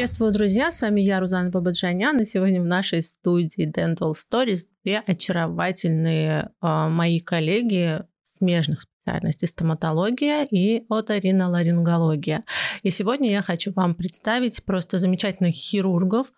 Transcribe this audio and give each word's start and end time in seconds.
Приветствую, 0.00 0.32
друзья! 0.32 0.72
С 0.72 0.80
вами 0.80 1.02
я, 1.02 1.20
Рузана 1.20 1.50
Бабаджанян, 1.50 2.16
и 2.22 2.24
сегодня 2.24 2.62
в 2.62 2.64
нашей 2.64 3.02
студии 3.02 3.70
Dental 3.70 4.14
Stories 4.14 4.60
две 4.82 5.00
очаровательные 5.00 6.52
э, 6.62 6.88
мои 6.88 7.20
коллеги 7.20 8.02
смежных 8.22 8.80
специальностей 8.80 9.46
стоматология 9.46 10.44
и 10.44 10.86
оториноларингология. 10.88 12.44
И 12.82 12.88
сегодня 12.88 13.30
я 13.30 13.42
хочу 13.42 13.74
вам 13.74 13.94
представить 13.94 14.64
просто 14.64 14.98
замечательных 14.98 15.54
хирургов, 15.54 16.32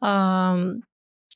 э, 0.00 0.74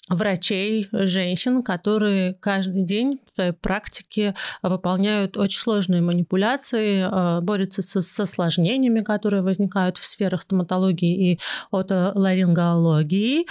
врачей, 0.09 0.89
женщин, 0.93 1.63
которые 1.63 2.35
каждый 2.35 2.85
день 2.85 3.21
в 3.31 3.35
своей 3.35 3.53
практике 3.53 4.35
выполняют 4.63 5.37
очень 5.37 5.59
сложные 5.59 6.01
манипуляции, 6.01 7.03
э, 7.03 7.41
борются 7.41 7.83
со, 7.83 8.01
с 8.01 8.21
осложнениями, 8.21 9.01
которые 9.01 9.43
возникают 9.43 9.99
в 9.99 10.05
сферах 10.05 10.43
стоматологии 10.43 11.33
и 11.33 11.41
отоларингологии. 11.71 13.47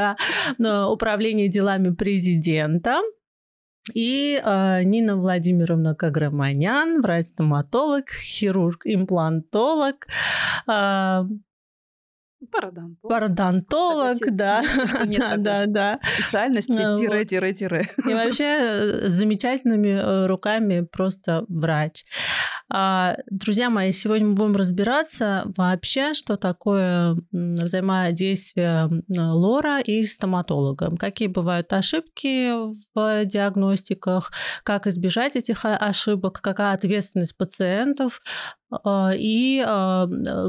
да, 0.57 0.87
управления 0.87 1.49
делами 1.49 1.93
президента. 1.93 3.01
И 3.93 4.41
э, 4.41 4.83
Нина 4.83 5.17
Владимировна 5.17 5.95
Каграманян, 5.95 7.01
врач-стоматолог, 7.01 8.05
хирург-имплантолог, 8.09 10.07
э, 10.69 11.23
Пародонтолог. 12.53 13.09
Пародонтолог, 13.09 14.17
да. 14.31 14.63
да, 15.17 15.37
да, 15.37 15.65
да. 15.65 15.99
Специальности 16.19 16.71
тире, 16.71 17.25
тире, 17.25 17.53
тире. 17.53 17.85
И 17.97 18.13
вообще 18.13 18.43
э, 18.43 19.09
с 19.09 19.13
замечательными 19.13 19.89
э, 19.89 20.27
руками 20.27 20.81
просто 20.81 21.45
врач. 21.49 22.05
А, 22.69 23.17
друзья 23.29 23.69
мои, 23.69 23.91
сегодня 23.91 24.27
мы 24.27 24.33
будем 24.35 24.55
разбираться 24.55 25.43
вообще, 25.57 26.13
что 26.13 26.37
такое 26.37 27.17
взаимодействие 27.31 28.89
лора 29.09 29.79
и 29.79 30.03
стоматолога. 30.03 30.95
Какие 30.97 31.27
бывают 31.27 31.73
ошибки 31.73 32.51
в 32.93 33.25
диагностиках, 33.25 34.31
как 34.63 34.87
избежать 34.87 35.35
этих 35.35 35.65
ошибок, 35.65 36.39
какая 36.41 36.73
ответственность 36.73 37.37
пациентов 37.37 38.21
а, 38.21 38.62
и 39.15 39.63
а, 39.65 40.07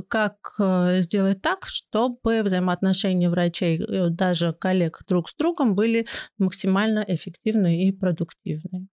как 0.09 0.55
э, 0.59 1.01
сделать 1.01 1.43
так, 1.43 1.67
чтобы 1.67 2.43
взаимоотношения 2.43 3.29
врачей, 3.29 3.83
э, 3.83 4.09
даже 4.11 4.53
коллег 4.53 5.03
друг 5.07 5.29
с 5.29 5.35
другом 5.35 5.75
были 5.75 6.07
максимально 6.39 7.05
эффективны 7.07 7.87
и 7.87 7.93
продуктивны. 7.93 8.89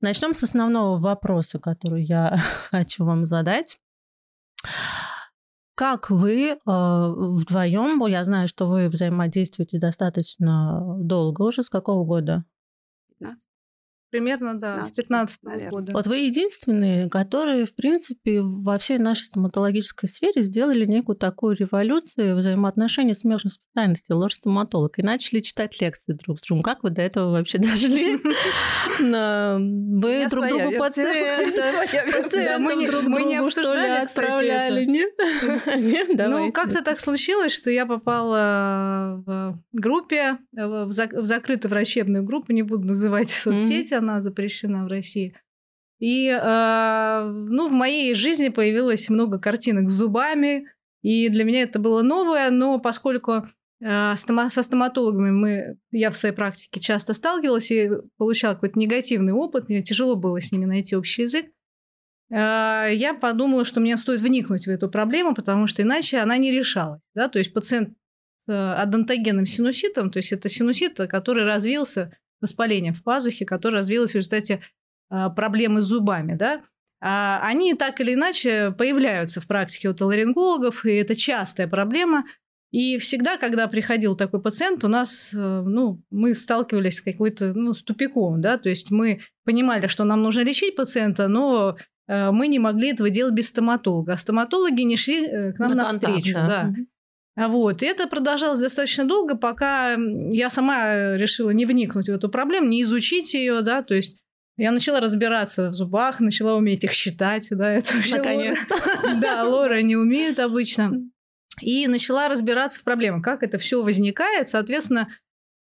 Начнем 0.00 0.34
с 0.34 0.42
основного 0.42 0.98
вопроса, 0.98 1.58
который 1.58 2.04
я 2.04 2.36
хочу 2.70 3.04
вам 3.04 3.26
задать. 3.26 3.78
Как 5.74 6.10
вы 6.10 6.50
э, 6.50 6.56
вдвоем, 6.64 8.06
я 8.06 8.24
знаю, 8.24 8.48
что 8.48 8.68
вы 8.68 8.88
взаимодействуете 8.88 9.78
достаточно 9.78 10.96
долго 10.98 11.42
уже, 11.42 11.62
с 11.62 11.70
какого 11.70 12.04
года? 12.04 12.44
15. 13.18 13.49
Примерно, 14.10 14.58
да, 14.58 14.76
15, 14.76 14.94
с 14.94 14.96
15 14.96 15.40
-го 15.44 15.70
года. 15.70 15.92
Вот 15.92 16.06
вы 16.06 16.18
единственные, 16.18 17.08
которые, 17.08 17.64
в 17.64 17.74
принципе, 17.74 18.40
во 18.42 18.78
всей 18.78 18.98
нашей 18.98 19.24
стоматологической 19.24 20.08
сфере 20.08 20.42
сделали 20.42 20.84
некую 20.84 21.16
такую 21.16 21.56
революцию 21.56 22.36
взаимоотношений 22.36 23.14
смежных 23.14 23.54
специальностей, 23.54 24.14
лор-стоматолог, 24.14 24.98
и 24.98 25.02
начали 25.02 25.40
читать 25.40 25.80
лекции 25.80 26.12
друг 26.12 26.40
с 26.40 26.42
другом. 26.42 26.62
Как 26.62 26.82
вы 26.82 26.90
до 26.90 27.02
этого 27.02 27.30
вообще 27.30 27.58
дошли? 27.58 28.18
Вы 28.98 30.26
друг 30.28 30.48
другу 30.48 30.72
пациентов 30.78 33.08
Мы 33.08 33.24
не 33.24 33.36
обсуждали, 33.36 34.02
отправляли, 34.02 34.84
нет? 34.84 35.10
Ну, 36.30 36.52
как-то 36.52 36.82
так 36.82 37.00
случилось, 37.00 37.52
что 37.52 37.70
я 37.70 37.86
попала 37.86 39.22
в 39.26 39.58
группе, 39.72 40.38
в 40.52 40.90
закрытую 40.90 41.70
врачебную 41.70 42.24
группу, 42.24 42.52
не 42.52 42.62
буду 42.62 42.86
называть 42.86 43.30
соцсети, 43.30 43.94
она 44.00 44.20
запрещена 44.20 44.84
в 44.84 44.88
России. 44.88 45.34
И, 46.00 46.28
э, 46.28 47.30
ну, 47.30 47.68
в 47.68 47.72
моей 47.72 48.14
жизни 48.14 48.48
появилось 48.48 49.10
много 49.10 49.38
картинок 49.38 49.90
с 49.90 49.92
зубами, 49.92 50.66
и 51.02 51.28
для 51.28 51.44
меня 51.44 51.62
это 51.62 51.78
было 51.78 52.02
новое, 52.02 52.50
но 52.50 52.78
поскольку 52.78 53.46
э, 53.80 54.14
со 54.16 54.62
стоматологами 54.62 55.30
мы, 55.30 55.76
я 55.92 56.10
в 56.10 56.16
своей 56.16 56.34
практике 56.34 56.80
часто 56.80 57.12
сталкивалась 57.12 57.70
и 57.70 57.90
получала 58.16 58.54
какой-то 58.54 58.78
негативный 58.78 59.34
опыт, 59.34 59.68
мне 59.68 59.82
тяжело 59.82 60.16
было 60.16 60.40
с 60.40 60.50
ними 60.52 60.64
найти 60.64 60.96
общий 60.96 61.22
язык, 61.22 61.46
э, 62.30 62.34
я 62.34 63.14
подумала, 63.20 63.66
что 63.66 63.80
мне 63.80 63.98
стоит 63.98 64.20
вникнуть 64.20 64.66
в 64.66 64.70
эту 64.70 64.88
проблему, 64.88 65.34
потому 65.34 65.66
что 65.66 65.82
иначе 65.82 66.18
она 66.18 66.38
не 66.38 66.50
решалась. 66.50 67.02
Да? 67.14 67.28
То 67.28 67.38
есть 67.38 67.52
пациент 67.52 67.90
с 68.46 68.74
адонтогенным 68.82 69.44
синуситом, 69.44 70.10
то 70.10 70.18
есть 70.18 70.32
это 70.32 70.48
синусит, 70.48 70.96
который 70.96 71.44
развился 71.44 72.16
воспаление 72.40 72.92
в 72.92 73.02
пазухе, 73.02 73.44
которое 73.44 73.76
развилось 73.76 74.12
в 74.12 74.16
результате 74.16 74.60
а, 75.08 75.30
проблемы 75.30 75.80
с 75.80 75.84
зубами, 75.84 76.34
да, 76.34 76.62
а 77.02 77.40
они 77.42 77.74
так 77.74 78.00
или 78.00 78.14
иначе 78.14 78.72
появляются 78.76 79.40
в 79.40 79.46
практике 79.46 79.88
у 79.88 79.94
толарингологов, 79.94 80.84
и 80.84 80.92
это 80.92 81.16
частая 81.16 81.66
проблема. 81.66 82.24
И 82.72 82.98
всегда, 82.98 83.36
когда 83.36 83.66
приходил 83.66 84.16
такой 84.16 84.40
пациент, 84.40 84.84
у 84.84 84.88
нас, 84.88 85.34
э, 85.34 85.38
ну, 85.38 86.02
мы 86.10 86.34
сталкивались 86.34 86.96
с 86.96 87.00
какой-то, 87.00 87.52
ну, 87.52 87.74
с 87.74 87.82
тупиком, 87.82 88.40
да, 88.40 88.58
то 88.58 88.68
есть 88.68 88.90
мы 88.92 89.22
понимали, 89.44 89.88
что 89.88 90.04
нам 90.04 90.22
нужно 90.22 90.42
лечить 90.42 90.76
пациента, 90.76 91.26
но 91.26 91.76
э, 92.06 92.30
мы 92.30 92.46
не 92.46 92.60
могли 92.60 92.90
этого 92.90 93.10
делать 93.10 93.34
без 93.34 93.48
стоматолога. 93.48 94.12
А 94.12 94.16
стоматологи 94.16 94.82
не 94.82 94.96
шли 94.96 95.26
э, 95.26 95.52
к 95.52 95.58
нам 95.58 95.70
на 95.70 95.82
навстречу, 95.84 96.34
да. 96.34 96.46
да. 96.46 96.74
А 97.36 97.48
вот. 97.48 97.82
И 97.82 97.86
это 97.86 98.06
продолжалось 98.06 98.58
достаточно 98.58 99.04
долго, 99.04 99.36
пока 99.36 99.96
я 100.30 100.50
сама 100.50 101.16
решила 101.16 101.50
не 101.50 101.64
вникнуть 101.64 102.08
в 102.08 102.12
эту 102.12 102.28
проблему, 102.28 102.68
не 102.68 102.82
изучить 102.82 103.34
ее, 103.34 103.62
да, 103.62 103.82
то 103.82 103.94
есть 103.94 104.16
я 104.56 104.72
начала 104.72 105.00
разбираться 105.00 105.68
в 105.68 105.72
зубах, 105.72 106.20
начала 106.20 106.54
уметь 106.54 106.84
их 106.84 106.92
считать, 106.92 107.48
да, 107.50 107.72
это 107.74 107.94
вообще 107.94 108.16
Наконец. 108.16 108.58
Да, 109.20 109.44
Лора 109.44 109.80
не 109.82 109.96
умеют 109.96 110.38
обычно. 110.38 110.92
И 111.60 111.86
начала 111.86 112.28
разбираться 112.28 112.80
в 112.80 112.84
проблемах, 112.84 113.22
как 113.22 113.42
это 113.42 113.58
все 113.58 113.82
возникает. 113.82 114.48
Соответственно, 114.48 115.08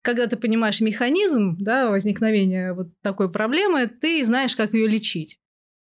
когда 0.04 0.28
ты 0.28 0.38
понимаешь 0.38 0.82
механизм 0.82 1.58
да, 1.60 1.90
возникновения 1.90 2.74
вот 2.74 2.88
такой 3.02 3.32
проблемы, 3.32 3.88
ты 3.88 4.24
знаешь, 4.24 4.56
как 4.56 4.74
ее 4.74 4.88
лечить. 4.88 5.40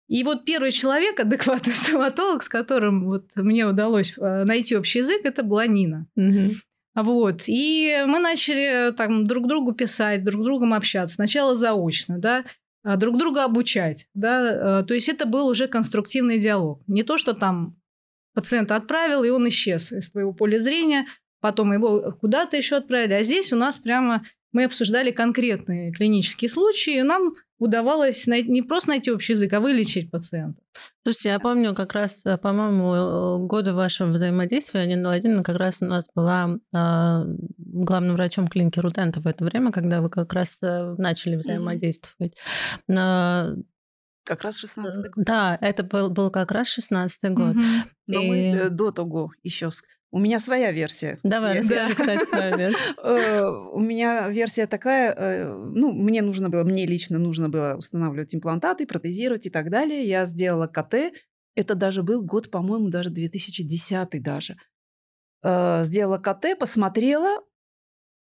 И 0.07 0.23
вот 0.23 0.45
первый 0.45 0.71
человек, 0.71 1.19
адекватный 1.19 1.73
стоматолог, 1.73 2.43
с 2.43 2.49
которым 2.49 3.05
вот 3.05 3.31
мне 3.35 3.65
удалось 3.65 4.13
э, 4.17 4.43
найти 4.45 4.77
общий 4.77 4.99
язык, 4.99 5.21
это 5.25 5.43
была 5.43 5.67
Нина. 5.67 6.07
Угу. 6.15 6.51
Вот. 6.95 7.43
И 7.47 8.03
мы 8.07 8.19
начали 8.19 8.91
там 8.93 9.25
друг 9.25 9.47
другу 9.47 9.73
писать, 9.73 10.23
друг 10.23 10.43
с 10.43 10.45
другом 10.45 10.73
общаться. 10.73 11.15
Сначала 11.15 11.55
заочно, 11.55 12.19
да, 12.19 12.45
а 12.83 12.97
друг 12.97 13.17
друга 13.17 13.43
обучать, 13.43 14.07
да. 14.13 14.81
Э, 14.81 14.83
то 14.85 14.93
есть 14.93 15.09
это 15.09 15.25
был 15.25 15.47
уже 15.47 15.67
конструктивный 15.67 16.39
диалог. 16.39 16.81
Не 16.87 17.03
то, 17.03 17.17
что 17.17 17.33
там 17.33 17.75
пациента 18.33 18.75
отправил, 18.75 19.23
и 19.23 19.29
он 19.29 19.47
исчез 19.47 19.91
из 19.91 20.11
твоего 20.11 20.33
поля 20.33 20.59
зрения, 20.59 21.07
потом 21.39 21.73
его 21.73 22.17
куда-то 22.19 22.57
еще 22.57 22.77
отправили. 22.77 23.13
А 23.13 23.23
здесь 23.23 23.53
у 23.53 23.55
нас 23.55 23.77
прямо 23.77 24.23
мы 24.51 24.63
обсуждали 24.63 25.11
конкретные 25.11 25.91
клинические 25.91 26.49
случаи, 26.49 26.99
и 26.99 27.03
нам 27.03 27.35
удавалось 27.57 28.25
найти, 28.25 28.49
не 28.49 28.61
просто 28.61 28.89
найти 28.89 29.11
общий 29.11 29.33
язык, 29.33 29.51
а 29.53 29.59
вылечить 29.59 30.11
пациента. 30.11 30.61
Слушайте, 31.03 31.29
я 31.29 31.39
помню 31.39 31.73
как 31.75 31.93
раз, 31.93 32.25
э, 32.25 32.37
по-моему, 32.37 32.95
э, 32.95 33.47
годы 33.47 33.73
вашего 33.73 34.11
взаимодействия 34.11 34.85
Нина 34.85 35.09
Владимировна 35.09 35.43
как 35.43 35.57
раз 35.57 35.81
у 35.81 35.85
нас 35.85 36.07
была 36.15 36.57
э, 36.73 37.35
главным 37.57 38.15
врачом 38.15 38.47
клиники 38.47 38.79
Рудента 38.79 39.19
в 39.19 39.27
это 39.27 39.43
время, 39.43 39.71
когда 39.71 40.01
вы 40.01 40.09
как 40.09 40.31
раз 40.33 40.57
э, 40.61 40.95
начали 40.97 41.35
взаимодействовать. 41.35 42.37
Mm-hmm. 42.89 43.63
Как 44.25 44.41
раз 44.41 44.57
16 44.57 45.11
год. 45.11 45.25
Да, 45.25 45.57
это 45.61 45.83
был, 45.83 46.09
был 46.09 46.31
как 46.31 46.51
раз 46.51 46.67
16 46.67 47.31
год. 47.31 47.55
Mm-hmm. 47.55 47.61
Но 48.07 48.21
и... 48.21 48.27
мы 48.27 48.69
до 48.69 48.91
того 48.91 49.31
еще 49.43 49.69
у 50.15 50.19
меня 50.19 50.39
своя 50.39 50.71
версия. 50.71 51.19
Давай, 51.23 51.59
расскажи, 51.59 51.93
кстати, 51.93 52.23
свою 52.23 52.57
версию. 52.57 52.95
Э, 53.03 53.49
у 53.73 53.79
меня 53.81 54.29
версия 54.29 54.65
такая, 54.65 55.13
э, 55.13 55.53
ну, 55.53 55.91
мне 55.91 56.21
нужно 56.21 56.49
было, 56.49 56.63
мне 56.63 56.85
лично 56.85 57.19
нужно 57.19 57.49
было 57.49 57.75
устанавливать 57.77 58.33
имплантаты, 58.33 58.87
протезировать 58.87 59.45
и 59.45 59.49
так 59.49 59.69
далее. 59.69 60.07
Я 60.07 60.23
сделала 60.23 60.67
КТ. 60.67 61.13
Это 61.55 61.75
даже 61.75 62.01
был 62.01 62.23
год, 62.23 62.49
по-моему, 62.49 62.87
даже 62.87 63.09
2010 63.09 64.23
даже. 64.23 64.55
Э, 65.43 65.83
сделала 65.83 66.17
КТ, 66.17 66.57
посмотрела, 66.57 67.41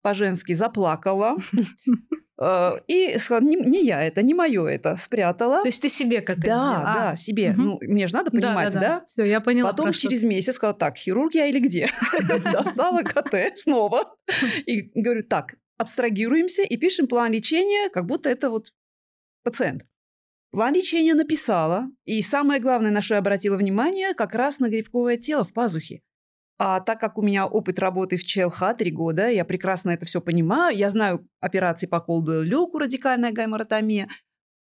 по-женски 0.02 0.54
заплакала. 0.54 1.36
Э, 2.42 2.80
и 2.88 3.18
сказала, 3.20 3.46
не, 3.46 3.56
не 3.56 3.86
я 3.86 4.02
это, 4.02 4.24
не 4.24 4.34
мое 4.34 4.66
это, 4.66 4.96
спрятала. 4.98 5.62
То 5.62 5.68
есть 5.68 5.82
ты 5.82 5.90
себе 5.90 6.22
КТ 6.22 6.38
Да, 6.38 6.42
сделала? 6.42 6.84
да, 6.84 7.10
а. 7.12 7.16
себе. 7.16 7.52
Угу. 7.52 7.62
Ну, 7.62 7.78
мне 7.82 8.08
же 8.08 8.16
надо 8.16 8.32
понимать, 8.32 8.74
да? 8.74 8.80
да, 8.80 8.88
да? 9.00 9.06
Все, 9.08 9.26
я 9.26 9.42
поняла. 9.42 9.70
Потом 9.70 9.94
через 9.94 10.24
месяц 10.24 10.56
сказала, 10.56 10.76
так, 10.76 10.98
хирург 10.98 11.36
я 11.36 11.46
или 11.46 11.60
где? 11.60 11.88
Достала 12.44 13.04
КТ 13.04 13.36
снова. 13.56 14.18
И 14.66 14.92
говорю, 15.00 15.24
так, 15.24 15.56
абстрагируемся 15.78 16.64
и 16.64 16.78
пишем 16.78 17.08
план 17.08 17.32
лечения, 17.32 17.90
как 17.90 18.08
будто 18.08 18.28
это 18.30 18.50
вот 18.50 18.74
пациент. 19.44 19.86
План 20.52 20.74
лечения 20.74 21.14
написала, 21.14 21.90
и 22.06 22.22
самое 22.24 22.60
главное, 22.60 22.92
на 22.92 23.04
что 23.04 23.14
я 23.14 23.20
обратила 23.20 23.56
внимание, 23.56 24.16
как 24.16 24.34
раз 24.34 24.60
на 24.60 24.68
грибковое 24.68 25.18
тело 25.18 25.46
в 25.46 25.54
пазухе. 25.54 26.02
А 26.64 26.80
так 26.80 27.00
как 27.00 27.18
у 27.18 27.24
меня 27.24 27.48
опыт 27.48 27.80
работы 27.80 28.18
в 28.18 28.24
ЧЛХ 28.24 28.78
три 28.78 28.92
года, 28.92 29.28
я 29.28 29.46
прекрасно 29.46 29.90
это 29.90 30.06
все 30.06 30.22
понимаю. 30.22 30.78
Я 30.78 30.92
знаю 30.92 31.28
операции 31.40 31.88
по 31.88 32.00
колду 32.00 32.44
люку, 32.44 32.78
радикальная 32.78 33.32
гайморотомия. 33.32 34.08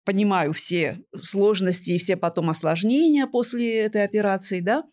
Понимаю 0.06 0.54
все 0.54 1.04
сложности 1.14 1.92
и 1.92 1.98
все 1.98 2.16
потом 2.16 2.50
осложнения 2.50 3.28
после 3.28 3.82
этой 3.82 4.06
операции, 4.06 4.62
да. 4.62 4.86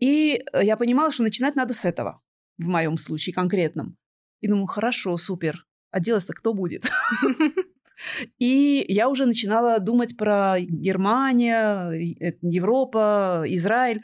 И 0.00 0.44
я 0.52 0.76
понимала, 0.76 1.12
что 1.12 1.22
начинать 1.22 1.54
надо 1.54 1.72
с 1.72 1.84
этого, 1.84 2.20
в 2.58 2.66
моем 2.66 2.96
случае 2.96 3.32
конкретном. 3.32 3.96
И 4.40 4.48
думаю, 4.48 4.66
хорошо, 4.66 5.16
супер. 5.16 5.66
А 5.92 6.00
делать-то 6.00 6.32
кто 6.32 6.52
будет? 6.52 6.90
И 8.40 8.84
я 8.88 9.08
уже 9.08 9.24
начинала 9.24 9.78
думать 9.78 10.16
про 10.16 10.56
Германию, 10.58 11.92
э, 11.92 12.36
Европа, 12.42 13.44
Израиль. 13.46 14.02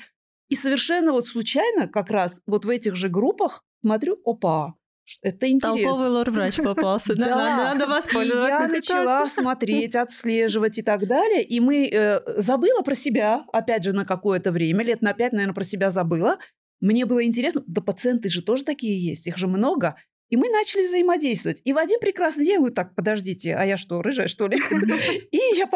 И 0.48 0.54
совершенно 0.54 1.12
вот 1.12 1.26
случайно 1.26 1.88
как 1.88 2.10
раз 2.10 2.40
вот 2.46 2.64
в 2.64 2.68
этих 2.68 2.96
же 2.96 3.08
группах 3.08 3.64
смотрю, 3.82 4.18
опа, 4.24 4.74
это 5.22 5.48
интересно. 5.48 5.82
Толковый 5.82 6.08
лор-врач 6.10 6.56
попался, 6.64 7.14
да, 7.14 7.74
надо 7.74 7.86
воспользоваться 7.86 8.62
Я 8.64 8.68
начала 8.68 9.28
смотреть, 9.28 9.96
отслеживать 9.96 10.78
и 10.78 10.82
так 10.82 11.06
далее, 11.06 11.42
и 11.42 11.60
мы 11.60 11.88
э, 11.88 12.20
забыла 12.40 12.82
про 12.82 12.94
себя, 12.94 13.44
опять 13.52 13.84
же, 13.84 13.92
на 13.92 14.04
какое-то 14.04 14.52
время, 14.52 14.84
лет 14.84 15.02
на 15.02 15.14
пять, 15.14 15.32
наверное, 15.32 15.54
про 15.54 15.64
себя 15.64 15.90
забыла. 15.90 16.38
Мне 16.80 17.06
было 17.06 17.24
интересно, 17.24 17.62
да 17.66 17.80
пациенты 17.80 18.28
же 18.28 18.42
тоже 18.42 18.64
такие 18.64 19.02
есть, 19.02 19.26
их 19.26 19.36
же 19.36 19.46
много. 19.46 19.96
И 20.28 20.36
мы 20.36 20.50
начали 20.50 20.84
взаимодействовать. 20.84 21.62
И 21.64 21.72
в 21.72 21.78
один 21.78 22.00
прекрасный 22.00 22.44
день 22.44 22.58
говорю, 22.58 22.74
так, 22.74 22.94
подождите, 22.94 23.54
а 23.54 23.64
я 23.64 23.78
что, 23.78 24.02
рыжая, 24.02 24.28
что 24.28 24.46
ли? 24.46 24.58
И 25.32 25.38
я 25.56 25.70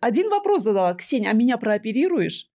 один 0.00 0.28
вопрос 0.28 0.62
задала, 0.62 0.94
Ксения, 0.94 1.30
а 1.30 1.32
меня 1.32 1.56
прооперируешь? 1.56 2.50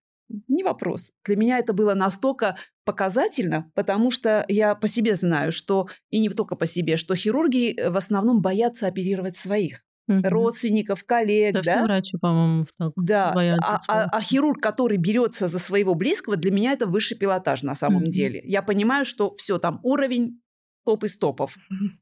Не 0.48 0.64
вопрос. 0.64 1.12
Для 1.24 1.36
меня 1.36 1.60
это 1.60 1.74
было 1.74 1.94
настолько 1.94 2.58
показательно, 2.84 3.72
потому 3.76 4.12
что 4.12 4.46
я 4.48 4.76
по 4.76 4.88
себе 4.88 5.16
знаю, 5.16 5.52
что, 5.52 5.88
и 6.10 6.20
не 6.20 6.30
только 6.30 6.56
по 6.56 6.66
себе, 6.66 6.98
что 6.98 7.16
хирурги 7.16 7.74
э, 7.74 7.90
в 7.90 7.98
основном 7.98 8.42
боятся 8.42 8.88
оперировать 8.88 9.38
своих. 9.38 9.84
Угу. 10.08 10.22
родственников, 10.30 11.04
коллег, 11.04 11.56
да? 11.56 11.62
да? 11.64 11.72
Все 11.72 11.84
врачи, 11.84 12.18
по-моему, 12.18 12.68
так 12.78 12.92
да. 12.96 13.34
боятся. 13.34 13.78
А, 13.88 14.04
а, 14.04 14.10
а 14.12 14.22
хирург, 14.22 14.62
который 14.62 14.98
берется 14.98 15.48
за 15.48 15.58
своего 15.58 15.96
близкого, 15.96 16.36
для 16.36 16.52
меня 16.52 16.74
это 16.74 16.86
высший 16.86 17.18
пилотаж 17.18 17.64
на 17.64 17.74
самом 17.74 18.04
угу. 18.04 18.12
деле. 18.12 18.40
Я 18.44 18.62
понимаю, 18.62 19.06
что 19.06 19.34
все 19.34 19.58
там 19.58 19.80
уровень 19.82 20.42
топ 20.86 21.04
из 21.04 21.18
топов. 21.18 21.56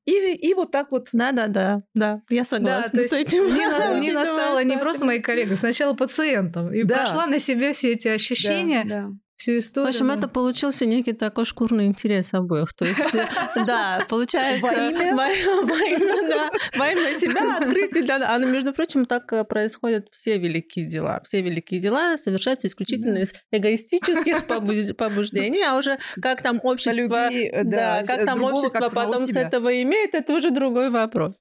И, 0.05 0.11
и 0.11 0.53
вот 0.53 0.71
так 0.71 0.91
вот. 0.91 1.09
Да-да-да, 1.13 1.79
да, 1.93 2.21
я 2.29 2.43
согласна 2.43 2.83
да, 2.83 2.89
то 2.89 3.01
есть 3.01 3.09
с 3.09 3.13
этим. 3.13 3.45
Мне, 3.45 3.67
мне 3.99 4.13
настало 4.13 4.63
не 4.63 4.77
просто 4.77 5.05
моей 5.05 5.21
коллегой, 5.21 5.57
сначала 5.57 5.93
пациентом. 5.93 6.73
И 6.73 6.83
да. 6.83 6.97
прошла 6.97 7.25
на 7.25 7.39
себе 7.39 7.71
все 7.73 7.93
эти 7.93 8.07
ощущения. 8.07 8.83
Да, 8.85 9.01
да 9.01 9.11
всю 9.43 9.57
историю. 9.59 9.87
В 9.87 9.89
общем, 9.89 10.09
это 10.09 10.27
получился 10.29 10.85
некий 10.85 11.11
такой 11.11 11.43
шкурный 11.45 11.85
интерес 11.85 12.33
обоих. 12.33 12.73
То 12.73 12.85
есть, 12.85 13.01
да, 13.67 14.05
получается... 14.09 14.67
Во 14.67 14.73
имя? 14.73 15.15
Во 16.77 16.89
имя, 16.91 17.19
себя 17.19 17.57
открытие. 17.57 18.05
Да, 18.05 18.35
а, 18.35 18.37
между 18.39 18.73
прочим, 18.73 19.05
так 19.05 19.31
э, 19.33 19.43
происходят 19.43 20.07
все 20.11 20.37
великие 20.37 20.87
дела. 20.87 21.19
Все 21.23 21.41
великие 21.41 21.81
дела 21.81 22.17
совершаются 22.17 22.67
исключительно 22.67 23.17
из 23.17 23.33
эгоистических 23.51 24.47
побуждений, 24.97 25.61
а 25.61 25.77
уже 25.77 25.99
как 26.21 26.41
там 26.41 26.61
общество... 26.63 27.29
Э, 27.29 27.63
да, 27.65 28.03
как 28.05 28.25
там 28.25 28.41
общество 28.43 28.87
потом 28.93 29.25
с 29.25 29.35
этого 29.35 29.81
имеет, 29.81 30.13
это 30.13 30.33
уже 30.33 30.51
другой 30.51 30.89
вопрос. 30.89 31.35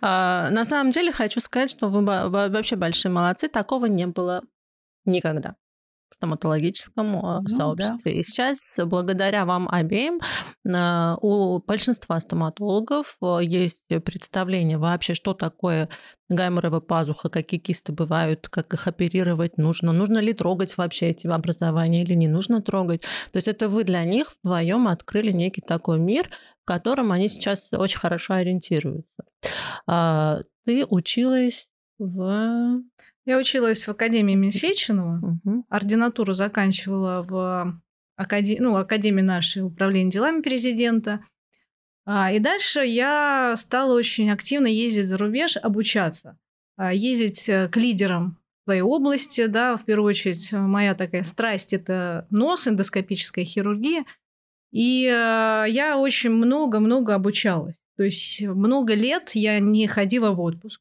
А, 0.00 0.50
на 0.50 0.64
самом 0.64 0.92
деле 0.92 1.10
хочу 1.10 1.40
сказать, 1.40 1.70
что 1.70 1.88
вы 1.88 2.02
вообще 2.04 2.76
большие 2.76 3.10
молодцы. 3.10 3.48
Такого 3.48 3.86
не 3.86 4.06
было 4.06 4.42
никогда 5.04 5.56
стоматологическом 6.14 7.12
ну, 7.12 7.48
сообществе. 7.48 8.12
Да. 8.12 8.18
И 8.18 8.22
сейчас, 8.22 8.78
благодаря 8.84 9.44
вам 9.44 9.68
обеим, 9.68 10.20
у 10.64 11.58
большинства 11.60 12.18
стоматологов 12.20 13.16
э, 13.22 13.38
есть 13.42 13.88
представление 14.04 14.78
вообще, 14.78 15.14
что 15.14 15.34
такое 15.34 15.88
гайморовая 16.28 16.80
пазуха, 16.80 17.28
какие 17.28 17.60
кисты 17.60 17.92
бывают, 17.92 18.48
как 18.48 18.72
их 18.72 18.86
оперировать 18.86 19.58
нужно, 19.58 19.92
нужно 19.92 20.18
ли 20.18 20.32
трогать 20.32 20.76
вообще 20.76 21.10
эти 21.10 21.26
образования 21.26 22.02
или 22.02 22.14
не 22.14 22.28
нужно 22.28 22.62
трогать. 22.62 23.02
То 23.32 23.36
есть 23.36 23.48
это 23.48 23.68
вы 23.68 23.84
для 23.84 24.04
них 24.04 24.32
вдвоем 24.42 24.88
открыли 24.88 25.32
некий 25.32 25.60
такой 25.60 25.98
мир, 25.98 26.30
в 26.62 26.66
котором 26.66 27.12
они 27.12 27.28
сейчас 27.28 27.70
очень 27.72 27.98
хорошо 27.98 28.34
ориентируются. 28.34 29.24
А, 29.86 30.38
ты 30.64 30.86
училась 30.86 31.68
в 31.98 32.80
я 33.26 33.38
училась 33.38 33.86
в 33.86 33.90
Академии 33.90 34.32
имени 34.32 34.50
Сеченова, 34.50 35.38
угу. 35.44 35.64
ординатуру 35.68 36.34
заканчивала 36.34 37.22
в 37.22 37.80
академии, 38.16 38.60
ну, 38.60 38.76
Академии 38.76 39.22
нашей 39.22 39.62
управления 39.62 40.10
делами 40.10 40.42
президента. 40.42 41.24
А, 42.06 42.30
и 42.30 42.38
дальше 42.38 42.80
я 42.80 43.54
стала 43.56 43.94
очень 43.94 44.30
активно 44.30 44.66
ездить 44.66 45.06
за 45.06 45.16
рубеж, 45.16 45.56
обучаться, 45.56 46.38
а, 46.76 46.92
ездить 46.92 47.48
э, 47.48 47.68
к 47.68 47.76
лидерам 47.76 48.38
своей 48.64 48.82
области, 48.82 49.46
да, 49.46 49.76
в 49.76 49.84
первую 49.84 50.10
очередь 50.10 50.52
моя 50.52 50.94
такая 50.94 51.22
страсть– 51.22 51.72
это 51.72 52.26
нос, 52.30 52.68
эндоскопическая 52.68 53.44
хирургия. 53.44 54.04
И 54.70 55.06
э, 55.06 55.64
я 55.68 55.96
очень 55.98 56.30
много-много 56.30 57.14
обучалась. 57.14 57.76
То 57.96 58.02
есть 58.02 58.42
много 58.42 58.94
лет 58.94 59.30
я 59.34 59.60
не 59.60 59.86
ходила 59.86 60.32
в 60.32 60.40
отпуск 60.40 60.80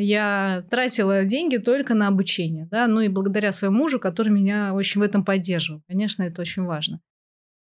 я 0.00 0.64
тратила 0.70 1.24
деньги 1.24 1.58
только 1.58 1.94
на 1.94 2.08
обучение, 2.08 2.66
да, 2.70 2.86
ну 2.86 3.00
и 3.00 3.08
благодаря 3.08 3.52
своему 3.52 3.78
мужу, 3.78 4.00
который 4.00 4.30
меня 4.30 4.74
очень 4.74 5.00
в 5.00 5.04
этом 5.04 5.24
поддерживал. 5.24 5.82
Конечно, 5.88 6.22
это 6.22 6.42
очень 6.42 6.64
важно. 6.64 7.00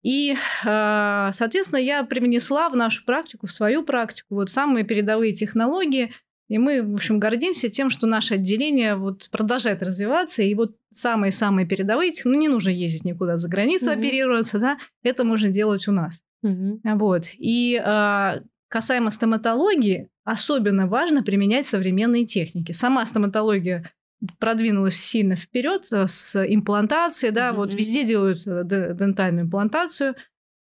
И, 0.03 0.35
а, 0.65 1.31
соответственно, 1.31 1.79
я 1.79 2.03
привнесла 2.03 2.69
в 2.69 2.75
нашу 2.75 3.05
практику, 3.05 3.47
в 3.47 3.51
свою 3.51 3.83
практику, 3.83 4.35
вот 4.35 4.49
самые 4.49 4.83
передовые 4.83 5.33
технологии, 5.33 6.11
и 6.49 6.57
мы, 6.57 6.83
в 6.83 6.93
общем, 6.93 7.19
гордимся 7.19 7.69
тем, 7.69 7.89
что 7.89 8.05
наше 8.05 8.35
отделение 8.35 8.95
вот 8.95 9.29
продолжает 9.31 9.81
развиваться, 9.81 10.43
и 10.43 10.53
вот 10.55 10.75
самые-самые 10.91 11.65
передовые, 11.65 12.11
ну, 12.25 12.37
не 12.37 12.49
нужно 12.49 12.69
ездить 12.69 13.05
никуда 13.05 13.37
за 13.37 13.47
границу 13.47 13.91
mm-hmm. 13.91 13.97
оперироваться, 13.97 14.59
да, 14.59 14.77
это 15.03 15.23
можно 15.23 15.49
делать 15.49 15.87
у 15.87 15.93
нас. 15.93 16.21
Mm-hmm. 16.45 16.97
Вот. 16.97 17.23
И 17.37 17.81
а, 17.83 18.41
касаемо 18.67 19.09
стоматологии, 19.09 20.09
особенно 20.23 20.87
важно 20.87 21.23
применять 21.23 21.67
современные 21.67 22.25
техники. 22.25 22.71
Сама 22.71 23.05
стоматология 23.05 23.91
продвинулась 24.39 24.95
сильно 24.95 25.35
вперед 25.35 25.87
э, 25.91 26.07
с 26.07 26.35
имплантацией, 26.45 27.33
да, 27.33 27.49
mm-hmm. 27.49 27.55
вот 27.55 27.73
везде 27.73 28.05
делают 28.05 28.45
э, 28.47 28.63
дентальную 28.63 29.45
имплантацию, 29.45 30.15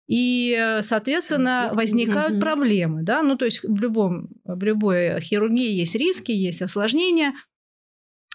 и, 0.06 0.54
э, 0.58 0.82
соответственно, 0.82 1.70
возникают 1.72 2.34
mm-hmm. 2.34 2.40
проблемы, 2.40 3.02
да, 3.02 3.22
ну, 3.22 3.36
то 3.36 3.44
есть 3.44 3.62
в, 3.62 3.80
любом, 3.80 4.28
в 4.44 4.62
любой 4.62 5.20
хирургии 5.20 5.72
есть 5.72 5.94
риски, 5.94 6.32
есть 6.32 6.62
осложнения, 6.62 7.34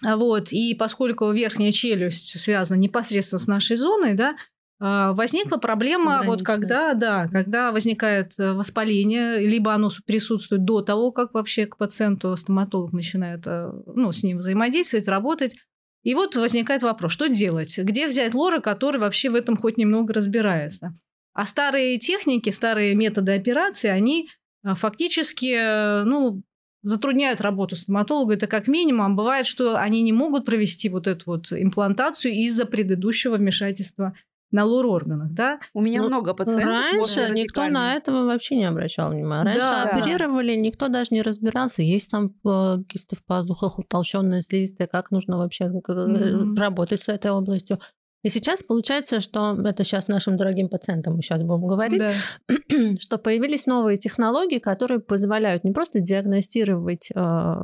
вот, 0.02 0.52
и 0.52 0.74
поскольку 0.74 1.30
верхняя 1.30 1.72
челюсть 1.72 2.40
связана 2.40 2.78
непосредственно 2.78 3.38
с 3.38 3.46
нашей 3.46 3.76
зоной, 3.76 4.14
да, 4.14 4.36
возникла 4.80 5.58
проблема, 5.58 6.22
вот 6.24 6.42
когда, 6.42 6.94
да, 6.94 7.28
когда 7.28 7.70
возникает 7.70 8.32
э, 8.38 8.54
воспаление, 8.54 9.38
либо 9.46 9.74
оно 9.74 9.90
присутствует 10.06 10.64
до 10.64 10.80
того, 10.80 11.12
как 11.12 11.34
вообще 11.34 11.66
к 11.66 11.76
пациенту 11.76 12.34
стоматолог 12.36 12.94
начинает 12.94 13.42
э, 13.46 13.70
ну, 13.94 14.10
с 14.10 14.22
ним 14.22 14.38
взаимодействовать, 14.38 15.06
работать. 15.06 15.54
И 16.02 16.14
вот 16.14 16.34
возникает 16.34 16.82
вопрос, 16.82 17.12
что 17.12 17.28
делать? 17.28 17.78
Где 17.78 18.06
взять 18.06 18.32
лора, 18.32 18.60
который 18.60 18.98
вообще 18.98 19.28
в 19.28 19.34
этом 19.34 19.58
хоть 19.58 19.76
немного 19.76 20.14
разбирается? 20.14 20.94
А 21.34 21.44
старые 21.44 21.98
техники, 21.98 22.48
старые 22.48 22.94
методы 22.94 23.32
операции, 23.32 23.88
они 23.88 24.30
э, 24.64 24.74
фактически 24.74 26.04
ну, 26.04 26.42
затрудняют 26.82 27.42
работу 27.42 27.76
стоматолога. 27.76 28.32
Это 28.32 28.46
как 28.46 28.66
минимум. 28.66 29.14
Бывает, 29.14 29.46
что 29.46 29.76
они 29.76 30.00
не 30.00 30.12
могут 30.12 30.46
провести 30.46 30.88
вот 30.88 31.06
эту 31.06 31.24
вот 31.26 31.52
имплантацию 31.52 32.32
из-за 32.32 32.64
предыдущего 32.64 33.36
вмешательства 33.36 34.14
на 34.50 34.64
лор-органах, 34.64 35.32
да? 35.32 35.60
У 35.74 35.80
меня 35.80 36.02
ну, 36.02 36.08
много 36.08 36.34
пациентов. 36.34 36.66
Раньше 36.66 37.30
никто 37.30 37.68
на 37.68 37.94
этого 37.94 38.24
вообще 38.24 38.56
не 38.56 38.64
обращал 38.64 39.10
внимания. 39.10 39.52
Раньше 39.52 39.60
да, 39.60 39.82
оперировали, 39.84 40.54
да. 40.54 40.60
никто 40.60 40.88
даже 40.88 41.08
не 41.10 41.22
разбирался, 41.22 41.82
есть 41.82 42.10
там 42.10 42.34
э, 42.44 42.82
кисты 42.88 43.16
в 43.16 43.24
пазухах, 43.24 43.78
утолщенная 43.78 44.42
слизистая, 44.42 44.88
как 44.88 45.10
нужно 45.10 45.38
вообще 45.38 45.64
mm-hmm. 45.64 46.56
работать 46.56 47.00
с 47.00 47.08
этой 47.08 47.30
областью. 47.30 47.78
И 48.22 48.28
сейчас 48.28 48.62
получается, 48.62 49.20
что 49.20 49.56
это 49.64 49.82
сейчас 49.82 50.06
нашим 50.06 50.36
дорогим 50.36 50.68
пациентам 50.68 51.16
мы 51.16 51.22
сейчас 51.22 51.42
будем 51.42 51.66
говорить, 51.66 52.00
да. 52.00 52.12
что 53.00 53.16
появились 53.16 53.64
новые 53.64 53.96
технологии, 53.96 54.58
которые 54.58 55.00
позволяют 55.00 55.64
не 55.64 55.72
просто 55.72 56.00
диагностировать 56.00 57.10
э, 57.14 57.54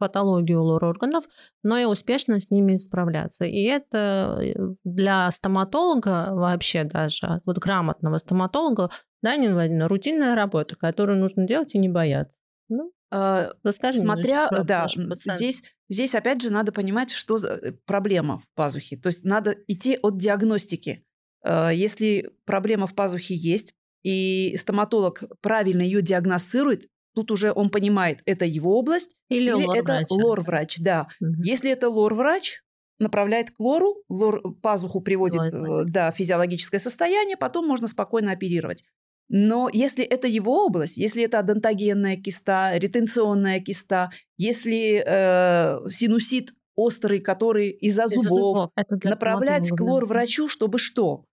патологию 0.00 0.62
лор-органов, 0.62 1.24
но 1.62 1.78
и 1.78 1.84
успешно 1.84 2.40
с 2.40 2.50
ними 2.50 2.76
справляться. 2.76 3.44
И 3.44 3.62
это 3.62 4.40
э, 4.42 4.54
для 4.82 5.30
стоматолога 5.30 6.30
вообще 6.32 6.82
даже, 6.82 7.40
вот 7.44 7.58
грамотного 7.58 8.18
стоматолога, 8.18 8.90
да, 9.22 9.36
Нина 9.36 9.54
Владимировна, 9.54 9.88
рутинная 9.88 10.34
работа, 10.34 10.74
которую 10.74 11.18
нужно 11.18 11.46
делать 11.46 11.74
и 11.74 11.78
не 11.78 11.88
бояться. 11.88 12.40
Ну, 12.68 12.92
а, 13.12 13.52
Расскажи 13.62 14.00
Смотря, 14.00 14.48
да, 14.64 14.86
здесь, 14.88 15.62
здесь 15.88 16.14
опять 16.14 16.40
же 16.42 16.50
надо 16.50 16.72
понимать, 16.72 17.10
что 17.10 17.36
за 17.36 17.50
э, 17.50 17.72
проблема 17.84 18.38
в 18.38 18.44
пазухе. 18.54 18.96
То 18.96 19.08
есть 19.08 19.24
надо 19.24 19.56
идти 19.66 19.98
от 20.00 20.18
диагностики. 20.18 21.04
А, 21.42 21.70
если 21.70 22.30
проблема 22.46 22.86
в 22.86 22.94
пазухе 22.94 23.34
есть, 23.34 23.74
и 24.02 24.56
стоматолог 24.56 25.22
правильно 25.42 25.82
ее 25.82 26.02
диагностирует, 26.02 26.86
тут 27.20 27.30
уже 27.32 27.52
он 27.52 27.70
понимает, 27.70 28.20
это 28.24 28.44
его 28.44 28.78
область 28.78 29.16
или, 29.28 29.50
или 29.50 29.78
это 29.78 30.04
лор-врач. 30.10 30.78
Да. 30.78 31.08
Угу. 31.20 31.42
Если 31.42 31.70
это 31.70 31.88
лор-врач, 31.88 32.62
направляет 32.98 33.50
к 33.50 33.60
лору, 33.60 34.02
лор 34.08 34.54
пазуху 34.62 35.00
приводит 35.00 35.52
в 35.52 35.84
да, 35.86 36.10
физиологическое 36.10 36.80
состояние, 36.80 37.36
потом 37.36 37.66
можно 37.66 37.88
спокойно 37.88 38.32
оперировать. 38.32 38.84
Но 39.28 39.70
если 39.72 40.04
это 40.04 40.26
его 40.26 40.66
область, 40.66 40.96
если 40.96 41.22
это 41.22 41.38
адонтогенная 41.38 42.16
киста, 42.16 42.76
ретенционная 42.76 43.60
киста, 43.60 44.10
если 44.36 45.04
э, 45.06 45.88
синусит 45.88 46.52
острый, 46.74 47.20
который 47.20 47.70
из-за 47.70 48.08
зубов, 48.08 48.24
зубов. 48.24 48.70
направлять 49.04 49.70
к 49.70 49.80
лор-врачу, 49.80 50.48
чтобы 50.48 50.78
что? 50.78 51.24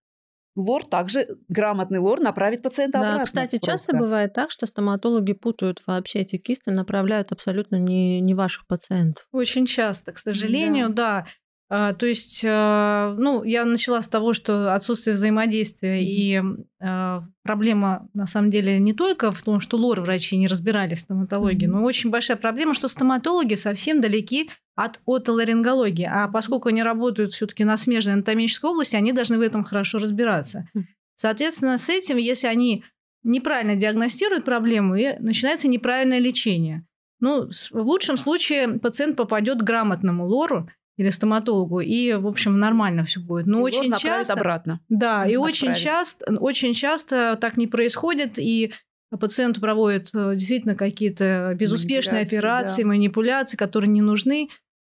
Лор 0.58 0.84
также, 0.84 1.38
грамотный 1.50 2.00
лор 2.00 2.20
направит 2.20 2.64
пациента 2.64 3.00
да, 3.00 3.14
обратно. 3.14 3.26
Кстати, 3.26 3.60
просто. 3.60 3.72
часто 3.72 3.96
бывает 3.96 4.34
так, 4.34 4.50
что 4.50 4.66
стоматологи 4.66 5.34
путают 5.34 5.84
вообще 5.86 6.22
эти 6.22 6.38
кисты, 6.38 6.72
направляют 6.72 7.32
абсолютно 7.32 7.76
не, 7.76 8.20
не 8.22 8.34
ваших 8.34 8.66
пациентов. 8.66 9.28
Очень 9.32 9.68
часто, 9.68 10.14
к 10.14 10.18
сожалению, 10.18 10.90
да. 10.90 11.22
да. 11.22 11.28
А, 11.70 11.94
то 11.94 12.06
есть, 12.06 12.46
а, 12.48 13.14
ну, 13.18 13.44
я 13.44 13.66
начала 13.66 14.02
с 14.02 14.08
того, 14.08 14.32
что 14.32 14.74
отсутствие 14.74 15.16
взаимодействия 15.16 16.02
и 16.02 16.42
а, 16.82 17.24
проблема, 17.44 18.08
на 18.14 18.26
самом 18.26 18.52
деле, 18.52 18.80
не 18.80 18.94
только 18.94 19.34
в 19.34 19.42
том, 19.42 19.60
что 19.60 19.78
лор-врачи 19.78 20.38
не 20.38 20.48
разбирались 20.48 21.00
в 21.00 21.02
стоматологии, 21.02 21.66
но 21.66 21.84
очень 21.84 22.10
большая 22.10 22.38
проблема, 22.38 22.74
что 22.74 22.88
стоматологи 22.88 23.56
совсем 23.56 24.00
далеки 24.00 24.50
от 24.76 25.02
отоларингологии. 25.06 26.08
А 26.10 26.30
поскольку 26.30 26.70
они 26.70 26.84
работают 26.84 27.34
все 27.34 27.48
таки 27.48 27.66
на 27.66 27.76
смежной 27.76 28.14
анатомической 28.14 28.70
области, 28.70 28.96
они 28.96 29.12
должны 29.12 29.38
в 29.38 29.42
этом 29.42 29.66
хорошо 29.66 29.98
разбираться. 29.98 30.70
Соответственно, 31.16 31.78
с 31.78 31.90
этим, 31.90 32.18
если 32.18 32.48
они 32.48 32.86
неправильно 33.24 33.76
диагностируют 33.76 34.46
проблему, 34.46 34.96
и 34.96 35.18
начинается 35.20 35.68
неправильное 35.68 36.20
лечение. 36.20 36.86
Ну, 37.20 37.50
в 37.72 37.82
лучшем 37.82 38.16
случае 38.16 38.80
пациент 38.80 39.18
попадет 39.18 39.60
к 39.60 39.64
грамотному 39.64 40.26
лору, 40.26 40.70
или 40.98 41.10
стоматологу, 41.12 41.80
и, 41.80 42.14
в 42.14 42.28
общем, 42.28 42.60
нормально 42.60 43.06
все 43.06 43.20
будет. 43.20 43.46
Но 43.46 43.60
и 43.60 43.62
очень 43.62 43.94
часто 43.94 44.34
обратно. 44.34 44.80
Да, 44.90 45.26
и 45.28 45.36
очень 45.36 45.74
часто, 45.74 46.36
очень 46.38 46.74
часто 46.74 47.38
так 47.40 47.56
не 47.56 47.68
происходит, 47.68 48.40
и 48.40 48.74
пациенту 49.20 49.62
проводят 49.62 50.10
э, 50.14 50.36
действительно 50.36 50.76
какие-то 50.76 51.54
безуспешные 51.56 52.22
манипуляции, 52.22 52.38
операции, 52.38 52.82
да. 52.82 52.88
манипуляции, 52.88 53.58
которые 53.58 53.90
не 53.90 54.02
нужны. 54.02 54.50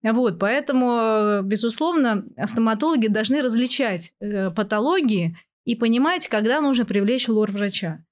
Вот, 0.03 0.39
поэтому, 0.39 0.91
э, 0.93 1.43
безусловно, 1.45 2.25
стоматологи 2.47 3.07
должны 3.07 3.43
различать 3.43 4.15
э, 4.21 4.51
патологии 4.51 5.37
и 5.67 5.77
понимать, 5.77 6.27
когда 6.29 6.61
нужно 6.61 6.87
привлечь 6.87 7.29
лор-врача. 7.29 8.03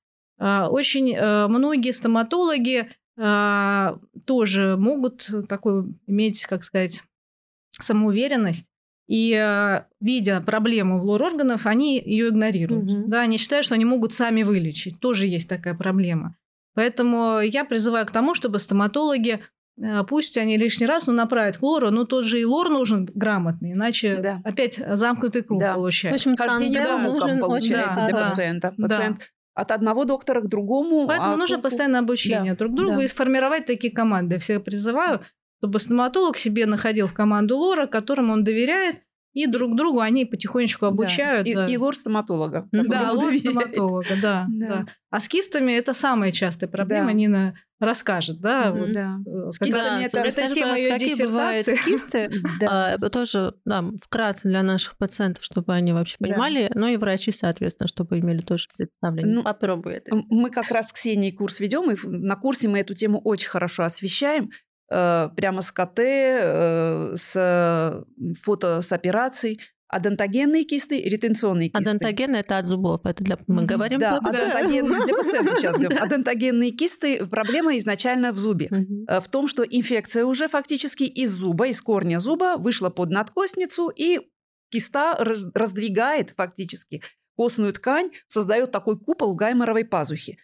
А, 0.41 0.69
очень 0.69 1.19
многие 1.49 1.93
стоматологи 1.93 2.91
а, 3.19 3.99
тоже 4.25 4.77
могут 4.77 5.29
такой 5.49 5.87
иметь, 6.07 6.47
как 6.47 6.63
сказать, 6.63 7.03
самоуверенность, 7.79 8.69
и 9.09 9.33
э, 9.33 9.85
видя 10.01 10.41
проблему 10.43 11.01
в 11.01 11.05
лор 11.05 11.23
органов, 11.23 11.67
они 11.67 11.99
ее 11.99 12.29
игнорируют. 12.29 12.91
Угу. 12.91 13.05
Да, 13.09 13.23
они 13.23 13.39
считают, 13.39 13.65
что 13.65 13.75
они 13.75 13.87
могут 13.87 14.13
сами 14.13 14.43
вылечить. 14.43 15.01
Тоже 15.01 15.27
есть 15.27 15.49
такая 15.49 15.75
проблема. 15.75 16.37
Поэтому 16.75 17.41
я 17.41 17.65
призываю 17.65 18.07
к 18.07 18.11
тому, 18.11 18.35
чтобы 18.35 18.59
стоматологи 18.59 19.41
э, 19.81 20.05
Пусть 20.05 20.37
они 20.37 20.59
лишний 20.59 20.87
раз 20.87 21.07
ну, 21.07 21.15
направят 21.15 21.57
к 21.57 21.63
лору, 21.63 21.91
но 21.91 22.05
тот 22.05 22.27
же 22.27 22.41
и 22.41 22.45
лор 22.45 22.69
нужен 22.69 23.09
грамотный, 23.15 23.73
иначе 23.73 24.17
да. 24.17 24.43
опять 24.45 24.77
замкнутый 24.77 25.43
круг 25.43 25.59
да. 25.59 25.75
получается. 25.75 26.29
В 26.29 26.33
общем, 26.33 26.37
хождение 26.37 26.85
да, 26.85 26.99
нужен 26.99 27.41
получается 27.41 28.03
очень, 28.03 28.13
для 28.13 28.21
да, 28.21 28.29
пациента. 28.29 28.75
Пациент 28.77 29.19
да. 29.19 29.25
от 29.55 29.71
одного 29.73 30.05
доктора 30.05 30.43
к 30.43 30.49
другому. 30.49 31.07
Поэтому 31.07 31.33
а 31.33 31.37
нужно 31.37 31.57
тут... 31.57 31.65
постоянное 31.65 32.01
обучение 32.01 32.53
да. 32.53 32.59
друг 32.59 32.75
другу 32.75 32.97
да. 32.97 33.05
и 33.05 33.09
сформировать 33.09 33.65
такие 33.65 33.93
команды. 33.93 34.39
Всех 34.39 34.63
призываю 34.65 35.23
чтобы 35.59 35.81
стоматолог 35.81 36.37
себе 36.37 36.67
находил 36.67 37.07
в 37.07 37.15
команду 37.15 37.57
лора, 37.57 37.87
которому 37.87 38.33
он 38.33 38.45
доверяет, 38.45 39.03
и 39.35 39.47
друг 39.47 39.77
другу 39.77 40.01
они 40.01 40.25
потихонечку 40.25 40.87
обучают. 40.87 41.47
Да. 41.53 41.67
И, 41.67 41.75
и 41.75 41.77
лор 41.77 41.95
стоматолога. 41.95 42.69
Да, 42.73 43.13
лор 43.13 43.35
стоматолога, 43.35 44.09
да, 44.21 44.47
да. 44.53 44.67
да. 44.69 44.87
А 45.11 45.21
с 45.21 45.29
кистами 45.29 45.73
это 45.73 45.93
самая 45.93 46.33
частая 46.33 46.69
проблема. 46.69 47.09
Да. 47.09 47.13
Нина 47.13 47.55
расскажет, 47.79 48.41
да? 48.41 48.73
Вот, 48.73 48.93
да. 48.93 49.19
Э, 49.27 49.51
с 49.51 49.59
кистами 49.59 50.05
это, 50.05 50.19
это 50.19 50.49
тема 50.49 50.77
ее 50.77 50.99
диссертации. 50.99 51.77
кисты, 51.85 52.31
да. 52.61 52.95
а, 52.95 53.09
тоже 53.11 53.55
да, 53.65 53.85
вкратце 54.03 54.49
для 54.49 54.63
наших 54.63 54.97
пациентов, 54.97 55.45
чтобы 55.45 55.73
они 55.73 55.93
вообще 55.93 56.17
понимали, 56.19 56.69
да. 56.73 56.81
ну 56.81 56.89
и 56.89 56.97
врачи, 56.97 57.31
соответственно, 57.31 57.87
чтобы 57.87 58.19
имели 58.19 58.41
тоже 58.41 58.67
представление. 58.77 59.33
Ну, 59.33 59.43
Попробуй 59.45 59.95
это. 59.95 60.17
Мы 60.29 60.51
как 60.51 60.71
раз 60.71 60.89
с 60.89 60.93
Ксенией 60.93 61.33
курс 61.33 61.61
ведем, 61.61 61.91
и 61.91 61.97
на 62.05 62.35
курсе 62.35 62.67
мы 62.69 62.81
эту 62.81 62.95
тему 62.95 63.21
очень 63.23 63.49
хорошо 63.49 63.85
освещаем. 63.85 64.51
Э, 64.91 65.29
прямо 65.37 65.61
с 65.61 65.71
КТ, 65.71 65.99
э, 65.99 67.13
с 67.15 68.05
фото 68.43 68.81
с 68.81 68.93
операций. 68.93 69.61
Адонтогенные 69.91 70.65
кисты, 70.65 71.01
ретенционные 71.01 71.71
кисты. 71.71 71.91
Адонтогены– 71.91 72.37
это 72.39 72.59
от 72.59 72.67
зубов, 72.67 73.01
это 73.05 73.25
для... 73.25 73.39
мы 73.47 73.65
говорим 73.65 73.99
да, 73.99 74.19
про 74.19 74.29
адонтогенные, 74.29 75.05
для 75.05 75.17
пациентов 75.17 75.59
сейчас 75.59 75.77
говорим. 75.77 76.03
Адонтогенные 76.03 76.73
кисты, 76.73 77.27
проблема 77.27 77.77
изначально 77.79 78.33
в 78.33 78.39
зубе. 78.39 78.69
Угу. 78.71 79.21
В 79.23 79.29
том, 79.31 79.49
что 79.49 79.63
инфекция 79.63 80.27
уже 80.27 80.49
фактически 80.49 81.05
из 81.05 81.31
зуба, 81.31 81.69
из 81.69 81.81
корня 81.81 82.19
зуба 82.19 82.57
вышла 82.59 82.91
под 82.91 83.11
надкостницу, 83.11 83.89
и 83.89 84.21
киста 84.71 85.17
раздвигает 85.55 86.35
фактически 86.37 87.03
костную 87.35 87.73
ткань, 87.73 88.11
создает 88.27 88.73
такой 88.73 88.99
купол 88.99 89.35
гайморовой 89.35 89.87
пазухи. 89.87 90.39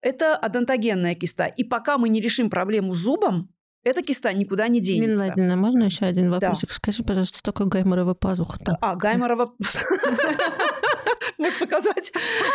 Это 0.00 0.36
адонтогенная 0.36 1.14
киста. 1.14 1.46
И 1.46 1.62
пока 1.62 1.98
мы 1.98 2.08
не 2.08 2.20
решим 2.20 2.50
проблему 2.50 2.94
с 2.94 2.98
зубом, 2.98 3.52
эта 3.84 4.02
киста 4.02 4.32
никуда 4.32 4.68
не 4.68 4.80
денется. 4.80 5.08
Нина 5.08 5.24
Владимировна, 5.24 5.56
можно 5.56 5.84
еще 5.84 6.04
один 6.04 6.30
вопросик? 6.30 6.68
Да. 6.68 6.74
Скажи, 6.74 7.02
пожалуйста, 7.02 7.38
что 7.38 7.52
такое 7.52 7.66
гайморова 7.66 8.14
пазуха? 8.14 8.58
-то? 8.58 8.74
А, 8.80 8.96
гайморова... 8.96 9.54
Может 11.38 11.58
показать. 11.60 12.12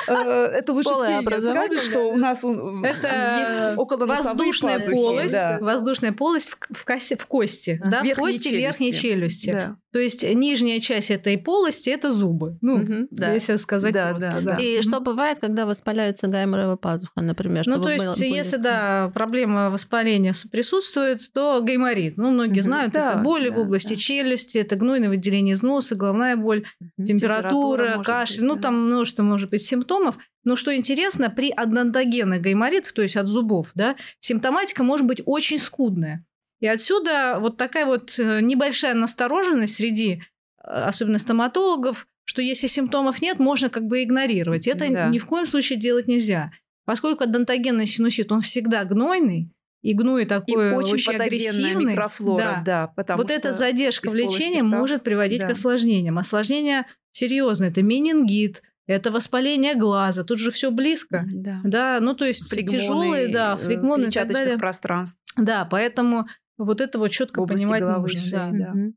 Э, 0.08 0.14
это 0.14 0.74
лучше 0.74 0.90
Ксения 0.90 1.22
скажет, 1.22 1.82
что 1.82 2.12
у 2.12 2.18
нас 2.18 2.44
это 2.44 3.38
есть 3.40 3.78
около 3.78 4.06
воздушная 4.06 4.80
полость, 4.80 5.38
воздушная 5.62 6.12
полость 6.12 6.52
в 6.52 7.28
кости, 7.28 7.82
да, 7.86 8.04
в 8.04 8.16
кости 8.16 8.50
верхней 8.50 8.94
челюсти. 8.94 9.76
То 9.94 10.00
есть 10.00 10.24
нижняя 10.24 10.80
часть 10.80 11.12
этой 11.12 11.38
полости 11.38 11.92
это 11.92 12.12
зубы. 12.12 12.58
Ну, 12.62 13.08
если 13.12 13.58
сказать 13.58 13.94
просто. 13.94 14.58
И 14.60 14.82
что 14.82 15.00
бывает, 15.00 15.38
когда 15.40 15.68
воспаляется 15.68 16.28
гайморова 16.28 16.76
пазуха, 16.78 17.22
например? 17.22 17.64
Ну, 17.68 17.82
то 17.82 17.92
есть, 17.92 18.20
если 18.20 18.58
да, 18.58 19.12
проблема 19.14 19.70
воспаления 19.70 20.34
присутствует, 20.52 21.32
то 21.34 21.62
гайморит. 21.62 22.18
Ну, 22.18 22.32
многие 22.32 22.62
знают, 22.62 22.96
это 22.96 23.22
боли 23.24 23.50
в 23.50 23.60
области 23.60 23.96
челюсти, 23.96 24.58
это 24.58 24.76
гнойное 24.76 25.10
выделение 25.10 25.54
из 25.54 25.62
носа, 25.62 25.96
головная 25.96 26.36
боль, 26.36 26.66
температура, 26.98 28.02
кашель. 28.04 28.44
Ну, 28.44 28.56
там 28.56 28.88
множество, 28.88 29.22
может 29.22 29.52
быть, 29.52 29.62
симптомов. 29.62 30.18
Но 30.44 30.56
что 30.56 30.76
интересно, 30.76 31.30
при 31.30 31.52
однодогенных 31.52 32.42
гайморитах, 32.42 32.94
то 32.94 33.02
есть 33.04 33.16
от 33.16 33.28
зубов, 33.28 33.72
да, 33.76 33.96
симптоматика 34.20 34.84
может 34.84 35.06
быть 35.06 35.22
очень 35.26 35.60
скудная. 35.60 36.26
И 36.64 36.68
отсюда 36.68 37.40
вот 37.42 37.58
такая 37.58 37.86
вот 37.86 38.18
э, 38.18 38.40
небольшая 38.40 38.94
настороженность 38.94 39.76
среди, 39.76 40.24
э, 40.64 40.66
особенно 40.66 41.20
стоматологов, 41.20 42.08
что 42.24 42.42
если 42.42 42.68
симптомов 42.68 43.22
нет, 43.22 43.38
можно 43.38 43.70
как 43.70 43.84
бы 43.84 44.02
игнорировать. 44.02 44.66
Это 44.66 44.88
да. 44.90 45.10
ни 45.10 45.18
в 45.18 45.26
коем 45.26 45.46
случае 45.46 45.78
делать 45.78 46.08
нельзя. 46.08 46.54
Поскольку 46.86 47.28
донтогенный 47.28 47.86
синусит, 47.86 48.32
он 48.32 48.40
всегда 48.40 48.86
гнойный, 48.86 49.50
и 49.82 49.94
гной 49.94 50.26
такой 50.26 50.70
и 50.70 50.74
очень, 50.74 50.94
очень 50.94 51.16
агрессивный. 51.16 51.84
микрофлора, 51.84 52.64
да. 52.66 52.94
да 52.96 53.16
вот 53.18 53.30
эта 53.30 53.52
задержка 53.52 54.10
в 54.10 54.14
лечении 54.14 54.62
может 54.62 55.04
приводить 55.04 55.42
да. 55.42 55.50
к 55.50 55.52
осложнениям. 55.52 56.18
Осложнения 56.18 56.88
серьезные. 57.12 57.72
Это 57.72 57.82
менингит, 57.82 58.64
это 58.88 59.12
воспаление 59.12 59.76
глаза, 59.76 60.24
тут 60.24 60.40
же 60.40 60.52
все 60.52 60.72
близко. 60.72 61.26
Да. 61.28 61.60
да, 61.66 62.00
ну 62.00 62.14
то 62.14 62.24
есть 62.24 62.50
флегмоны, 62.50 62.80
тяжелые, 62.80 63.28
да, 63.28 63.56
э, 63.60 63.66
флегмоны 63.66 64.06
и 64.06 64.12
так 64.12 64.32
далее. 64.32 64.58
пространств. 64.58 65.20
Да, 65.36 65.68
поэтому 65.70 66.28
вот 66.58 66.82
это 66.82 67.00
вот 67.00 67.10
четко 67.10 67.46
понимать 67.46 67.82
головы, 67.82 68.02
нужно. 68.02 68.20
Шеи, 68.20 68.60
да. 68.60 68.72
Да. 68.74 68.92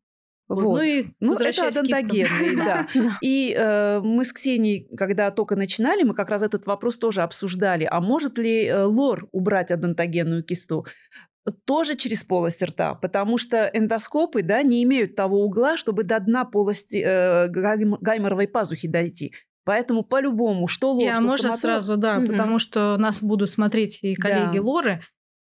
Вот. 0.48 0.76
Ну, 0.76 0.82
и 0.82 1.06
ну 1.18 1.34
это 1.34 1.68
адонтогенные, 1.68 2.56
да. 2.56 2.86
И 3.20 3.54
э, 3.56 4.00
мы 4.00 4.25
с 4.25 4.32
Ксенией, 4.32 4.88
когда 4.96 5.30
только 5.32 5.56
начинали, 5.56 6.04
мы 6.04 6.14
как 6.14 6.28
раз 6.28 6.42
этот 6.42 6.66
вопрос 6.66 6.96
тоже 6.96 7.22
обсуждали. 7.22 7.86
А 7.90 8.00
может 8.00 8.38
ли 8.38 8.64
э, 8.66 8.84
лор 8.84 9.28
убрать 9.32 9.70
адонтогенную 9.70 10.44
кисту? 10.44 10.86
тоже 11.64 11.94
через 11.94 12.25
полость 12.25 12.60
рта, 12.60 12.94
потому 12.96 13.38
что 13.38 13.70
эндоскопы 13.72 14.42
да, 14.42 14.62
не 14.62 14.82
имеют 14.82 15.14
того 15.14 15.44
угла, 15.44 15.76
чтобы 15.76 16.02
до 16.02 16.18
дна 16.18 16.44
полости 16.44 16.96
э, 16.96 17.46
гайморовой 17.48 18.48
пазухи 18.48 18.88
дойти. 18.88 19.32
Поэтому 19.64 20.02
по-любому, 20.02 20.66
что 20.66 20.92
лор, 20.92 21.04
Я, 21.04 21.14
что 21.14 21.22
можно 21.22 21.52
стоматолог... 21.52 21.60
сразу, 21.60 21.96
да, 21.96 22.18
угу. 22.18 22.26
потому 22.26 22.58
что 22.58 22.96
нас 22.98 23.22
будут 23.22 23.48
смотреть 23.48 24.00
и 24.02 24.16
коллеги 24.16 24.56
да. 24.56 24.62
лоры. 24.62 25.00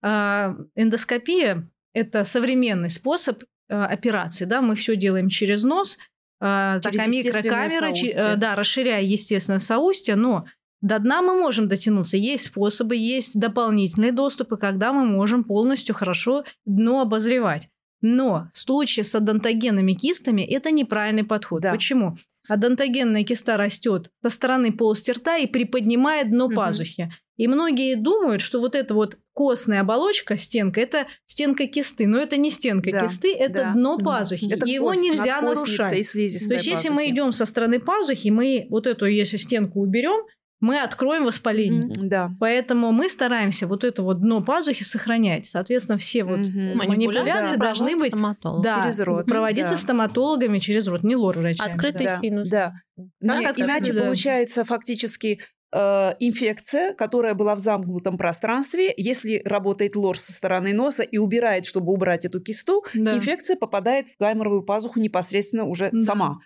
Э, 0.02 0.54
эндоскопия– 0.76 1.68
это 1.99 2.25
современный 2.25 2.90
способ 2.90 3.43
э, 3.69 3.75
операции, 3.75 4.45
да, 4.45 4.62
мы 4.62 4.75
все 4.75 4.97
делаем 4.97 5.28
через 5.28 5.64
нос, 5.64 5.99
э, 6.40 6.81
через 6.83 6.97
такая 6.97 7.09
микрокамера, 7.09 7.93
э, 7.93 8.37
да, 8.37 8.55
расширяя, 8.55 9.02
естественно, 9.02 9.59
соустье, 9.59 10.17
но 10.17 10.47
до 10.81 10.99
дна 11.00 11.23
мы 11.23 11.35
можем 11.35 11.69
дотянуться. 11.69 12.17
Есть 12.17 12.45
способы, 12.45 12.97
есть 12.97 13.38
дополнительные 13.38 14.12
доступы, 14.12 14.57
когда 14.57 14.93
мы 14.93 15.05
можем 15.05 15.43
полностью 15.43 15.95
хорошо 15.95 16.45
дно 16.64 17.00
обозревать. 17.00 17.69
Но 18.00 18.49
в 18.52 18.57
случае 18.57 19.02
с 19.02 19.14
адонтогенными 19.14 19.93
кистами 19.95 20.43
это 20.43 20.71
неправильный 20.71 21.25
подход. 21.25 21.62
Да. 21.62 21.73
Почему? 21.73 22.17
Адонтогенная 22.49 23.25
киста 23.25 23.57
растет 23.57 24.11
со 24.23 24.31
стороны 24.31 24.73
полости 24.73 25.11
рта 25.11 25.37
и 25.37 25.47
приподнимает 25.47 26.31
дно 26.31 26.47
угу. 26.47 26.55
пазухи. 26.55 27.11
И 27.37 27.49
многие 27.49 27.97
думают, 27.97 28.40
что 28.40 28.61
вот 28.61 28.75
эта 28.75 28.95
вот 28.95 29.17
костная 29.38 29.83
оболочка, 29.83 30.37
стенка, 30.37 30.80
это 30.80 31.07
стенка 31.25 31.68
кисты. 31.68 32.09
Но 32.09 32.18
это 32.18 32.37
не 32.37 32.50
стенка 32.50 32.90
да, 32.90 33.02
кисты, 33.02 33.33
это 33.33 33.54
да. 33.54 33.73
дно 33.73 33.97
пазухи. 33.97 34.52
Это 34.52 34.66
Его 34.66 34.88
кость, 34.88 35.00
нельзя 35.00 35.40
нарушать. 35.40 35.92
И 35.92 36.02
То 36.02 36.18
есть, 36.18 36.49
пазухи. 36.49 36.68
если 36.68 36.88
мы 36.88 37.09
идем 37.09 37.30
со 37.30 37.47
стороны 37.47 37.78
пазухи, 37.78 38.30
мы 38.30 38.66
вот 38.68 38.88
эту, 38.88 39.07
если 39.07 39.37
стенку 39.37 39.80
уберем, 39.80 40.26
мы 40.59 40.80
откроем 40.80 41.25
воспаление. 41.25 41.83
Mm-hmm. 41.83 42.09
Да. 42.09 42.30
Поэтому 42.40 42.90
мы 42.90 43.09
стараемся 43.09 43.68
вот 43.68 43.85
это 43.85 44.02
вот 44.02 44.21
дно 44.21 44.42
пазухи 44.42 44.83
сохранять. 44.83 45.47
Соответственно, 45.47 45.99
все 45.99 46.25
вот 46.25 46.40
mm-hmm. 46.40 46.75
манипуляции 46.75 47.54
да. 47.54 47.64
должны 47.66 47.97
быть 47.97 48.12
да, 48.61 48.83
через 48.83 48.99
рот. 48.99 49.26
проводиться 49.26 49.75
да. 49.75 49.76
стоматологами 49.76 50.59
через 50.59 50.88
рот, 50.88 51.04
не 51.04 51.14
лор-врачами. 51.14 51.71
Открытый 51.71 52.07
да. 52.07 52.16
синус. 52.16 52.49
Да. 52.49 52.73
да. 53.21 53.38
Нет, 53.38 53.57
иначе 53.57 53.92
да. 53.92 54.02
получается 54.02 54.64
фактически 54.64 55.38
э, 55.72 56.14
инфекция, 56.20 56.94
которая 56.94 57.34
была 57.34 57.54
в 57.54 57.58
замкнутом 57.58 58.18
пространстве, 58.18 58.92
если 58.96 59.42
работает 59.44 59.96
лор 59.96 60.18
со 60.18 60.32
стороны 60.32 60.72
носа 60.72 61.02
и 61.02 61.18
убирает, 61.18 61.66
чтобы 61.66 61.92
убрать 61.92 62.25
эту 62.25 62.40
кисту, 62.40 62.84
да. 62.94 63.16
инфекция 63.16 63.56
попадает 63.56 64.08
в 64.08 64.18
гайморовую 64.18 64.62
пазуху 64.62 65.00
непосредственно 65.00 65.64
уже 65.64 65.90
да. 65.90 65.98
сама. 65.98 66.38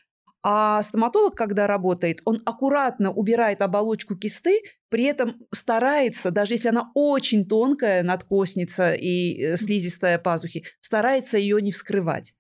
А 0.44 0.82
стоматолог, 0.82 1.36
когда 1.36 1.68
работает, 1.68 2.20
он 2.24 2.42
аккуратно 2.44 3.12
убирает 3.12 3.62
оболочку 3.62 4.16
кисты, 4.16 4.60
при 4.88 5.04
этом 5.04 5.36
старается, 5.52 6.32
даже 6.32 6.54
если 6.54 6.68
она 6.68 6.90
очень 6.94 7.46
тонкая, 7.46 8.02
надкосница 8.02 8.92
и 8.94 9.40
э, 9.40 9.56
слизистая 9.56 10.18
пазухи, 10.18 10.64
старается 10.80 11.38
ее 11.38 11.62
не 11.62 11.70
вскрывать. 11.70 12.34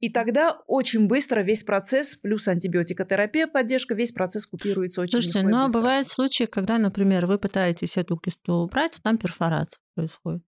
И 0.00 0.10
тогда 0.10 0.58
очень 0.66 1.06
быстро 1.06 1.40
весь 1.40 1.64
процесс, 1.64 2.16
плюс 2.16 2.48
антибиотикотерапия, 2.48 3.46
поддержка, 3.46 3.94
весь 3.94 4.12
процесс 4.12 4.46
купируется 4.46 5.00
очень 5.00 5.12
Слушайте, 5.12 5.40
легко 5.40 5.50
ну 5.50 5.64
а 5.64 5.68
бывают 5.68 6.06
случаи, 6.06 6.44
когда, 6.44 6.76
например, 6.78 7.26
вы 7.26 7.38
пытаетесь 7.38 7.96
эту 7.96 8.18
кисту 8.18 8.52
убрать, 8.54 8.92
а 8.98 9.02
там 9.02 9.16
перфорация 9.16 9.78
происходит. 9.94 10.42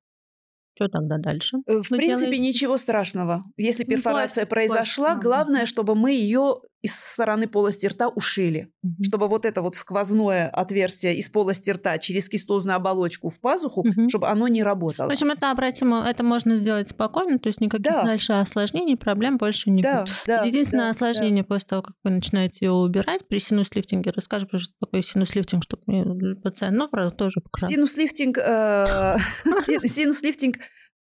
Что 0.74 0.88
тогда 0.88 1.16
дальше? 1.18 1.56
Э, 1.66 1.82
в 1.82 1.90
Вы 1.90 1.96
принципе, 1.96 2.30
делаете? 2.30 2.48
ничего 2.48 2.76
страшного. 2.76 3.42
Если 3.56 3.82
ну, 3.82 3.90
перфорация 3.90 4.46
пластик, 4.46 4.48
произошла, 4.50 5.06
пластик. 5.06 5.22
главное, 5.24 5.66
чтобы 5.66 5.96
мы 5.96 6.12
ее 6.12 6.60
из 6.82 6.94
стороны 6.94 7.48
полости 7.48 7.86
рта 7.86 8.08
ушили. 8.08 8.70
Угу. 8.82 9.04
Чтобы 9.04 9.28
вот 9.28 9.44
это 9.44 9.62
вот 9.62 9.74
сквозное 9.74 10.48
отверстие 10.48 11.16
из 11.16 11.28
полости 11.28 11.70
рта 11.70 11.98
через 11.98 12.28
кистозную 12.28 12.76
оболочку 12.76 13.30
в 13.30 13.40
пазуху, 13.40 13.80
угу. 13.80 14.08
чтобы 14.08 14.28
оно 14.28 14.46
не 14.48 14.62
работало. 14.62 15.08
В 15.08 15.12
общем, 15.12 15.30
это 15.30 15.50
обратимо, 15.50 16.04
это 16.08 16.22
можно 16.22 16.56
сделать 16.56 16.88
спокойно, 16.88 17.38
то 17.38 17.48
есть 17.48 17.60
никаких 17.60 17.92
да. 17.92 18.04
дальше 18.04 18.34
осложнений, 18.34 18.96
проблем 18.96 19.38
больше 19.38 19.70
не 19.70 19.82
да, 19.82 20.02
будет. 20.02 20.14
Да, 20.26 20.44
Единственное 20.44 20.86
да, 20.86 20.90
осложнение 20.90 21.42
да. 21.42 21.48
после 21.48 21.68
того, 21.68 21.82
как 21.82 21.96
вы 22.04 22.10
начинаете 22.10 22.66
его 22.66 22.80
убирать 22.80 23.26
при 23.26 23.38
синус-лифтинге, 23.38 24.12
расскажи, 24.14 24.46
что 24.46 24.72
такое 24.80 25.02
синус-лифтинг, 25.02 25.64
чтобы 25.64 26.36
пациент, 26.42 26.76
ну, 26.76 26.88
правда, 26.88 27.14
тоже 27.14 27.40
Синус-лифтинг, 27.56 28.38
э, 28.38 29.16
синус-лифтинг 29.84 30.58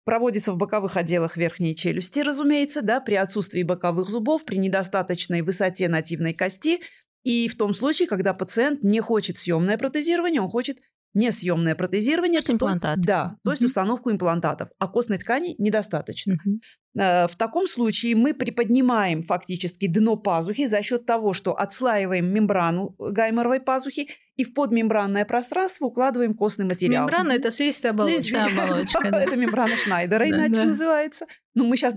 проводится 0.07 0.53
в 0.53 0.57
боковых 0.57 0.97
отделах 0.97 1.37
верхней 1.37 1.75
челюсти, 1.75 2.21
разумеется, 2.21 2.81
да, 2.81 3.01
при 3.01 3.17
отсутствии 3.17 3.65
боковых 3.65 4.09
зубов, 4.09 4.45
при 4.45 4.57
недостаточной 4.57 5.43
высоте 5.43 5.89
нативной 5.89 6.33
кости. 6.33 6.81
И 7.25 7.49
в 7.49 7.57
том 7.57 7.75
случае, 7.75 8.07
когда 8.07 8.33
пациент 8.33 8.85
не 8.85 9.01
хочет 9.01 9.37
съемное 9.37 9.77
протезирование, 9.77 10.41
он 10.41 10.49
хочет 10.49 10.79
несъемное 11.17 11.75
протезирование. 11.75 12.41
То 12.41 12.69
есть 12.69 12.85
да, 12.99 13.37
то 13.43 13.51
есть 13.51 13.63
установку 13.63 14.11
имплантатов. 14.11 14.69
А 14.79 14.87
костной 14.87 15.19
ткани 15.19 15.55
недостаточно. 15.59 16.37
Э, 16.99 17.27
в 17.27 17.37
таком 17.37 17.67
случае 17.67 18.15
мы 18.15 18.35
приподнимаем 18.35 19.23
фактически 19.23 19.89
дно 19.89 20.17
пазухи 20.17 20.67
за 20.67 20.83
счет 20.83 21.07
того, 21.07 21.33
что 21.33 21.59
отслаиваем 21.59 22.27
мембрану 22.27 22.95
гайморовой 22.99 23.61
пазухи 23.61 24.09
и 24.37 24.45
в 24.45 24.53
подмембранное 24.55 25.25
пространство 25.25 25.87
укладываем 25.87 26.35
костный 26.35 26.67
материал. 26.67 27.07
Мембрана– 27.07 27.33
это 27.33 27.51
слизистая 27.51 27.93
оболочка. 27.93 28.49
Это 29.03 29.37
мембрана 29.37 29.77
Шнайдера 29.77 30.29
иначе 30.29 30.65
называется. 30.65 31.27
Но 31.55 31.65
мы 31.65 31.77
сейчас 31.77 31.95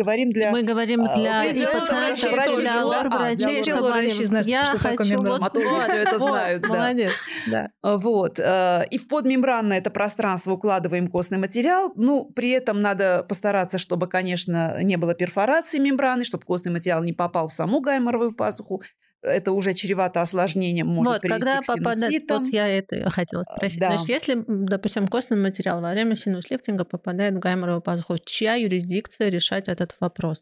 говорим 0.00 0.30
для... 0.30 0.50
Мы 0.50 0.62
говорим 0.62 1.04
а, 1.04 1.14
для 1.14 1.44
и 1.44 1.64
пациентов, 1.64 2.32
врачей, 2.32 2.60
для 2.60 2.84
лор-врачей. 2.84 3.72
врачи 3.72 4.24
знают, 4.24 4.46
Я 4.46 4.66
что 4.66 4.78
хочу... 4.78 5.10
такое 5.10 5.26
Стоматологи 5.26 5.82
все 5.82 5.96
это 5.98 6.18
знают. 6.18 6.66
Молодец, 6.66 7.12
да. 7.50 7.68
Вот. 7.82 8.38
Э, 8.38 8.84
и 8.90 8.98
в 8.98 9.08
подмембранное 9.08 9.78
это 9.78 9.90
пространство 9.90 10.52
укладываем 10.52 11.08
костный 11.08 11.38
материал. 11.38 11.92
Ну, 11.96 12.24
при 12.24 12.50
этом 12.50 12.80
надо 12.80 13.24
постараться, 13.28 13.78
чтобы, 13.78 14.08
конечно, 14.08 14.82
не 14.82 14.96
было 14.96 15.14
перфорации 15.14 15.78
мембраны, 15.78 16.24
чтобы 16.24 16.44
костный 16.44 16.72
материал 16.72 17.02
не 17.04 17.12
попал 17.12 17.48
в 17.48 17.52
саму 17.52 17.80
гайморовую 17.80 18.32
пазуху 18.32 18.82
это 19.22 19.52
уже 19.52 19.74
чревато 19.74 20.20
осложнением, 20.20 20.88
может 20.88 21.12
вот, 21.12 21.20
привести 21.20 21.40
когда 21.40 21.60
к. 21.60 21.66
Попадает, 21.66 22.30
вот 22.30 22.48
я 22.48 22.68
это 22.68 23.10
хотела 23.10 23.42
спросить. 23.42 23.80
Да. 23.80 23.88
Значит, 23.88 24.08
если, 24.08 24.44
допустим, 24.46 25.06
костный 25.06 25.36
материал 25.36 25.80
во 25.80 25.90
время 25.90 26.14
синус-лифтинга 26.14 26.84
попадает 26.84 27.34
в 27.34 27.38
гайморовую 27.38 27.82
пазуху, 27.82 28.18
чья 28.24 28.54
юрисдикция 28.54 29.28
решать 29.28 29.68
этот 29.68 29.94
вопрос? 30.00 30.40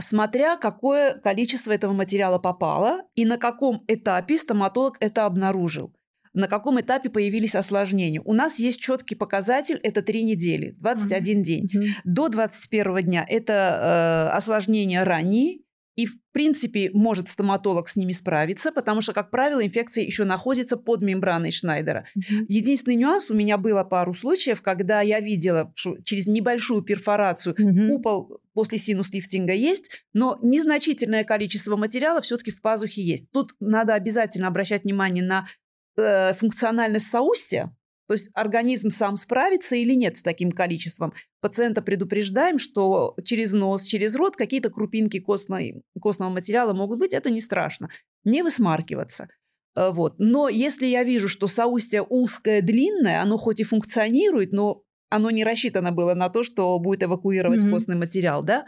Смотря 0.00 0.56
какое 0.56 1.14
количество 1.14 1.72
этого 1.72 1.92
материала 1.92 2.38
попало 2.38 3.02
и 3.16 3.24
на 3.24 3.36
каком 3.36 3.84
этапе 3.88 4.38
стоматолог 4.38 4.96
это 5.00 5.26
обнаружил 5.26 5.92
на 6.34 6.46
каком 6.46 6.80
этапе 6.80 7.10
появились 7.10 7.54
осложнения. 7.54 8.22
У 8.24 8.32
нас 8.32 8.58
есть 8.58 8.80
четкий 8.80 9.14
показатель, 9.16 9.80
это 9.82 10.02
3 10.02 10.22
недели, 10.22 10.76
21 10.78 11.40
mm-hmm. 11.40 11.42
день. 11.42 11.64
Mm-hmm. 11.64 11.88
До 12.04 12.28
21 12.28 13.04
дня 13.04 13.26
это 13.28 14.30
э, 14.32 14.36
осложнения 14.36 15.04
ранние, 15.04 15.60
и, 15.98 16.06
в 16.06 16.12
принципе, 16.30 16.92
может 16.94 17.28
стоматолог 17.28 17.88
с 17.88 17.96
ними 17.96 18.12
справиться, 18.12 18.70
потому 18.70 19.00
что, 19.00 19.12
как 19.12 19.32
правило, 19.32 19.66
инфекция 19.66 20.04
еще 20.04 20.22
находится 20.22 20.76
под 20.76 21.02
мембраной 21.02 21.50
Шнайдера. 21.50 22.06
Mm-hmm. 22.16 22.44
Единственный 22.46 22.94
нюанс, 22.94 23.28
у 23.32 23.34
меня 23.34 23.58
было 23.58 23.82
пару 23.82 24.14
случаев, 24.14 24.62
когда 24.62 25.00
я 25.00 25.18
видела, 25.18 25.72
что 25.74 26.00
через 26.04 26.28
небольшую 26.28 26.82
перфорацию 26.82 27.56
mm-hmm. 27.56 27.88
упал 27.88 28.40
после 28.54 28.78
синус-лифтинга 28.78 29.54
есть, 29.54 29.90
но 30.12 30.38
незначительное 30.40 31.24
количество 31.24 31.74
материала 31.74 32.20
все-таки 32.20 32.52
в 32.52 32.62
пазухе 32.62 33.02
есть. 33.02 33.28
Тут 33.32 33.54
надо 33.58 33.94
обязательно 33.94 34.46
обращать 34.46 34.84
внимание 34.84 35.24
на 35.24 35.48
э, 35.96 36.32
функциональность 36.34 37.08
соустья, 37.08 37.74
то 38.08 38.14
есть 38.14 38.30
организм 38.32 38.88
сам 38.88 39.16
справится 39.16 39.76
или 39.76 39.92
нет 39.92 40.16
с 40.16 40.22
таким 40.22 40.50
количеством. 40.50 41.12
Пациента 41.40 41.82
предупреждаем, 41.82 42.58
что 42.58 43.14
через 43.22 43.52
нос, 43.52 43.82
через 43.82 44.16
рот 44.16 44.34
какие-то 44.34 44.70
крупинки 44.70 45.20
костной, 45.20 45.82
костного 46.00 46.30
материала 46.30 46.72
могут 46.72 46.98
быть. 46.98 47.12
Это 47.12 47.28
не 47.28 47.40
страшно. 47.40 47.90
Не 48.24 48.42
высмаркиваться. 48.42 49.28
Э, 49.76 49.90
вот. 49.90 50.14
Но 50.18 50.48
если 50.48 50.86
я 50.86 51.04
вижу, 51.04 51.28
что 51.28 51.46
соустье 51.46 52.02
узкое, 52.02 52.62
длинное, 52.62 53.20
оно 53.20 53.36
хоть 53.36 53.60
и 53.60 53.64
функционирует, 53.64 54.52
но 54.52 54.82
оно 55.10 55.30
не 55.30 55.44
рассчитано 55.44 55.92
было 55.92 56.14
на 56.14 56.30
то, 56.30 56.42
что 56.42 56.78
будет 56.78 57.02
эвакуировать 57.02 57.62
mm-hmm. 57.62 57.70
костный 57.70 57.96
материал, 57.96 58.42
да, 58.42 58.64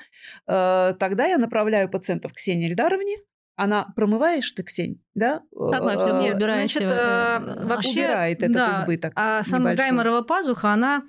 э, 0.46 0.94
тогда 0.98 1.26
я 1.26 1.38
направляю 1.38 1.90
пациентов 1.90 2.32
к 2.32 2.36
Ксении 2.36 2.68
Эльдаровне, 2.68 3.16
она 3.60 3.92
промываешь 3.94 4.50
ты, 4.52 4.62
Ксень, 4.62 5.02
да? 5.14 5.42
Вообще 5.52 6.22
не 6.22 6.34
убираешь? 6.34 6.72
Значит, 6.72 6.90
э, 6.90 7.66
вообще 7.66 8.00
убирает 8.00 8.38
этот 8.38 8.54
да, 8.54 8.80
избыток. 8.80 9.12
А 9.16 9.42
сама 9.44 9.74
гайморова 9.74 10.22
пазуха, 10.22 10.70
она 10.72 11.02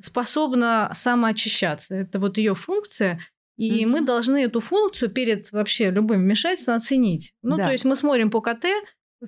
способна 0.00 0.90
самоочищаться. 0.94 1.94
Это 1.94 2.18
вот 2.18 2.38
ее 2.38 2.54
функция. 2.54 3.20
И 3.56 3.84
mm-hmm. 3.84 3.88
мы 3.88 4.00
должны 4.00 4.42
эту 4.42 4.60
функцию 4.60 5.10
перед 5.10 5.52
вообще 5.52 5.90
любым 5.90 6.22
вмешательством 6.22 6.76
оценить. 6.76 7.34
Ну, 7.42 7.58
да. 7.58 7.66
то 7.66 7.72
есть 7.72 7.84
мы 7.84 7.94
смотрим 7.94 8.30
по 8.30 8.40
КТ, 8.40 8.64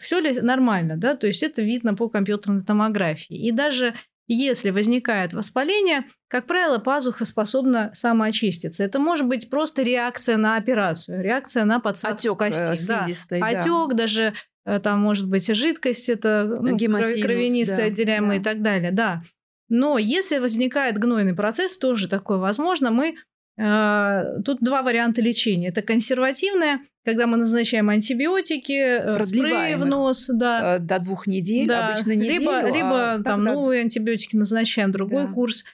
все 0.01 0.21
ли 0.21 0.41
нормально, 0.41 0.97
да, 0.97 1.15
то 1.15 1.27
есть 1.27 1.43
это 1.43 1.61
видно 1.61 1.95
по 1.95 2.09
компьютерной 2.09 2.63
томографии. 2.63 3.37
И 3.37 3.53
даже 3.53 3.95
если 4.35 4.71
возникает 4.71 5.33
воспаление, 5.33 6.05
как 6.29 6.47
правило, 6.47 6.79
пазуха 6.79 7.25
способна 7.25 7.91
самоочиститься. 7.95 8.85
Это 8.85 8.99
может 8.99 9.27
быть 9.27 9.51
просто 9.51 9.83
реакция 9.83 10.37
на 10.37 10.57
операцию, 10.57 11.23
реакция 11.23 11.65
на 11.65 11.81
подсадку 11.81 12.19
Отек 12.19 12.39
кости. 12.39 12.87
Да. 12.87 13.07
да. 13.31 13.47
Отек, 13.47 13.95
даже 13.95 14.35
э, 14.65 14.81
там 14.81 15.01
может 15.01 15.29
быть 15.29 15.55
жидкость, 15.55 16.09
это 16.09 16.55
ну, 16.61 16.77
кровянистая, 16.77 17.77
да, 17.77 17.85
отделяемая 17.85 18.39
да. 18.39 18.41
и 18.41 18.55
так 18.55 18.63
далее, 18.63 18.93
да. 18.93 19.23
Но 19.69 19.97
если 19.97 20.39
возникает 20.39 20.99
гнойный 20.99 21.35
процесс, 21.35 21.79
тоже 21.79 22.09
такое 22.09 22.39
возможно, 22.39 22.91
мы 22.91 23.09
э, 23.09 23.15
тут 23.57 24.59
два 24.61 24.83
варианта 24.83 25.21
лечения. 25.21 25.69
Это 25.69 25.83
консервативное, 25.83 26.81
когда 27.05 27.27
мы 27.27 27.37
назначаем 27.37 27.89
антибиотики, 27.91 28.73
э, 28.73 29.23
спреи 29.23 29.75
в 29.75 29.85
нос, 29.85 30.31
да. 30.33 30.77
Э, 30.77 30.79
до 30.79 30.99
двух 31.01 31.27
недель, 31.27 31.67
да. 31.67 31.89
обычно 31.89 32.13
неделю. 32.13 32.41
Либо, 32.41 32.59
а 32.59 32.71
либо 32.71 33.25
там 33.25 33.45
тогда... 33.45 33.53
новые 33.53 33.81
антибиотики 33.83 34.37
назначаем, 34.37 34.93
другой 34.93 35.27
да. 35.27 35.33
курс. 35.33 35.65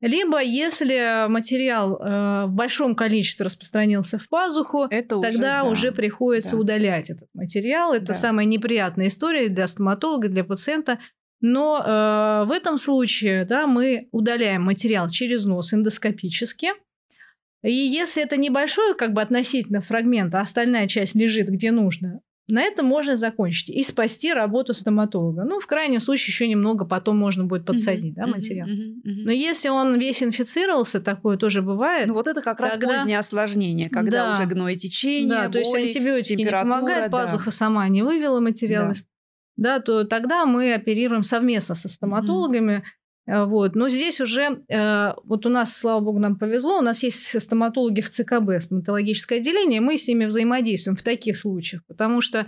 Либо, 0.00 0.40
если 0.40 1.26
материал 1.28 1.96
э, 2.00 2.44
в 2.46 2.52
большом 2.52 2.94
количестве 2.94 3.44
распространился 3.44 4.18
в 4.18 4.28
пазуху, 4.28 4.86
это 4.88 5.16
уже, 5.16 5.28
тогда 5.28 5.62
да. 5.62 5.68
уже 5.68 5.90
приходится 5.90 6.52
да. 6.54 6.58
удалять 6.58 7.10
этот 7.10 7.28
материал. 7.34 7.92
Это 7.92 8.06
да. 8.06 8.14
самая 8.14 8.46
неприятная 8.46 9.08
история 9.08 9.48
для 9.48 9.66
стоматолога, 9.66 10.28
для 10.28 10.44
пациента. 10.44 11.00
Но 11.40 11.82
э, 11.84 12.44
в 12.46 12.52
этом 12.52 12.76
случае 12.76 13.44
да, 13.44 13.66
мы 13.66 14.08
удаляем 14.12 14.62
материал 14.62 15.08
через 15.08 15.44
нос 15.44 15.72
эндоскопически. 15.72 16.68
И 17.62 17.72
если 17.72 18.22
это 18.22 18.36
небольшой, 18.36 18.94
как 18.94 19.12
бы 19.12 19.20
относительно 19.20 19.80
фрагмент, 19.80 20.34
а 20.34 20.40
остальная 20.40 20.86
часть 20.86 21.14
лежит 21.14 21.48
где 21.48 21.72
нужно, 21.72 22.20
на 22.48 22.62
этом 22.62 22.86
можно 22.86 23.14
закончить 23.14 23.68
и 23.68 23.82
спасти 23.82 24.32
работу 24.32 24.72
стоматолога. 24.72 25.44
Ну, 25.44 25.60
в 25.60 25.66
крайнем 25.66 26.00
случае, 26.00 26.32
еще 26.32 26.48
немного 26.48 26.86
потом 26.86 27.18
можно 27.18 27.44
будет 27.44 27.66
подсадить, 27.66 28.16
mm-hmm, 28.16 28.22
да, 28.22 28.26
материал. 28.26 28.66
Mm-hmm, 28.66 28.94
mm-hmm. 29.04 29.22
Но 29.24 29.32
если 29.32 29.68
он 29.68 29.98
весь 29.98 30.22
инфицировался, 30.22 31.00
такое 31.00 31.36
тоже 31.36 31.60
бывает. 31.60 32.08
Ну, 32.08 32.14
вот 32.14 32.26
это 32.26 32.40
как 32.40 32.58
раз 32.60 32.72
тогда... 32.72 32.96
позднее 32.96 33.18
осложнение, 33.18 33.90
когда 33.90 34.24
да. 34.24 34.32
уже 34.32 34.46
гной 34.46 34.76
течение, 34.76 35.28
Да, 35.28 35.42
боли, 35.42 35.52
то 35.52 35.58
есть 35.58 35.74
антибиотики 35.74 36.40
не 36.40 36.50
помогают, 36.50 37.10
да. 37.10 37.18
пазуха 37.18 37.50
сама 37.50 37.86
не 37.88 38.02
вывела 38.02 38.40
материал, 38.40 38.94
да. 38.94 39.76
да, 39.76 39.80
то 39.80 40.04
тогда 40.04 40.46
мы 40.46 40.72
оперируем 40.72 41.24
совместно 41.24 41.74
со 41.74 41.90
стоматологами. 41.90 42.82
Э, 43.28 43.44
вот. 43.44 43.76
Но 43.76 43.88
здесь 43.88 44.20
уже, 44.20 44.62
э, 44.68 45.12
вот 45.24 45.46
у 45.46 45.48
нас, 45.50 45.76
слава 45.76 46.00
богу, 46.00 46.18
нам 46.18 46.36
повезло, 46.36 46.78
у 46.78 46.82
нас 46.82 47.02
есть 47.02 47.40
стоматологи 47.40 48.00
в 48.00 48.10
ЦКБ, 48.10 48.60
стоматологическое 48.60 49.38
отделение, 49.38 49.80
мы 49.80 49.98
с 49.98 50.08
ними 50.08 50.24
взаимодействуем 50.24 50.96
в 50.96 51.02
таких 51.02 51.36
случаях, 51.36 51.82
потому 51.86 52.20
что 52.20 52.46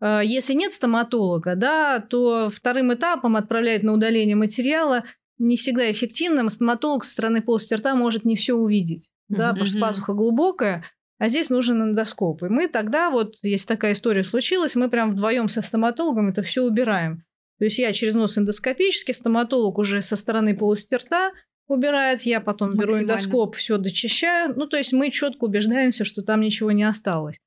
э, 0.00 0.20
если 0.24 0.54
нет 0.54 0.72
стоматолога, 0.72 1.54
да, 1.56 2.00
то 2.00 2.50
вторым 2.50 2.94
этапом 2.94 3.36
отправляет 3.36 3.82
на 3.82 3.92
удаление 3.92 4.36
материала 4.36 5.04
не 5.38 5.56
всегда 5.56 5.90
эффективным. 5.90 6.48
Стоматолог 6.48 7.04
со 7.04 7.12
стороны 7.12 7.42
полости 7.42 7.74
рта 7.74 7.94
может 7.94 8.24
не 8.24 8.36
все 8.36 8.54
увидеть, 8.54 9.10
mm-hmm. 9.30 9.36
да, 9.36 9.48
потому 9.50 9.66
что 9.66 9.78
пазуха 9.78 10.14
глубокая, 10.14 10.84
а 11.18 11.28
здесь 11.28 11.50
нужен 11.50 11.82
эндоскоп. 11.82 12.44
И 12.44 12.48
мы 12.48 12.68
тогда, 12.68 13.10
вот, 13.10 13.34
если 13.42 13.66
такая 13.66 13.92
история 13.92 14.24
случилась, 14.24 14.74
мы 14.74 14.88
прям 14.88 15.12
вдвоем 15.12 15.48
со 15.48 15.60
стоматологом 15.60 16.28
это 16.28 16.42
все 16.42 16.62
убираем. 16.62 17.24
То 17.64 17.68
есть 17.68 17.78
я 17.78 17.94
через 17.94 18.14
нос 18.14 18.36
эндоскопически, 18.36 19.12
стоматолог 19.12 19.78
уже 19.78 20.02
со 20.02 20.16
стороны 20.16 20.54
полости 20.54 20.96
рта 20.96 21.32
убирает, 21.66 22.20
я 22.20 22.42
потом 22.42 22.76
беру 22.76 22.98
эндоскоп, 22.98 23.56
все 23.56 23.78
дочищаю. 23.78 24.52
Ну, 24.54 24.66
то 24.66 24.76
есть 24.76 24.92
мы 24.92 25.10
четко 25.10 25.44
убеждаемся, 25.44 26.04
что 26.04 26.20
там 26.20 26.42
ничего 26.42 26.72
не 26.72 26.84
осталось. 26.84 27.38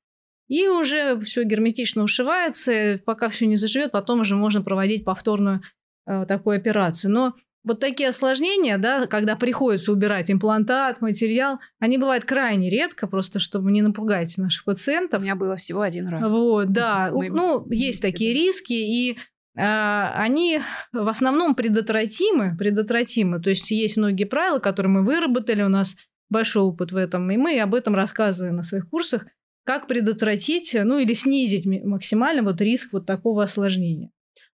И 0.48 0.66
уже 0.66 1.20
все 1.20 1.44
герметично 1.44 2.02
ушивается, 2.02 3.00
пока 3.06 3.28
все 3.28 3.46
не 3.46 3.54
заживет, 3.54 3.92
потом 3.92 4.22
уже 4.22 4.34
можно 4.34 4.60
проводить 4.60 5.04
повторную 5.04 5.62
э, 6.08 6.26
такую 6.26 6.56
операцию. 6.56 7.12
Но 7.12 7.34
вот 7.62 7.78
такие 7.78 8.08
осложнения, 8.08 8.76
да, 8.76 9.06
когда 9.06 9.36
приходится 9.36 9.92
убирать 9.92 10.32
имплантат, 10.32 11.00
материал, 11.00 11.60
они 11.78 11.96
бывают 11.96 12.24
крайне 12.24 12.68
редко, 12.70 13.06
просто 13.06 13.38
чтобы 13.38 13.70
не 13.70 13.82
напугать 13.82 14.36
наших 14.36 14.64
пациентов. 14.64 15.20
У 15.20 15.22
меня 15.22 15.36
было 15.36 15.54
всего 15.54 15.82
один 15.82 16.08
раз. 16.08 16.28
Вот, 16.28 16.72
да. 16.72 17.12
Мы... 17.14 17.28
Ну, 17.28 17.64
есть 17.70 18.02
такие 18.02 18.34
риски, 18.34 18.72
и 18.72 19.16
они 19.60 20.60
в 20.92 21.08
основном 21.08 21.54
предотвратимы, 21.54 22.56
предотвратимы. 22.56 23.40
То 23.40 23.50
есть 23.50 23.70
есть 23.70 23.96
многие 23.96 24.24
правила, 24.24 24.58
которые 24.58 24.92
мы 24.92 25.04
выработали, 25.04 25.62
у 25.62 25.68
нас 25.68 25.96
большой 26.30 26.62
опыт 26.62 26.92
в 26.92 26.96
этом, 26.96 27.30
и 27.30 27.36
мы 27.36 27.60
об 27.60 27.74
этом 27.74 27.94
рассказываем 27.94 28.56
на 28.56 28.62
своих 28.62 28.88
курсах, 28.88 29.26
как 29.64 29.86
предотвратить, 29.86 30.74
ну 30.74 30.98
или 30.98 31.12
снизить 31.12 31.66
максимально 31.84 32.42
вот 32.42 32.60
риск 32.60 32.92
вот 32.92 33.06
такого 33.06 33.44
осложнения. 33.44 34.10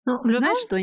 Ну, 0.06 0.18
Знаешь, 0.22 0.58
что, 0.58 0.80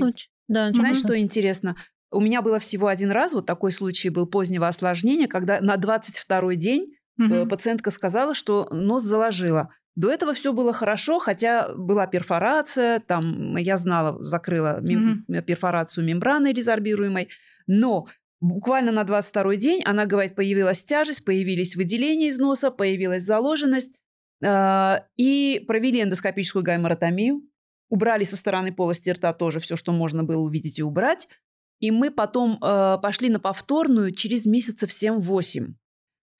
да, 0.48 0.72
Знаешь, 0.72 0.98
что 0.98 1.18
интересно? 1.18 1.76
У 2.12 2.20
меня 2.20 2.42
было 2.42 2.60
всего 2.60 2.88
один 2.88 3.12
раз, 3.12 3.34
вот 3.34 3.46
такой 3.46 3.72
случай 3.72 4.10
был 4.10 4.28
позднего 4.28 4.68
осложнения, 4.68 5.28
когда 5.28 5.62
на 5.62 5.76
22-й 5.76 6.56
день 6.58 6.94
угу. 7.18 7.48
пациентка 7.48 7.90
сказала, 7.90 8.34
что 8.34 8.68
нос 8.72 9.04
заложила. 9.04 9.70
До 9.96 10.10
этого 10.10 10.34
все 10.34 10.54
было 10.54 10.72
хорошо, 10.72 11.20
хотя 11.20 11.74
была 11.76 12.08
перфорация, 12.08 13.00
там 13.00 13.58
я 13.58 13.76
знала, 13.76 14.24
закрыла 14.24 14.80
мем- 14.82 15.26
mm-hmm. 15.30 15.42
перфорацию 15.42 16.06
мембраны 16.06 16.54
резорбируемой, 16.54 17.30
но 17.68 18.08
буквально 18.40 18.92
на 18.94 19.04
22 19.04 19.56
день 19.58 19.82
она 19.84 20.06
говорит, 20.06 20.36
появилась 20.36 20.84
тяжесть, 20.84 21.26
появились 21.26 21.76
выделения 21.76 22.30
из 22.30 22.40
носа, 22.40 22.72
появилась 22.72 23.24
заложенность, 23.24 24.00
э- 24.44 25.00
и 25.18 25.64
провели 25.68 26.02
эндоскопическую 26.02 26.64
гайморотомию, 26.64 27.42
убрали 27.90 28.24
со 28.24 28.38
стороны 28.38 28.74
полости 28.74 29.10
рта 29.10 29.34
тоже 29.34 29.60
все, 29.60 29.76
что 29.76 29.92
можно 29.92 30.24
было 30.24 30.42
увидеть 30.42 30.80
и 30.80 30.84
убрать, 30.84 31.28
и 31.82 31.92
мы 31.92 32.12
потом 32.12 32.58
э- 32.64 32.98
пошли 33.02 33.30
на 33.30 33.42
повторную 33.42 34.14
через 34.14 34.46
месяцев 34.46 34.90
7-8. 34.90 35.74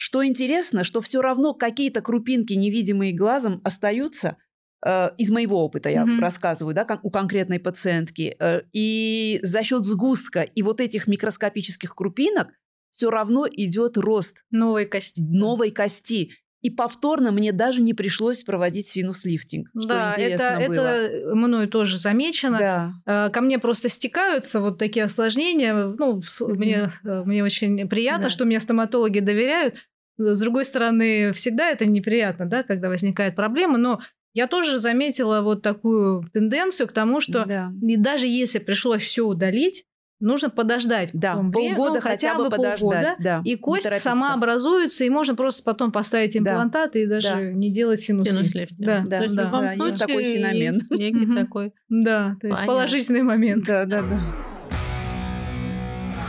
Что 0.04 0.26
интересно, 0.26 0.84
что 0.84 1.00
все 1.00 1.22
равно 1.22 1.54
какие-то 1.54 2.02
крупинки, 2.02 2.54
невидимые 2.54 3.14
глазом, 3.14 3.62
остаются. 3.64 4.38
Э, 4.84 5.12
из 5.20 5.30
моего 5.30 5.64
опыта 5.64 5.90
я 5.90 6.02
mm-hmm. 6.02 6.20
рассказываю, 6.20 6.74
да, 6.74 6.88
у 7.04 7.12
конкретной 7.12 7.60
пациентки. 7.60 8.36
Э, 8.40 8.62
и 8.74 9.38
за 9.44 9.62
счет 9.62 9.86
сгустка 9.86 10.42
и 10.42 10.64
вот 10.64 10.82
этих 10.82 11.06
микроскопических 11.06 11.94
крупинок 11.94 12.48
все 12.94 13.12
равно 13.12 13.46
идет 13.48 13.96
рост 13.96 14.44
новой 14.50 14.88
кости. 14.88 15.22
Новой 15.22 15.70
кости. 15.70 16.32
И 16.62 16.72
повторно 16.72 17.32
мне 17.32 17.52
даже 17.52 17.84
не 17.84 17.94
пришлось 17.94 18.42
проводить 18.42 18.88
синус-лифтинг. 18.88 19.70
Что 19.80 19.88
да, 19.88 20.14
это, 20.18 20.66
было. 20.68 20.74
это 20.74 21.36
мною 21.36 21.68
тоже 21.68 21.98
замечено. 21.98 22.58
Да. 22.58 22.94
Э, 23.06 23.30
ко 23.30 23.42
мне 23.42 23.60
просто 23.60 23.88
стекаются 23.88 24.62
вот 24.62 24.80
такие 24.80 25.06
осложнения. 25.06 25.76
Ну, 25.76 26.24
мне, 26.48 26.90
мне 27.04 27.44
очень 27.44 27.88
приятно, 27.88 28.26
да. 28.26 28.30
что 28.32 28.46
мне 28.46 28.60
стоматологи 28.60 29.20
доверяют. 29.20 29.76
С 30.22 30.40
другой 30.40 30.66
стороны, 30.66 31.32
всегда 31.34 31.70
это 31.70 31.86
неприятно, 31.86 32.46
да, 32.46 32.64
когда 32.64 32.90
возникает 32.90 33.36
проблема, 33.36 33.78
но 33.78 34.02
я 34.34 34.48
тоже 34.48 34.80
заметила 34.80 35.42
вот 35.42 35.62
такую 35.62 36.30
тенденцию 36.34 36.88
к 36.88 36.94
тому, 36.94 37.20
что 37.20 37.46
да. 37.46 37.72
даже 37.74 38.28
если 38.28 38.60
пришлось 38.60 39.02
все 39.02 39.26
удалить, 39.26 39.86
нужно 40.22 40.50
подождать. 40.50 41.10
Да, 41.14 41.36
полгода 41.36 41.96
ну, 41.96 42.02
хотя, 42.02 42.36
бы 42.36 42.50
подождать. 42.50 42.80
Полгода, 42.80 43.16
да, 43.20 43.42
и 43.44 43.56
кость 43.58 43.90
сама 44.02 44.34
образуется, 44.34 45.04
и 45.04 45.10
можно 45.10 45.36
просто 45.36 45.64
потом 45.64 45.92
поставить 45.92 46.38
имплантат 46.38 46.94
да. 46.94 47.00
и 47.00 47.06
даже 47.08 47.30
да. 47.30 47.52
не 47.52 47.72
делать 47.72 48.02
синус-лифт. 48.02 48.74
Да, 48.78 49.04
да, 49.06 49.18
то 49.18 49.24
есть 49.24 49.36
да. 49.36 49.44
в 49.44 49.46
любом 49.48 49.62
да, 49.62 49.76
случае 49.76 49.86
есть 49.86 50.00
такой 50.00 50.24
феномен. 50.24 50.74
Есть 50.76 50.92
некий 50.92 51.36
такой. 51.36 51.74
Да, 51.90 52.38
то 52.40 52.48
есть 52.48 52.66
положительный 52.66 53.24
момент. 53.24 53.66
Да, 53.66 53.86
да, 53.86 54.02
да. 54.02 54.20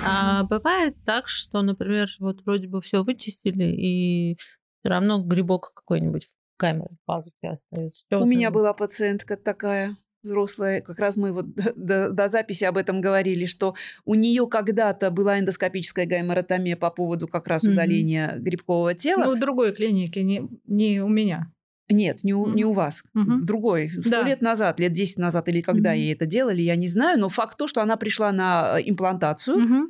А 0.05 0.45
бывает 0.45 0.97
так, 1.05 1.29
что, 1.29 1.63
например, 1.63 2.09
вот 2.19 2.43
вроде 2.43 2.69
бы 2.69 2.81
все 2.81 3.03
вычистили, 3.03 3.65
и 3.65 4.37
все 4.81 4.89
равно 4.89 5.23
грибок 5.23 5.73
какой-нибудь 5.75 6.27
в 6.27 6.33
камере 6.57 6.91
в 6.91 7.07
пазухе 7.07 7.49
остается. 7.49 8.05
У 8.11 8.25
меня 8.25 8.51
была 8.51 8.73
пациентка 8.73 9.37
такая 9.37 9.97
взрослая, 10.23 10.81
как 10.81 10.99
раз 10.99 11.17
мы 11.17 11.33
вот 11.33 11.55
до, 11.55 11.73
до, 11.77 12.11
до 12.11 12.29
записи 12.29 12.65
об 12.65 12.77
этом 12.77 13.01
говорили, 13.01 13.45
что 13.45 13.75
у 14.05 14.15
нее 14.15 14.47
когда-то 14.47 15.11
была 15.11 15.39
эндоскопическая 15.39 16.07
гайморотомия 16.07 16.77
по 16.77 16.91
поводу 16.91 17.29
как 17.29 17.47
раз 17.49 17.65
удаления 17.65 18.31
mm-hmm. 18.31 18.39
грибкового 18.39 18.95
тела. 18.95 19.25
Ну, 19.25 19.37
в 19.37 19.41
другой 19.41 19.75
клинике, 19.75 20.23
не, 20.23 20.49
не 20.67 21.01
у 21.03 21.09
меня. 21.09 21.53
Нет, 21.93 22.25
не 22.25 22.35
у, 22.35 22.47
mm-hmm. 22.47 22.55
не 22.55 22.65
у 22.65 22.73
вас. 22.73 23.05
Mm-hmm. 23.17 23.41
Другой. 23.43 23.91
Сто 23.91 24.11
да. 24.11 24.23
лет 24.23 24.41
назад, 24.41 24.81
лет 24.81 24.93
10 24.93 25.19
назад 25.19 25.49
или 25.49 25.61
когда 25.61 25.95
mm-hmm. 25.95 25.99
ей 25.99 26.15
это 26.15 26.27
делали, 26.27 26.63
я 26.63 26.77
не 26.77 26.89
знаю. 26.89 27.19
Но 27.19 27.29
факт 27.29 27.57
то, 27.59 27.67
что 27.67 27.83
она 27.83 27.97
пришла 27.97 28.33
на 28.33 28.79
э, 28.79 28.83
имплантацию. 28.87 29.57
Mm-hmm. 29.57 29.83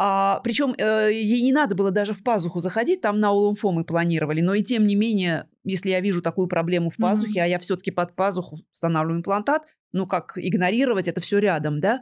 А, 0.00 0.40
причем 0.44 0.74
э, 0.78 1.10
ей 1.12 1.42
не 1.42 1.52
надо 1.52 1.74
было 1.74 1.90
даже 1.90 2.14
в 2.14 2.22
пазуху 2.22 2.60
заходить, 2.60 3.00
там 3.00 3.18
на 3.18 3.32
улумфомы 3.32 3.84
планировали. 3.84 4.40
Но 4.40 4.54
и 4.54 4.62
тем 4.62 4.86
не 4.86 4.94
менее, 4.94 5.48
если 5.64 5.90
я 5.90 6.00
вижу 6.00 6.22
такую 6.22 6.46
проблему 6.46 6.90
в 6.90 6.96
пазухе, 6.96 7.40
mm-hmm. 7.40 7.44
а 7.44 7.48
я 7.48 7.58
все-таки 7.58 7.90
под 7.90 8.14
пазуху 8.14 8.60
устанавливаю 8.72 9.18
имплантат, 9.18 9.62
ну 9.92 10.06
как 10.06 10.34
игнорировать 10.36 11.08
это 11.08 11.20
все 11.20 11.38
рядом, 11.38 11.80
да? 11.80 12.00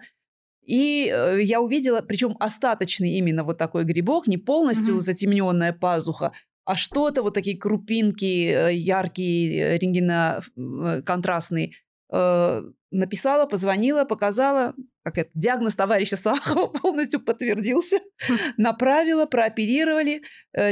И 0.67 1.09
э, 1.11 1.43
я 1.43 1.61
увидела, 1.61 2.03
причем 2.03 2.37
остаточный 2.41 3.13
именно 3.13 3.45
вот 3.45 3.57
такой 3.57 3.85
грибок, 3.85 4.27
не 4.27 4.37
полностью 4.37 4.97
mm-hmm. 4.97 5.01
затемненная 5.01 5.73
пазуха, 5.73 6.33
а 6.67 6.75
что-то 6.75 7.23
вот 7.23 7.33
такие 7.33 7.57
крупинки 7.57 8.51
э, 8.51 8.75
яркие, 8.75 9.57
э, 9.57 9.79
рентгеноконтрастные. 9.79 11.71
Э, 12.13 12.63
написала, 12.91 13.47
позвонила, 13.47 14.05
показала, 14.05 14.75
как 15.05 15.19
это, 15.19 15.31
диагноз 15.35 15.77
товарища 15.77 16.17
Сахова 16.17 16.67
полностью 16.83 17.21
подтвердился, 17.21 17.99
направила, 18.57 19.27
прооперировали, 19.27 20.23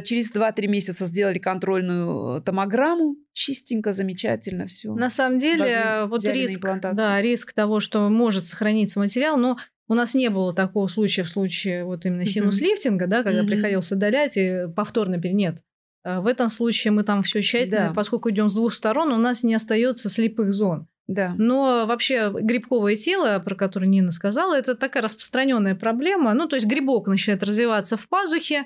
через 0.02 0.32
2-3 0.32 0.66
месяца 0.68 1.06
сделали 1.06 1.38
контрольную 1.38 2.40
томограмму, 2.42 3.16
чистенько, 3.32 3.92
замечательно, 3.92 4.66
все. 4.66 4.94
На 4.94 5.10
самом 5.10 5.38
деле, 5.38 6.06
вот 6.06 6.24
риск, 6.24 6.66
да, 6.94 7.20
риск 7.20 7.52
того, 7.52 7.80
что 7.80 8.08
может 8.08 8.46
сохраниться 8.46 8.98
материал, 8.98 9.36
но 9.36 9.58
у 9.86 9.94
нас 9.94 10.14
не 10.14 10.30
было 10.30 10.54
такого 10.54 10.88
случая 10.88 11.24
в 11.24 11.28
случае 11.28 11.84
вот 11.84 12.06
именно 12.06 12.24
синус-лифтинга, 12.24 13.06
да, 13.06 13.22
когда 13.22 13.42
mm-hmm. 13.42 13.46
приходилось 13.46 13.92
удалять 13.92 14.36
и 14.36 14.66
повторно 14.74 15.20
нет. 15.22 15.58
А 16.04 16.20
в 16.20 16.26
этом 16.26 16.50
случае 16.50 16.92
мы 16.92 17.02
там 17.02 17.22
все 17.22 17.40
тщательно, 17.40 17.88
да. 17.88 17.92
поскольку 17.94 18.30
идем 18.30 18.48
с 18.48 18.54
двух 18.54 18.74
сторон, 18.74 19.12
у 19.12 19.16
нас 19.16 19.42
не 19.42 19.54
остается 19.54 20.10
слепых 20.10 20.52
зон. 20.52 20.86
Да. 21.06 21.34
Но 21.36 21.84
вообще 21.86 22.30
грибковое 22.32 22.96
тело, 22.96 23.38
про 23.38 23.54
которое 23.54 23.86
Нина 23.86 24.12
сказала, 24.12 24.54
это 24.54 24.74
такая 24.74 25.02
распространенная 25.02 25.74
проблема. 25.74 26.32
Ну, 26.34 26.46
то 26.46 26.56
есть 26.56 26.66
грибок 26.66 27.06
начинает 27.08 27.42
развиваться 27.42 27.96
в 27.96 28.08
пазухе, 28.08 28.64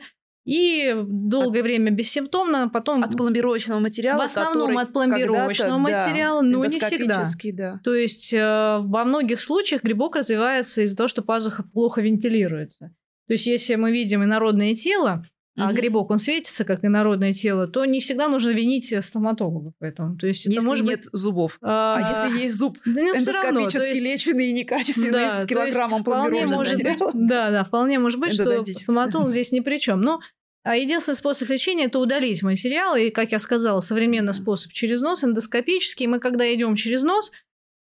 и 0.49 0.95
долгое 1.07 1.59
от... 1.59 1.65
время 1.65 1.91
бессимптомно, 1.91 2.71
потом... 2.71 3.05
От 3.05 3.15
пломбировочного 3.15 3.81
материала, 3.81 4.23
В 4.23 4.25
основном 4.25 4.79
от 4.79 4.95
пломбировочного 4.95 5.77
материала, 5.77 6.41
да, 6.41 6.49
но 6.49 6.65
не 6.65 6.81
всегда. 6.81 7.23
Да. 7.53 7.81
То 7.85 7.95
есть 7.95 8.33
э, 8.33 8.79
во 8.81 9.05
многих 9.05 9.43
случаях 9.43 9.83
грибок 9.83 10.17
развивается 10.17 10.81
из-за 10.83 10.97
того, 10.97 11.09
что 11.09 11.21
пазуха 11.21 11.65
плохо 11.65 12.01
вентилируется. 12.01 12.95
То 13.27 13.35
есть 13.35 13.47
если 13.47 13.75
мы 13.75 13.93
видим 13.93 14.25
инородное 14.25 14.75
тело, 14.75 15.23
а 15.59 15.73
грибок, 15.73 16.11
он 16.11 16.19
светится, 16.19 16.65
как 16.65 16.85
инородное 16.85 17.33
тело, 17.33 17.67
то 17.67 17.85
не 17.85 18.01
всегда 18.01 18.29
нужно 18.29 18.51
винить 18.51 18.95
стоматолога 19.05 19.73
в 19.79 19.83
этом. 19.83 20.19
То 20.19 20.27
есть 20.27 20.45
если 20.45 20.59
это 20.59 20.67
может 20.67 20.87
нет 20.87 21.01
быть... 21.01 21.09
зубов. 21.13 21.59
А, 21.63 21.97
а 21.97 22.27
если 22.27 22.43
есть 22.43 22.55
зуб 22.55 22.79
да, 22.85 22.93
ну, 23.03 23.17
эндоскопически 23.17 23.89
есть... 23.89 24.05
леченный 24.05 24.49
и 24.49 24.53
некачественный, 24.53 25.11
да, 25.11 25.41
с 25.41 25.47
килограммом 25.47 26.05
пломбировочного 26.05 26.61
материала. 26.61 27.13
Да, 27.15 27.51
да, 27.51 27.65
вполне 27.65 27.99
может 27.99 28.21
быть, 28.21 28.35
что 28.35 28.65
стоматолог 28.65 29.31
здесь 29.31 29.53
ни 29.53 29.61
при 29.61 29.79
чем. 29.79 30.01
Но 30.01 30.21
а 30.65 30.77
единственный 30.77 31.15
способ 31.15 31.49
лечения 31.49 31.87
это 31.87 31.99
удалить 31.99 32.43
материал. 32.43 32.95
И, 32.95 33.11
как 33.11 33.33
я 33.33 33.39
сказала, 33.39 33.81
современный 33.81 34.35
способ 34.35 34.73
через 34.73 35.01
нос, 35.01 35.25
эндоскопический. 35.25 36.07
Мы, 36.07 36.21
когда 36.21 36.53
идем 36.53 36.77
через 36.77 37.03
нос, 37.03 37.33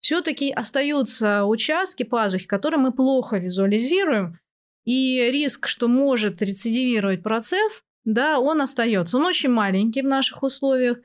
все-таки 0.00 0.52
остаются 0.52 1.44
участки 1.44 2.04
пазухи, 2.04 2.46
которые 2.46 2.78
мы 2.78 2.92
плохо 2.92 3.38
визуализируем, 3.38 4.38
и 4.86 5.30
риск, 5.30 5.66
что 5.66 5.88
может 5.88 6.40
рецидивировать 6.40 7.22
процесс, 7.22 7.82
да, 8.04 8.38
он 8.40 8.62
остается. 8.62 9.18
Он 9.18 9.26
очень 9.26 9.50
маленький 9.50 10.00
в 10.00 10.06
наших 10.06 10.42
условиях, 10.42 10.98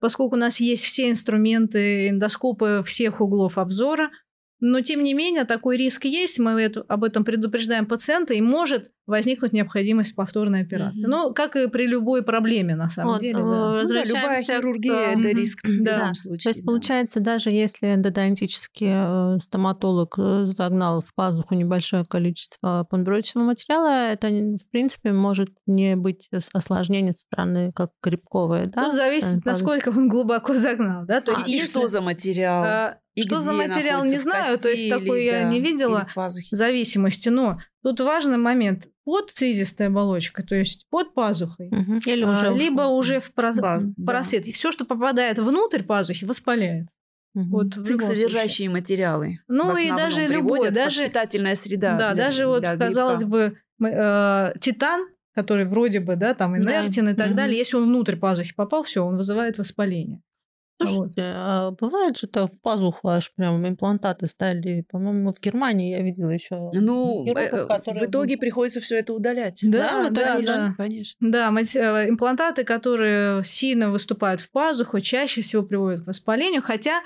поскольку 0.00 0.34
у 0.34 0.38
нас 0.38 0.58
есть 0.58 0.84
все 0.84 1.10
инструменты, 1.10 2.08
эндоскопы 2.08 2.82
всех 2.84 3.20
углов 3.20 3.58
обзора– 3.58 4.10
но, 4.60 4.80
тем 4.80 5.02
не 5.02 5.12
менее, 5.12 5.44
такой 5.44 5.76
риск 5.76 6.04
есть, 6.06 6.38
мы 6.38 6.60
это, 6.62 6.82
об 6.88 7.04
этом 7.04 7.24
предупреждаем 7.24 7.86
пациента, 7.86 8.32
и 8.32 8.40
может 8.40 8.90
возникнуть 9.06 9.52
необходимость 9.52 10.14
повторной 10.14 10.62
операции. 10.62 11.04
Mm-hmm. 11.04 11.10
Ну, 11.10 11.34
как 11.34 11.56
и 11.56 11.68
при 11.68 11.86
любой 11.86 12.22
проблеме, 12.22 12.74
на 12.74 12.88
самом 12.88 13.14
вот, 13.14 13.20
деле. 13.20 13.34
Да. 13.34 13.82
Ну, 13.82 13.88
да, 13.88 14.02
любая 14.04 14.42
хирургия 14.42 15.14
к...– 15.14 15.18
это 15.18 15.28
риск 15.28 15.66
в 15.66 15.82
да. 15.82 15.96
любом 15.96 16.14
случае. 16.14 16.42
То 16.42 16.48
есть, 16.48 16.62
да. 16.62 16.66
получается, 16.66 17.20
даже 17.20 17.50
если 17.50 17.94
эндодонтический 17.94 19.36
э, 19.36 19.38
стоматолог 19.40 20.14
э, 20.18 20.46
загнал 20.46 21.02
в 21.02 21.14
пазуху 21.14 21.54
небольшое 21.54 22.04
количество 22.08 22.86
пломбировочного 22.88 23.44
материала, 23.44 24.10
это, 24.10 24.28
в 24.28 24.70
принципе, 24.70 25.12
может 25.12 25.50
не 25.66 25.96
быть 25.96 26.28
осложнение 26.52 27.12
со 27.12 27.20
стороны 27.20 27.72
как 27.72 27.90
грибковое, 28.02 28.66
да? 28.66 28.82
Ну, 28.82 28.90
зависит, 28.90 29.44
насколько 29.44 29.90
он 29.90 30.08
глубоко 30.08 30.54
загнал, 30.54 31.04
да? 31.04 31.20
То 31.20 31.32
есть, 31.32 31.46
а, 31.46 31.50
если... 31.50 31.66
и 31.66 31.70
что 31.70 31.88
за 31.88 32.00
материал? 32.00 32.96
А, 33.16 33.20
и 33.20 33.22
что 33.22 33.40
за 33.40 33.52
материал, 33.52 34.04
не 34.04 34.18
знаю, 34.18 34.58
то 34.58 34.70
есть 34.70 34.90
такой 34.90 35.26
да, 35.26 35.38
я 35.38 35.44
не 35.44 35.60
видела 35.60 36.06
зависимости. 36.50 37.28
Но 37.28 37.58
тут 37.82 38.00
важный 38.00 38.38
момент. 38.38 38.88
Под 39.04 39.30
слизистой 39.30 39.86
оболочкой, 39.86 40.44
то 40.44 40.56
есть 40.56 40.86
под 40.90 41.14
пазухой, 41.14 41.68
угу. 41.68 41.98
Или 42.06 42.24
уже 42.24 42.48
а, 42.48 42.52
либо 42.52 42.82
уже 42.82 43.20
в. 43.20 43.32
Баз, 43.36 43.84
просвет. 44.04 44.42
Да. 44.42 44.48
И 44.48 44.52
все, 44.52 44.72
что 44.72 44.84
попадает 44.84 45.38
внутрь 45.38 45.84
пазухи, 45.84 46.24
воспаляется. 46.24 46.96
Угу. 47.36 47.44
Вот 47.50 47.86
Цинк-содержащие 47.86 48.68
материалы. 48.68 49.38
Ну 49.46 49.76
и 49.76 49.92
даже 49.92 50.26
любой, 50.26 50.70
даже 50.72 51.04
питательная 51.06 51.54
среда. 51.54 51.96
Да, 51.96 52.14
для, 52.14 52.24
даже 52.24 52.46
вот 52.46 52.60
для 52.60 52.76
казалось 52.76 53.22
бы 53.22 53.56
э, 53.80 54.52
титан, 54.60 55.06
который 55.36 55.66
вроде 55.66 56.00
бы, 56.00 56.16
да, 56.16 56.34
там 56.34 56.56
инертен 56.56 57.04
да. 57.04 57.10
и 57.12 57.14
так 57.14 57.28
угу. 57.28 57.36
далее, 57.36 57.58
если 57.58 57.76
он 57.76 57.84
внутрь 57.84 58.16
пазухи 58.16 58.54
попал, 58.56 58.82
все, 58.82 59.04
он 59.04 59.16
вызывает 59.16 59.58
воспаление. 59.58 60.22
Слушайте, 60.78 61.22
а 61.34 61.70
бывает 61.70 62.18
же-то 62.18 62.46
в 62.46 62.60
пазуху 62.60 63.08
аж 63.08 63.32
прям 63.34 63.66
имплантаты 63.66 64.26
стали. 64.26 64.84
По-моему, 64.90 65.32
в 65.32 65.40
Германии 65.40 65.90
я 65.90 66.02
видела 66.02 66.30
еще. 66.30 66.70
Ну, 66.72 67.26
э, 67.26 67.66
в 67.66 68.02
итоге 68.04 68.36
приходится 68.36 68.80
все 68.80 68.98
это 68.98 69.14
удалять. 69.14 69.60
Да, 69.62 70.10
да, 70.10 70.34
конечно, 70.34 70.56
да. 70.56 70.74
конечно. 70.76 71.30
Да, 71.30 71.50
э, 71.50 72.08
имплантаты, 72.08 72.64
которые 72.64 73.42
сильно 73.44 73.90
выступают 73.90 74.40
в 74.42 74.50
пазуху, 74.50 75.00
чаще 75.00 75.40
всего 75.40 75.62
приводят 75.62 76.04
к 76.04 76.06
воспалению, 76.06 76.62
хотя 76.62 77.00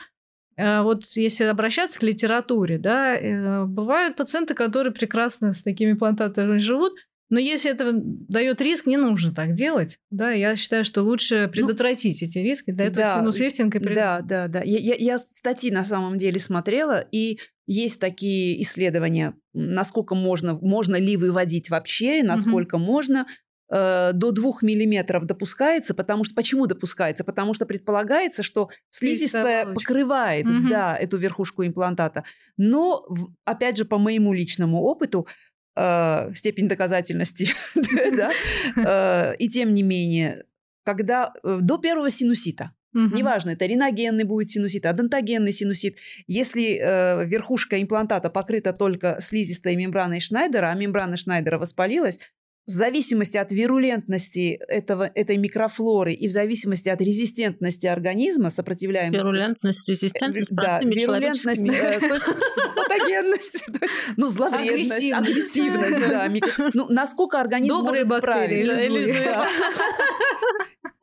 э, 0.56 0.83
вот 0.83 1.04
если 1.14 1.44
обращаться 1.44 2.00
к 2.00 2.02
литературе, 2.02 2.78
да, 2.78 3.66
бывают 3.66 4.16
пациенты, 4.16 4.54
которые 4.54 4.92
прекрасно 4.92 5.52
с 5.52 5.62
такими 5.62 5.92
имплантатами 5.92 6.59
живут, 6.59 6.94
но 7.31 7.38
если 7.38 7.71
это 7.71 7.93
дает 7.95 8.61
риск, 8.61 8.87
не 8.87 8.97
нужно 8.97 9.33
так 9.33 9.53
делать. 9.53 9.99
Да, 10.11 10.33
я 10.33 10.57
считаю, 10.57 10.85
что 10.85 11.03
лучше 11.03 11.45
ну, 11.47 11.53
предотвратить 11.53 12.21
ну, 12.21 12.27
эти 12.27 12.38
риски. 12.38 12.73
Для 12.73 12.87
этого 12.87 13.07
да, 13.07 13.14
синус-лифтинг 13.14 13.77
и 13.77 13.79
пред... 13.79 13.95
Да, 13.95 14.21
да, 14.21 14.49
да. 14.49 14.62
Я, 14.64 14.79
я, 14.79 14.95
я 14.97 15.19
статьи 15.19 15.71
на 15.71 15.85
самом 15.85 16.19
деле 16.19 16.40
смотрела, 16.40 17.07
и 17.12 17.38
есть 17.66 18.01
такие 18.01 18.61
исследования, 18.62 19.35
насколько 19.55 20.16
можно, 20.16 20.55
можно 20.55 20.97
ли 20.97 21.16
выводить 21.16 21.71
вообще, 21.71 22.25
насколько 22.25 22.75
угу. 22.75 22.85
можно 22.85 23.27
э, 23.73 24.11
до 24.12 24.33
2 24.33 24.53
миллиметров 24.62 25.25
допускается, 25.25 25.95
потому 25.95 26.25
что 26.25 26.35
почему 26.35 26.66
допускается? 26.66 27.23
Потому 27.23 27.55
что 27.55 27.64
предполагается, 27.64 28.43
что 28.43 28.71
слизистая 28.90 29.73
покрывает 29.73 30.47
угу. 30.47 30.69
да, 30.69 30.97
эту 30.97 31.16
верхушку 31.16 31.64
имплантата. 31.64 32.25
Но, 32.57 33.07
опять 33.45 33.77
же, 33.77 33.85
по 33.85 33.99
моему 33.99 34.33
личному 34.33 34.83
опыту, 34.83 35.29
э, 35.76 36.33
степень 36.35 36.68
доказательности, 36.68 37.48
да, 38.16 38.33
э, 38.76 39.37
и 39.37 39.48
тем 39.48 39.72
не 39.74 39.83
менее, 39.83 40.44
когда 40.85 41.33
э, 41.42 41.59
до 41.61 41.78
первого 41.78 42.11
синусита, 42.11 42.72
Угу. 42.92 43.16
Неважно, 43.16 43.50
это 43.50 43.66
риногенный 43.66 44.24
будет 44.24 44.50
синусит, 44.50 44.85
адентогенный 44.85 45.52
синусит. 45.52 45.98
Если 46.26 46.76
э, 46.76 47.24
верхушка 47.24 47.80
имплантата 47.80 48.30
покрыта 48.30 48.72
только 48.72 49.18
слизистой 49.20 49.76
мембраной 49.76 50.18
Шнайдера, 50.18 50.70
а 50.70 50.74
мембрана 50.74 51.16
Шнайдера 51.16 51.59
воспалилась, 51.59 52.18
в 52.70 52.72
зависимости 52.72 53.37
от 53.37 53.50
вирулентности 53.50 54.61
этого, 54.68 55.11
этой 55.14 55.37
микрофлоры 55.38 56.14
и 56.14 56.28
в 56.28 56.30
зависимости 56.30 56.88
от 56.88 57.00
резистентности 57.00 57.87
организма, 57.87 58.50
сопротивляемости... 58.50 59.20
Вирулентность, 59.20 59.88
резистентность, 59.88 60.50
Да, 60.52 60.80
вирулентность, 60.80 61.68
э, 61.68 62.00
то 62.00 62.14
есть 62.14 62.26
патогенность, 62.76 63.64
ну, 64.16 64.28
зловредность, 64.28 65.12
агрессивность, 65.12 66.09
да. 66.09 66.33
Ну, 66.72 66.87
насколько 66.88 67.40
организм 67.40 67.74
может 67.74 68.09
справиться. 68.09 69.46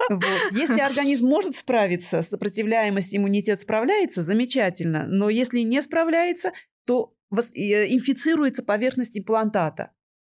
Вот. 0.09 0.23
Если 0.51 0.79
организм 0.79 1.27
может 1.27 1.57
справиться, 1.57 2.21
сопротивляемость, 2.21 3.13
иммунитет 3.13 3.59
справляется, 3.59 4.21
замечательно. 4.21 5.05
Но 5.05 5.29
если 5.29 5.59
не 5.59 5.81
справляется, 5.81 6.53
то 6.85 7.13
э, 7.31 7.93
инфицируется 7.93 8.63
поверхность 8.63 9.19
имплантата. 9.19 9.91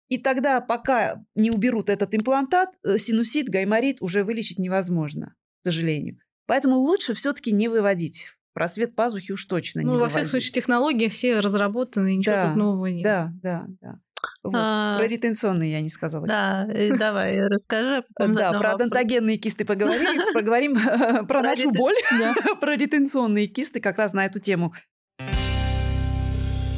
И 0.08 0.18
тогда, 0.18 0.60
пока 0.60 1.24
не 1.34 1.50
уберут 1.50 1.88
этот 1.88 2.14
имплантат, 2.14 2.70
э, 2.84 2.98
синусит, 2.98 3.48
гайморит 3.48 3.98
уже 4.00 4.22
вылечить 4.22 4.58
невозможно, 4.58 5.34
к 5.62 5.66
сожалению. 5.66 6.18
Поэтому 6.46 6.76
лучше 6.76 7.14
все-таки 7.14 7.52
не 7.52 7.68
выводить. 7.68 8.28
Просвет 8.52 8.94
пазухи 8.94 9.32
уж 9.32 9.44
точно 9.46 9.82
ну, 9.82 9.88
не 9.88 9.90
во 9.92 9.94
выводить. 9.94 10.12
всяком 10.12 10.30
случае, 10.30 10.52
технологии 10.52 11.08
все 11.08 11.40
разработаны, 11.40 12.16
ничего 12.16 12.34
да, 12.34 12.48
тут 12.48 12.56
нового 12.56 12.86
нет. 12.86 13.02
Да, 13.02 13.32
да, 13.42 13.66
да. 13.80 13.98
Вот. 14.42 14.54
А, 14.56 14.98
про 14.98 15.06
ретенционные 15.06 15.72
я 15.72 15.80
не 15.80 15.88
сказала. 15.88 16.26
Да, 16.26 16.68
давай, 16.98 17.46
расскажи. 17.46 18.04
Да, 18.18 18.52
про 18.52 18.76
донтогенные 18.76 19.38
кисты 19.38 19.64
поговорим, 19.64 20.20
поговорим 20.32 21.26
про 21.26 21.42
нашу 21.42 21.70
боль, 21.70 21.94
про 22.60 22.76
ретенционные 22.76 23.46
кисты 23.46 23.80
как 23.80 23.98
раз 23.98 24.12
на 24.12 24.26
эту 24.26 24.38
тему. 24.38 24.74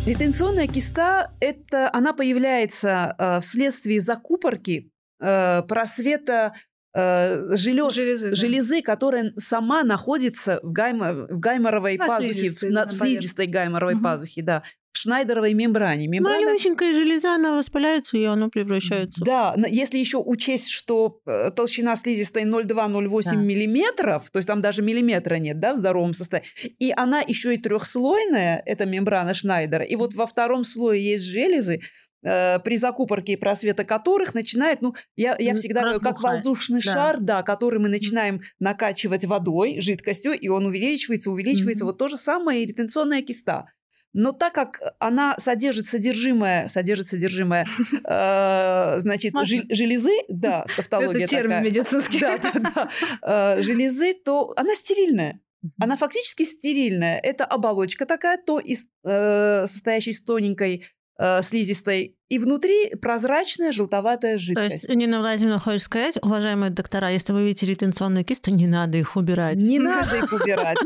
Ретенционная 0.07 0.69
киста– 0.69 1.33
это 1.41 1.91
она 1.93 2.13
появляется 2.13 3.17
э, 3.19 3.41
вследствие 3.41 3.99
закупорки 3.99 4.93
э, 5.19 5.63
просвета 5.63 6.55
э, 6.97 7.57
желез, 7.57 7.95
железы, 7.95 8.31
да. 8.31 8.35
железы, 8.35 8.83
которая 8.83 9.33
сама 9.37 9.83
находится 9.83 10.61
в, 10.63 10.73
гаймо, 10.73 11.27
в 11.29 11.39
гайморовой 11.39 11.97
на 11.97 12.07
пазухе, 12.07 12.49
в, 12.49 12.63
на, 12.71 12.87
в 12.87 12.93
слизистой 12.93 13.47
гайморовой 13.47 13.95
угу. 13.95 14.03
пазухе, 14.05 14.43
да, 14.43 14.63
в 14.97 14.99
шнайдеровой 14.99 15.53
мембране. 15.53 16.07
Мембрана... 16.07 16.41
Малюсенькая 16.41 16.95
железа, 16.95 17.35
она 17.35 17.55
воспаляется, 17.55 18.17
и 18.17 18.25
она 18.25 18.49
превращается. 18.49 19.23
Да, 19.25 19.55
если 19.69 19.99
еще 19.99 20.17
учесть, 20.19 20.71
что 20.71 21.21
э, 21.27 21.51
толщина 21.51 21.97
слизистой 21.97 22.45
0,2-0,8 22.45 23.23
да. 23.25 23.37
миллиметров, 23.37 24.31
то 24.31 24.39
есть 24.39 24.47
там 24.47 24.63
даже 24.63 24.81
миллиметра 24.81 25.35
нет, 25.35 25.61
да, 25.61 25.75
в 25.75 25.79
здоровом 25.79 26.15
состоянии, 26.15 26.49
и 26.79 26.93
она 26.97 27.21
еще 27.21 27.55
и 27.55 27.59
трехслойная, 27.59 28.63
эта 28.65 28.87
мембрана 28.87 29.35
Шнайдера, 29.35 29.85
и 29.85 29.97
вот 29.97 30.15
во 30.15 30.27
втором 30.27 30.65
слое 30.65 31.05
есть 31.05 31.25
железы, 31.25 31.83
э, 32.27 32.59
при 32.61 32.77
закупорке 32.77 33.35
и 33.35 33.37
просвета 33.37 33.85
которых 33.85 34.35
начинает, 34.35 34.83
ну, 34.83 34.95
я, 35.15 35.37
я 35.39 35.55
всегда 35.55 35.83
говорю, 35.83 36.01
как 36.01 36.21
воздушный 36.21 36.81
да. 36.85 36.93
шар, 36.93 37.21
да, 37.21 37.43
который 37.43 37.79
мы 37.79 37.89
начинаем 37.89 38.41
накачивать 38.59 39.25
водой, 39.25 39.81
жидкостью, 39.81 40.33
и 40.33 40.49
он 40.49 40.67
увеличивается, 40.67 41.31
увеличивается. 41.31 41.85
Mm-hmm. 41.85 41.89
Вот 41.89 41.99
то 41.99 42.09
же 42.09 42.17
самое 42.17 42.63
и 42.63 42.67
ретенционная 42.67 43.23
киста. 43.23 43.67
Но 44.13 44.33
так 44.33 44.55
как 44.55 44.81
она 44.99 45.37
содержит 45.39 45.87
содержимое, 45.87 46.69
содержит 46.69 47.09
содержимое, 47.09 47.67
э, 48.05 48.99
значит, 48.99 49.35
железы, 49.45 50.17
да, 50.29 50.65
тавтология 50.75 51.25
Это 51.25 51.29
термин 51.29 51.63
медицинский. 51.63 52.21
Да, 52.21 52.39
да, 52.39 52.53
да. 52.55 52.91
Э, 53.57 53.61
железы, 53.61 54.15
то 54.15 54.55
она 54.57 54.75
стерильная. 54.75 55.39
Она 55.79 55.97
фактически 55.97 56.45
стерильная. 56.45 57.19
Это 57.19 57.45
оболочка 57.45 58.07
такая, 58.07 58.39
то 58.39 58.59
из, 58.59 58.87
э, 59.05 59.67
состоящая 59.67 60.13
из 60.13 60.23
тоненькой 60.23 60.87
э, 61.19 61.43
слизистой, 61.43 62.17
и 62.29 62.39
внутри 62.39 62.95
прозрачная 62.97 63.71
желтоватая 63.71 64.37
жидкость. 64.39 64.69
То 64.69 64.75
есть 64.75 64.89
Нина 64.89 65.21
Владимировна 65.21 65.61
хочет 65.61 65.83
сказать, 65.83 66.17
уважаемые 66.23 66.71
доктора, 66.71 67.11
если 67.11 67.33
вы 67.33 67.45
видите 67.45 67.67
ретенционные 67.67 68.25
кисты, 68.25 68.51
не 68.51 68.67
надо 68.67 68.99
их 68.99 69.17
убирать. 69.17 69.63
Не 69.63 69.79
надо 69.81 70.17
их 70.17 70.33
убирать. 70.33 70.77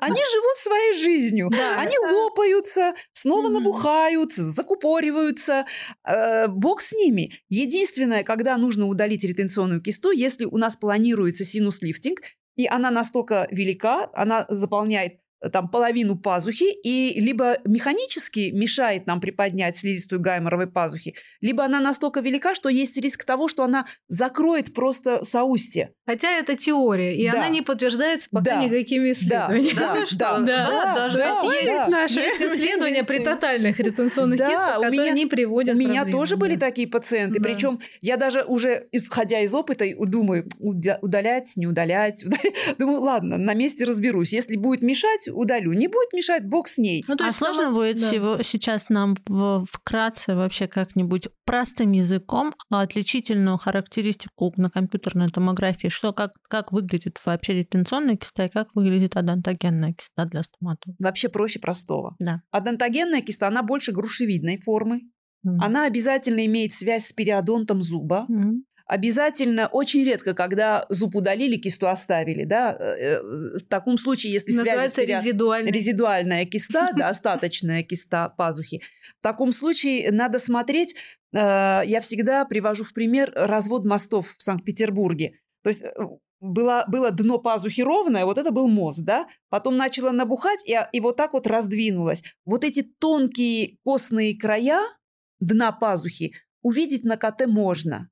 Они 0.00 0.20
живут 0.20 0.56
своей 0.56 0.98
жизнью. 0.98 1.50
Они 1.76 1.96
лопаются, 1.98 2.94
снова 3.12 3.48
набухают, 3.48 4.32
закупориваются. 4.34 5.64
Э, 6.06 6.48
бог 6.48 6.82
с 6.82 6.92
ними. 6.92 7.32
Единственное, 7.48 8.22
когда 8.22 8.56
нужно 8.58 8.86
удалить 8.86 9.24
ретенционную 9.24 9.80
кисту, 9.80 10.10
если 10.10 10.44
у 10.44 10.58
нас 10.58 10.76
планируется 10.76 11.44
синус-лифтинг, 11.44 12.20
и 12.56 12.66
она 12.66 12.90
настолько 12.90 13.48
велика, 13.50 14.10
она 14.12 14.44
заполняет 14.48 15.21
там 15.50 15.68
половину 15.68 16.16
пазухи 16.16 16.72
и 16.82 17.20
либо 17.20 17.58
механически 17.64 18.50
мешает 18.52 19.06
нам 19.06 19.20
приподнять 19.20 19.76
слизистую 19.76 20.20
гайморовой 20.20 20.66
пазухи, 20.66 21.14
либо 21.40 21.64
она 21.64 21.80
настолько 21.80 22.20
велика, 22.20 22.54
что 22.54 22.68
есть 22.68 22.98
риск 22.98 23.24
того, 23.24 23.48
что 23.48 23.64
она 23.64 23.86
закроет 24.08 24.74
просто 24.74 25.24
соустье. 25.24 25.92
Хотя 26.06 26.30
это 26.30 26.56
теория, 26.56 27.16
и 27.16 27.30
да. 27.30 27.38
она 27.38 27.48
не 27.48 27.62
подтверждается 27.62 28.28
пока 28.30 28.44
да. 28.44 28.64
никакими 28.64 29.12
исследованиями. 29.12 29.74
Да, 29.74 29.94
да, 30.12 30.38
да, 30.38 30.40
да, 30.40 30.70
да, 30.70 30.94
даже 30.94 31.18
да, 31.18 31.26
есть, 31.26 31.88
наши... 31.88 32.20
есть 32.20 32.42
исследования 32.42 33.04
при 33.04 33.18
тотальных 33.18 33.78
ретенционных 33.78 34.38
да, 34.38 34.50
кистах, 34.50 34.74
которые 34.76 34.90
меня, 34.90 35.12
не 35.12 35.26
приводят 35.26 35.76
У 35.76 35.78
меня 35.78 36.02
проблемы, 36.02 36.12
тоже 36.12 36.34
да. 36.34 36.40
были 36.40 36.56
такие 36.56 36.88
пациенты, 36.88 37.38
да. 37.38 37.42
причем 37.42 37.80
я 38.00 38.16
даже 38.16 38.42
уже, 38.42 38.88
исходя 38.92 39.40
из 39.40 39.54
опыта, 39.54 39.84
думаю, 39.98 40.48
удалять, 40.58 41.52
не 41.56 41.66
удалять, 41.66 41.82
удалять. 41.92 42.24
Думаю, 42.78 43.00
ладно, 43.00 43.38
на 43.38 43.54
месте 43.54 43.84
разберусь. 43.84 44.32
Если 44.32 44.56
будет 44.56 44.82
мешать, 44.82 45.28
удалю. 45.32 45.72
Не 45.72 45.88
будет 45.88 46.12
мешать, 46.12 46.46
бог 46.46 46.68
с 46.68 46.78
ней. 46.78 47.02
Ну, 47.08 47.16
то 47.16 47.24
а 47.24 47.26
есть 47.28 47.38
сложно 47.38 47.64
сама... 47.64 47.74
будет 47.76 48.00
да. 48.00 48.06
всего, 48.06 48.42
сейчас 48.42 48.88
нам 48.88 49.16
в, 49.26 49.64
вкратце 49.70 50.34
вообще 50.34 50.68
как-нибудь 50.68 51.28
простым 51.44 51.92
языком 51.92 52.54
отличительную 52.70 53.56
характеристику 53.56 54.52
на 54.56 54.68
компьютерной 54.68 55.28
томографии, 55.28 55.88
что 55.88 56.12
как, 56.12 56.32
как 56.48 56.72
выглядит 56.72 57.18
вообще 57.24 57.54
ретенционная 57.54 58.16
киста 58.16 58.46
и 58.46 58.48
как 58.48 58.68
выглядит 58.74 59.16
адонтогенная 59.16 59.94
киста 59.94 60.24
для 60.26 60.42
стоматолога? 60.42 60.96
Вообще 60.98 61.28
проще 61.28 61.58
простого. 61.58 62.16
Да. 62.18 62.42
Адонтогенная 62.50 63.20
киста, 63.22 63.48
она 63.48 63.62
больше 63.62 63.92
грушевидной 63.92 64.58
формы. 64.58 65.00
Она 65.44 65.86
обязательно 65.86 66.46
имеет 66.46 66.72
связь 66.72 67.06
с 67.06 67.12
периодонтом 67.12 67.82
зуба. 67.82 68.26
Mm 68.30 68.60
обязательно, 68.92 69.68
очень 69.68 70.04
редко, 70.04 70.34
когда 70.34 70.84
зуб 70.90 71.16
удалили, 71.16 71.56
кисту 71.56 71.88
оставили, 71.88 72.44
да, 72.44 72.76
э, 72.78 72.84
э, 72.84 73.58
в 73.58 73.66
таком 73.66 73.96
случае, 73.96 74.34
если 74.34 74.52
Называется 74.52 74.96
связь... 74.96 75.24
резидуальная. 75.24 75.72
резидуальная 75.72 76.44
киста, 76.44 76.90
да, 76.96 77.08
остаточная 77.08 77.82
киста 77.84 78.28
пазухи, 78.28 78.82
в 79.18 79.22
таком 79.22 79.52
случае 79.52 80.12
надо 80.12 80.38
смотреть, 80.38 80.94
э, 81.32 81.38
я 81.86 82.00
всегда 82.02 82.44
привожу 82.44 82.84
в 82.84 82.92
пример 82.92 83.32
развод 83.34 83.86
мостов 83.86 84.34
в 84.36 84.42
Санкт-Петербурге. 84.42 85.38
То 85.62 85.68
есть 85.68 85.82
было, 86.40 86.84
было 86.86 87.10
дно 87.10 87.38
пазухи 87.38 87.80
ровное, 87.80 88.26
вот 88.26 88.36
это 88.36 88.50
был 88.50 88.68
мост, 88.68 89.00
да, 89.00 89.26
потом 89.48 89.78
начало 89.78 90.10
набухать, 90.10 90.60
и, 90.68 90.78
и 90.92 91.00
вот 91.00 91.16
так 91.16 91.32
вот 91.32 91.46
раздвинулось. 91.46 92.22
Вот 92.44 92.62
эти 92.62 92.82
тонкие 92.82 93.78
костные 93.84 94.38
края 94.38 94.82
дна 95.40 95.72
пазухи 95.72 96.34
увидеть 96.60 97.04
на 97.04 97.16
КТ 97.16 97.46
можно. 97.46 98.10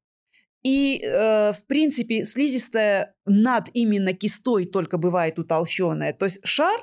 И, 0.63 1.01
э, 1.03 1.53
в 1.53 1.67
принципе, 1.67 2.25
слизистая 2.25 3.15
над 3.25 3.71
именно 3.73 4.13
кистой 4.13 4.67
только 4.67 4.99
бывает 4.99 5.39
утолщенная. 5.39 6.13
То 6.13 6.27
есть 6.27 6.41
шар, 6.45 6.81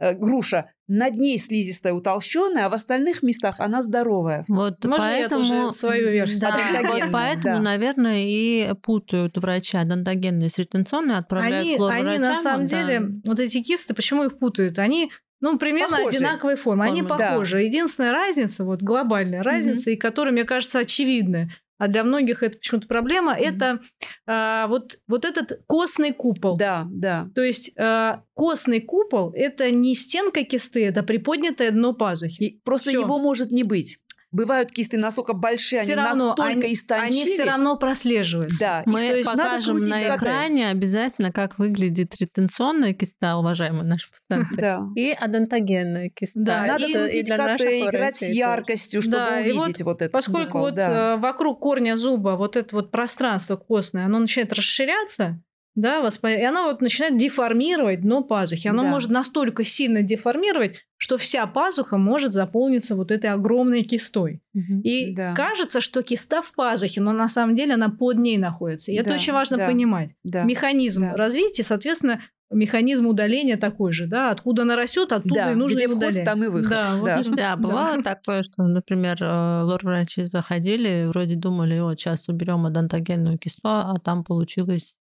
э, 0.00 0.14
груша, 0.14 0.72
над 0.88 1.14
ней 1.14 1.38
слизистая 1.38 1.92
утолщенная, 1.92 2.66
а 2.66 2.68
в 2.68 2.74
остальных 2.74 3.22
местах 3.22 3.60
она 3.60 3.80
здоровая. 3.82 4.44
Вот 4.48 4.84
Можно 4.84 5.04
поэтому, 5.04 5.44
я 5.44 5.50
тоже 5.50 5.72
свою 5.72 6.10
версию? 6.10 6.40
Да, 6.40 6.58
вот 6.82 7.02
поэтому, 7.12 7.56
да. 7.56 7.62
наверное, 7.62 8.18
и 8.18 8.74
путают 8.82 9.38
врачи 9.38 9.76
адонтогенные 9.76 10.48
с 10.48 10.58
ретенционной, 10.58 11.18
отправляют 11.18 11.68
они, 11.68 11.78
к 11.78 11.88
Они, 11.88 12.18
на 12.18 12.36
самом 12.36 12.66
да. 12.66 12.82
деле, 12.82 13.02
вот 13.24 13.38
эти 13.38 13.62
кисты, 13.62 13.94
почему 13.94 14.24
их 14.24 14.38
путают? 14.38 14.80
Они 14.80 15.12
ну, 15.40 15.58
примерно 15.58 15.96
похожие. 15.96 16.18
одинаковой 16.18 16.56
формы. 16.56 16.84
Они 16.84 17.02
похожи. 17.02 17.56
Да. 17.56 17.60
Единственная 17.60 18.12
разница, 18.12 18.64
вот 18.64 18.82
глобальная 18.82 19.42
разница, 19.42 19.90
mm-hmm. 19.90 19.94
и 19.94 19.96
которая, 19.96 20.32
мне 20.32 20.44
кажется, 20.44 20.80
очевидная, 20.80 21.50
а 21.80 21.88
для 21.88 22.04
многих 22.04 22.42
это 22.42 22.58
почему-то 22.58 22.86
проблема, 22.86 23.32
mm-hmm. 23.32 23.42
это 23.42 23.80
а, 24.26 24.66
вот, 24.66 24.98
вот 25.08 25.24
этот 25.24 25.62
костный 25.66 26.12
купол. 26.12 26.58
Да, 26.58 26.86
да. 26.90 27.30
То 27.34 27.42
есть 27.42 27.72
а, 27.78 28.22
костный 28.34 28.82
купол– 28.82 29.32
это 29.34 29.70
не 29.70 29.94
стенка 29.94 30.44
кисты, 30.44 30.84
это 30.84 31.02
приподнятое 31.02 31.70
дно 31.70 31.94
пазухи. 31.94 32.42
И 32.42 32.60
просто 32.62 32.90
Всё. 32.90 33.00
его 33.00 33.18
может 33.18 33.50
не 33.50 33.64
быть. 33.64 33.98
Бывают 34.32 34.70
кисты 34.70 34.96
настолько 34.96 35.32
большие, 35.32 35.82
все 35.82 35.94
они 35.94 36.02
равно, 36.02 36.26
настолько 36.28 36.66
они, 36.66 36.74
истончили. 36.74 37.20
Они 37.20 37.26
все 37.26 37.44
равно 37.44 37.76
прослеживаются. 37.76 38.60
Да. 38.60 38.82
Мы 38.86 39.20
их, 39.20 39.26
покажем 39.26 39.78
на 39.78 40.16
экране 40.16 40.66
КТ. 40.66 40.70
обязательно, 40.70 41.32
как 41.32 41.58
выглядит 41.58 42.14
ретенционная 42.20 42.94
киста, 42.94 43.36
уважаемые 43.36 43.84
наши 43.84 44.08
пациенты, 44.10 44.54
да. 44.56 44.86
и 44.94 45.10
адонтогенная 45.10 46.10
киста. 46.10 46.40
Да, 46.40 46.62
надо 46.64 46.86
и, 46.86 46.92
крутить 46.92 47.28
КТ, 47.28 47.62
играть 47.62 48.18
с 48.18 48.28
яркостью, 48.28 49.02
чтобы 49.02 49.16
да, 49.16 49.38
увидеть 49.40 49.82
вот, 49.82 49.92
вот 49.92 50.02
это. 50.02 50.12
Поскольку 50.12 50.58
угол, 50.58 50.60
вот 50.60 50.74
да. 50.74 51.14
Э, 51.14 51.16
вокруг 51.16 51.58
корня 51.58 51.96
зуба 51.96 52.36
вот 52.36 52.56
это 52.56 52.76
вот 52.76 52.92
пространство 52.92 53.56
костное, 53.56 54.04
оно 54.06 54.20
начинает 54.20 54.52
расширяться, 54.52 55.40
да, 55.80 56.00
воспаление. 56.00 56.44
И 56.44 56.46
она 56.46 56.64
вот 56.64 56.80
начинает 56.80 57.16
деформировать 57.16 58.02
дно 58.02 58.22
пазухи. 58.22 58.68
Оно 58.68 58.82
да. 58.82 58.90
может 58.90 59.10
настолько 59.10 59.64
сильно 59.64 60.02
деформировать, 60.02 60.84
что 60.96 61.16
вся 61.16 61.46
пазуха 61.46 61.96
может 61.96 62.32
заполниться 62.32 62.94
вот 62.94 63.10
этой 63.10 63.30
огромной 63.30 63.82
кистой. 63.82 64.42
Угу. 64.54 64.80
И 64.84 65.14
да. 65.14 65.34
кажется, 65.34 65.80
что 65.80 66.02
киста 66.02 66.42
в 66.42 66.52
пазухе, 66.52 67.00
но 67.00 67.12
на 67.12 67.28
самом 67.28 67.56
деле 67.56 67.74
она 67.74 67.88
под 67.88 68.18
ней 68.18 68.38
находится. 68.38 68.92
И 68.92 68.96
да, 68.96 69.02
это 69.02 69.14
очень 69.14 69.32
важно 69.32 69.56
да, 69.56 69.66
понимать. 69.66 70.10
Да, 70.24 70.42
Механизм 70.42 71.02
да. 71.02 71.16
развития, 71.16 71.62
соответственно, 71.62 72.20
механизм 72.50 73.06
удаления 73.06 73.56
такой 73.56 73.92
же, 73.92 74.06
да, 74.06 74.30
откуда 74.30 74.62
она 74.62 74.76
растет, 74.76 75.12
оттуда 75.12 75.34
да, 75.34 75.52
и 75.52 75.54
нужно 75.54 75.76
где 75.76 75.86
вход, 75.86 75.98
удалять. 75.98 76.24
там 76.24 76.42
и 76.42 76.48
выход. 76.48 76.70
Да, 76.70 76.96
вот 76.96 77.06
да. 77.06 77.22
да. 77.36 77.56
Бывало 77.56 78.02
такое, 78.02 78.42
что, 78.42 78.64
например, 78.64 79.16
э, 79.20 79.62
лор-врачи 79.62 80.24
заходили, 80.24 81.06
вроде 81.06 81.36
думали, 81.36 81.78
вот 81.78 81.98
сейчас 81.98 82.28
уберем 82.28 82.66
адонтогенную 82.66 83.38
кисту, 83.38 83.68
а 83.68 83.94
там 84.04 84.24
получилось 84.24 84.96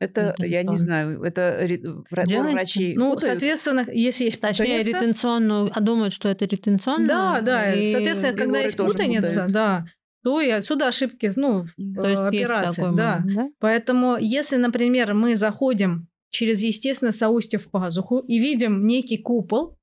это, 0.00 0.34
я 0.38 0.62
не 0.62 0.76
знаю, 0.76 1.22
это 1.22 1.66
врачи 2.10 2.94
Ну, 2.96 3.10
путают? 3.10 3.22
соответственно, 3.22 3.84
если 3.92 4.24
есть 4.24 4.40
Точнее, 4.40 4.78
путаница... 4.78 5.00
ретенционную, 5.00 5.70
а 5.74 5.80
думают, 5.80 6.12
что 6.12 6.28
это 6.28 6.44
ретенционную. 6.44 7.08
Да, 7.08 7.40
да, 7.40 7.74
и... 7.74 7.82
соответственно, 7.84 8.36
когда 8.36 8.58
есть 8.60 8.76
путаница, 8.76 9.46
да, 9.48 9.86
то 10.22 10.40
и 10.40 10.48
отсюда 10.50 10.88
ошибки, 10.88 11.30
ну, 11.36 11.66
то 11.76 12.08
есть 12.08 12.22
операции, 12.22 12.84
есть 12.84 12.96
да. 12.96 13.18
Момент, 13.18 13.36
да. 13.36 13.48
Поэтому, 13.60 14.16
если, 14.18 14.56
например, 14.56 15.12
мы 15.14 15.36
заходим 15.36 16.08
через 16.30 16.62
естественное 16.62 17.12
соустье 17.12 17.58
в 17.58 17.70
пазуху 17.70 18.18
и 18.18 18.38
видим 18.38 18.86
некий 18.86 19.18
купол, 19.18 19.78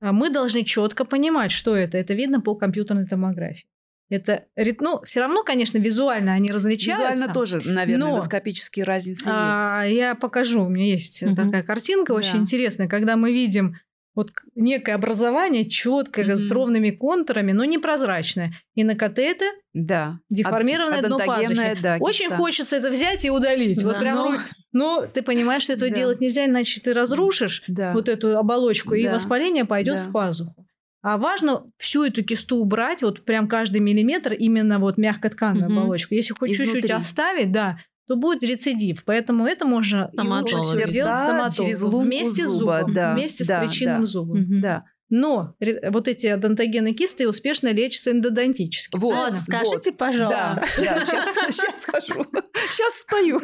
а 0.00 0.12
мы 0.12 0.30
должны 0.30 0.64
четко 0.64 1.04
понимать, 1.04 1.50
что 1.50 1.76
это. 1.76 1.98
Это 1.98 2.14
видно 2.14 2.40
по 2.40 2.54
компьютерной 2.54 3.06
томографии. 3.06 3.66
Это, 4.12 4.44
ну, 4.80 5.00
все 5.04 5.20
равно, 5.20 5.42
конечно, 5.42 5.78
визуально 5.78 6.34
они 6.34 6.50
различаются. 6.50 7.04
Визуально 7.12 7.32
тоже, 7.32 7.60
наверное, 7.64 8.08
но, 8.08 8.12
эндоскопические 8.12 8.84
разницы 8.84 9.26
а, 9.32 9.84
есть. 9.86 9.96
Я 9.96 10.14
покажу, 10.14 10.64
у 10.64 10.68
меня 10.68 10.86
есть 10.86 11.22
угу. 11.22 11.34
такая 11.34 11.62
картинка 11.62 12.12
да. 12.12 12.18
очень 12.18 12.40
интересная, 12.40 12.88
когда 12.88 13.16
мы 13.16 13.32
видим 13.32 13.76
вот 14.14 14.32
некое 14.54 14.94
образование 14.94 15.64
четкое, 15.64 16.26
mm-hmm. 16.26 16.36
с 16.36 16.50
ровными 16.50 16.90
контурами, 16.90 17.52
но 17.52 17.64
непрозрачное. 17.64 18.52
И 18.74 18.84
на 18.84 18.94
КТ 18.94 19.18
это 19.18 19.46
да. 19.72 20.18
деформированное 20.28 20.98
Ад- 20.98 21.06
дно 21.06 21.18
пазухи. 21.18 21.78
Да, 21.82 21.96
Очень 21.98 22.26
киста. 22.26 22.36
хочется 22.36 22.76
это 22.76 22.90
взять 22.90 23.24
и 23.24 23.30
удалить. 23.30 23.80
Да. 23.80 23.86
Вот 23.86 23.98
прям, 23.98 24.16
но... 24.16 24.34
но 24.72 25.06
ты 25.06 25.22
понимаешь, 25.22 25.62
что 25.62 25.72
этого 25.72 25.90
да. 25.90 25.96
делать 25.96 26.20
нельзя, 26.20 26.44
иначе 26.44 26.80
ты 26.82 26.92
разрушишь 26.92 27.64
да. 27.68 27.94
вот 27.94 28.10
эту 28.10 28.36
оболочку, 28.36 28.90
да. 28.90 28.96
и 28.98 29.08
воспаление 29.08 29.64
пойдет 29.64 29.96
да. 29.96 30.02
в 30.04 30.12
пазуху. 30.12 30.66
А 31.02 31.18
важно 31.18 31.64
всю 31.78 32.04
эту 32.04 32.22
кисту 32.22 32.56
убрать, 32.56 33.02
вот 33.02 33.24
прям 33.24 33.48
каждый 33.48 33.80
миллиметр, 33.80 34.32
именно 34.32 34.78
вот 34.78 34.98
мягкотканную 34.98 35.66
угу. 35.66 35.80
оболочку. 35.80 36.14
Если 36.14 36.32
хоть 36.32 36.56
чуть-чуть 36.56 36.90
оставить, 36.90 37.50
да, 37.50 37.78
то 38.06 38.16
будет 38.16 38.42
рецидив. 38.44 39.04
Поэтому 39.04 39.46
это 39.46 39.64
можно 39.64 40.10
Стоматолог. 40.12 40.76
делать 40.90 41.20
да, 41.26 41.50
через 41.50 41.82
лунку 41.82 42.00
вместе 42.00 42.46
зуба, 42.46 42.78
с 42.78 42.80
зубом, 42.80 42.94
да, 42.94 43.14
вместе 43.14 43.44
да, 43.44 43.58
с 43.58 43.68
причинным 43.68 44.00
да. 44.00 44.06
зубом. 44.06 44.42
Угу. 44.42 44.60
Да. 44.60 44.84
Но 45.10 45.54
вот 45.90 46.08
эти 46.08 46.26
одонтогенные 46.26 46.94
кисты 46.94 47.28
успешно 47.28 47.70
лечатся 47.70 48.12
эндодонтически. 48.12 48.96
Вот, 48.96 49.32
вот 49.32 49.40
скажите, 49.40 49.90
вот. 49.90 49.98
пожалуйста. 49.98 50.64
Да, 50.78 50.84
да, 50.84 51.04
сейчас, 51.04 51.34
сейчас 51.54 51.82
скажу. 51.82 52.26
Сейчас 52.70 52.94
спою. 53.00 53.40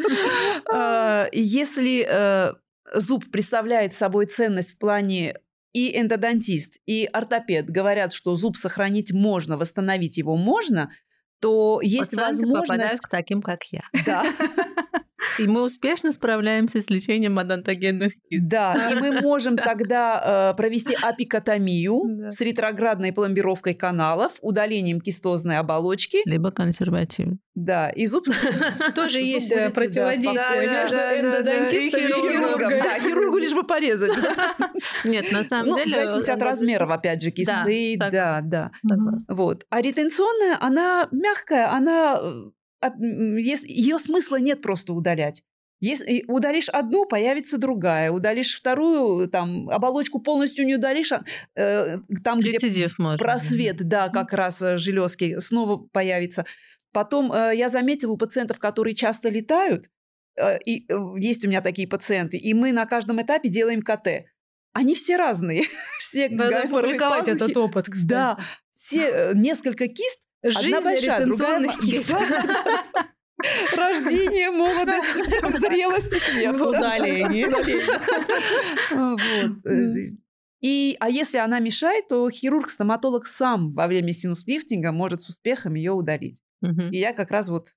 А, 0.72 1.26
если 1.32 2.06
э, 2.08 2.54
зуб 2.94 3.30
представляет 3.30 3.92
собой 3.92 4.26
ценность 4.26 4.76
в 4.76 4.78
плане 4.78 5.34
и 5.72 5.98
эндодонтист, 5.98 6.80
и 6.86 7.08
ортопед 7.12 7.70
говорят, 7.70 8.12
что 8.12 8.34
зуб 8.34 8.56
сохранить 8.56 9.12
можно, 9.12 9.56
восстановить 9.56 10.16
его 10.16 10.36
можно, 10.36 10.90
то 11.40 11.80
есть 11.82 12.10
Пациенты 12.10 12.42
возможность... 12.44 12.68
попадают 12.68 13.00
к 13.02 13.08
таким, 13.08 13.42
как 13.42 13.64
я. 13.70 13.82
Да. 14.04 14.24
И 15.38 15.46
мы 15.46 15.62
успешно 15.62 16.12
справляемся 16.12 16.80
с 16.80 16.90
лечением 16.90 17.38
одонтогенных 17.38 18.12
кист. 18.28 18.48
Да, 18.48 18.90
и 18.90 18.94
мы 18.94 19.20
можем 19.20 19.56
тогда 19.56 20.52
э, 20.52 20.56
провести 20.56 20.96
апикотомию 21.00 22.02
да. 22.06 22.30
с 22.30 22.40
ретроградной 22.40 23.12
пломбировкой 23.12 23.74
каналов, 23.74 24.32
удалением 24.40 25.00
кистозной 25.00 25.58
оболочки. 25.58 26.18
Либо 26.24 26.50
консервативно. 26.50 27.38
Да, 27.54 27.90
и 27.90 28.06
зуб... 28.06 28.24
Тоже 28.94 29.20
есть 29.20 29.50
э, 29.50 29.70
противодействие 29.70 30.70
между 30.70 30.96
эндодонтистом 30.96 32.00
и 32.00 32.12
хирургом. 32.12 32.70
Да, 32.82 33.00
хирургу 33.00 33.38
лишь 33.38 33.52
бы 33.52 33.64
порезать. 33.64 34.12
Нет, 35.04 35.32
на 35.32 35.42
самом 35.42 35.74
деле... 35.74 35.90
В 35.90 35.94
зависимости 35.94 36.30
от 36.30 36.42
размеров, 36.42 36.90
опять 36.90 37.20
же, 37.20 37.32
кисты. 37.32 37.96
Да, 37.98 38.40
да. 38.42 38.70
Вот. 39.26 39.66
А 39.70 39.82
ретенционная, 39.82 40.56
она 40.60 41.08
мягкая, 41.10 41.72
она 41.72 42.20
э, 42.22 42.50
ее 42.80 43.98
смысла 43.98 44.36
нет 44.36 44.62
просто 44.62 44.92
удалять. 44.92 45.42
Если 45.80 46.24
удалишь 46.26 46.68
одну, 46.68 47.06
появится 47.06 47.56
другая. 47.56 48.10
Удалишь 48.10 48.56
вторую, 48.56 49.28
там 49.28 49.68
оболочку 49.70 50.20
полностью 50.20 50.66
не 50.66 50.74
удалишь, 50.74 51.12
а, 51.12 51.22
э, 51.54 51.98
там 52.24 52.40
Рецидив 52.40 52.94
где 52.94 53.02
можно. 53.02 53.18
просвет, 53.18 53.76
да, 53.86 54.08
как 54.08 54.32
раз 54.32 54.60
э, 54.60 54.76
железки 54.76 55.38
снова 55.38 55.76
появится. 55.92 56.46
Потом 56.92 57.32
э, 57.32 57.52
я 57.54 57.68
заметила 57.68 58.12
у 58.12 58.16
пациентов, 58.16 58.58
которые 58.58 58.94
часто 58.94 59.28
летают, 59.28 59.88
э, 60.36 60.58
и 60.64 60.84
э, 60.88 60.96
есть 61.18 61.44
у 61.44 61.48
меня 61.48 61.60
такие 61.60 61.86
пациенты, 61.86 62.38
и 62.38 62.54
мы 62.54 62.72
на 62.72 62.84
каждом 62.86 63.22
этапе 63.22 63.48
делаем 63.48 63.82
КТ. 63.82 64.26
Они 64.72 64.96
все 64.96 65.16
разные. 65.16 65.62
все 65.98 66.28
публиковать 66.28 67.28
этот 67.28 67.56
опыт, 67.56 67.86
кстати. 67.86 68.06
Да, 68.08 68.38
все, 68.72 69.10
э, 69.10 69.32
несколько 69.34 69.86
кист, 69.86 70.20
Жизнь 70.42 70.74
Одна 70.74 70.82
большая, 70.82 71.26
другая 71.26 71.60
Рождение, 73.76 74.50
молодость, 74.50 75.16
зрелость 75.60 76.12
и 76.12 76.18
смерть. 76.18 76.60
Удаление. 76.60 77.48
И, 80.60 80.96
а 80.98 81.08
если 81.08 81.38
она 81.38 81.60
мешает, 81.60 82.08
то 82.08 82.28
хирург-стоматолог 82.28 83.26
сам 83.26 83.72
во 83.74 83.86
время 83.86 84.12
синус-лифтинга 84.12 84.90
может 84.90 85.22
с 85.22 85.28
успехом 85.28 85.74
ее 85.74 85.92
удалить. 85.92 86.42
И 86.62 86.98
я 86.98 87.12
как 87.12 87.30
раз 87.30 87.48
вот 87.48 87.68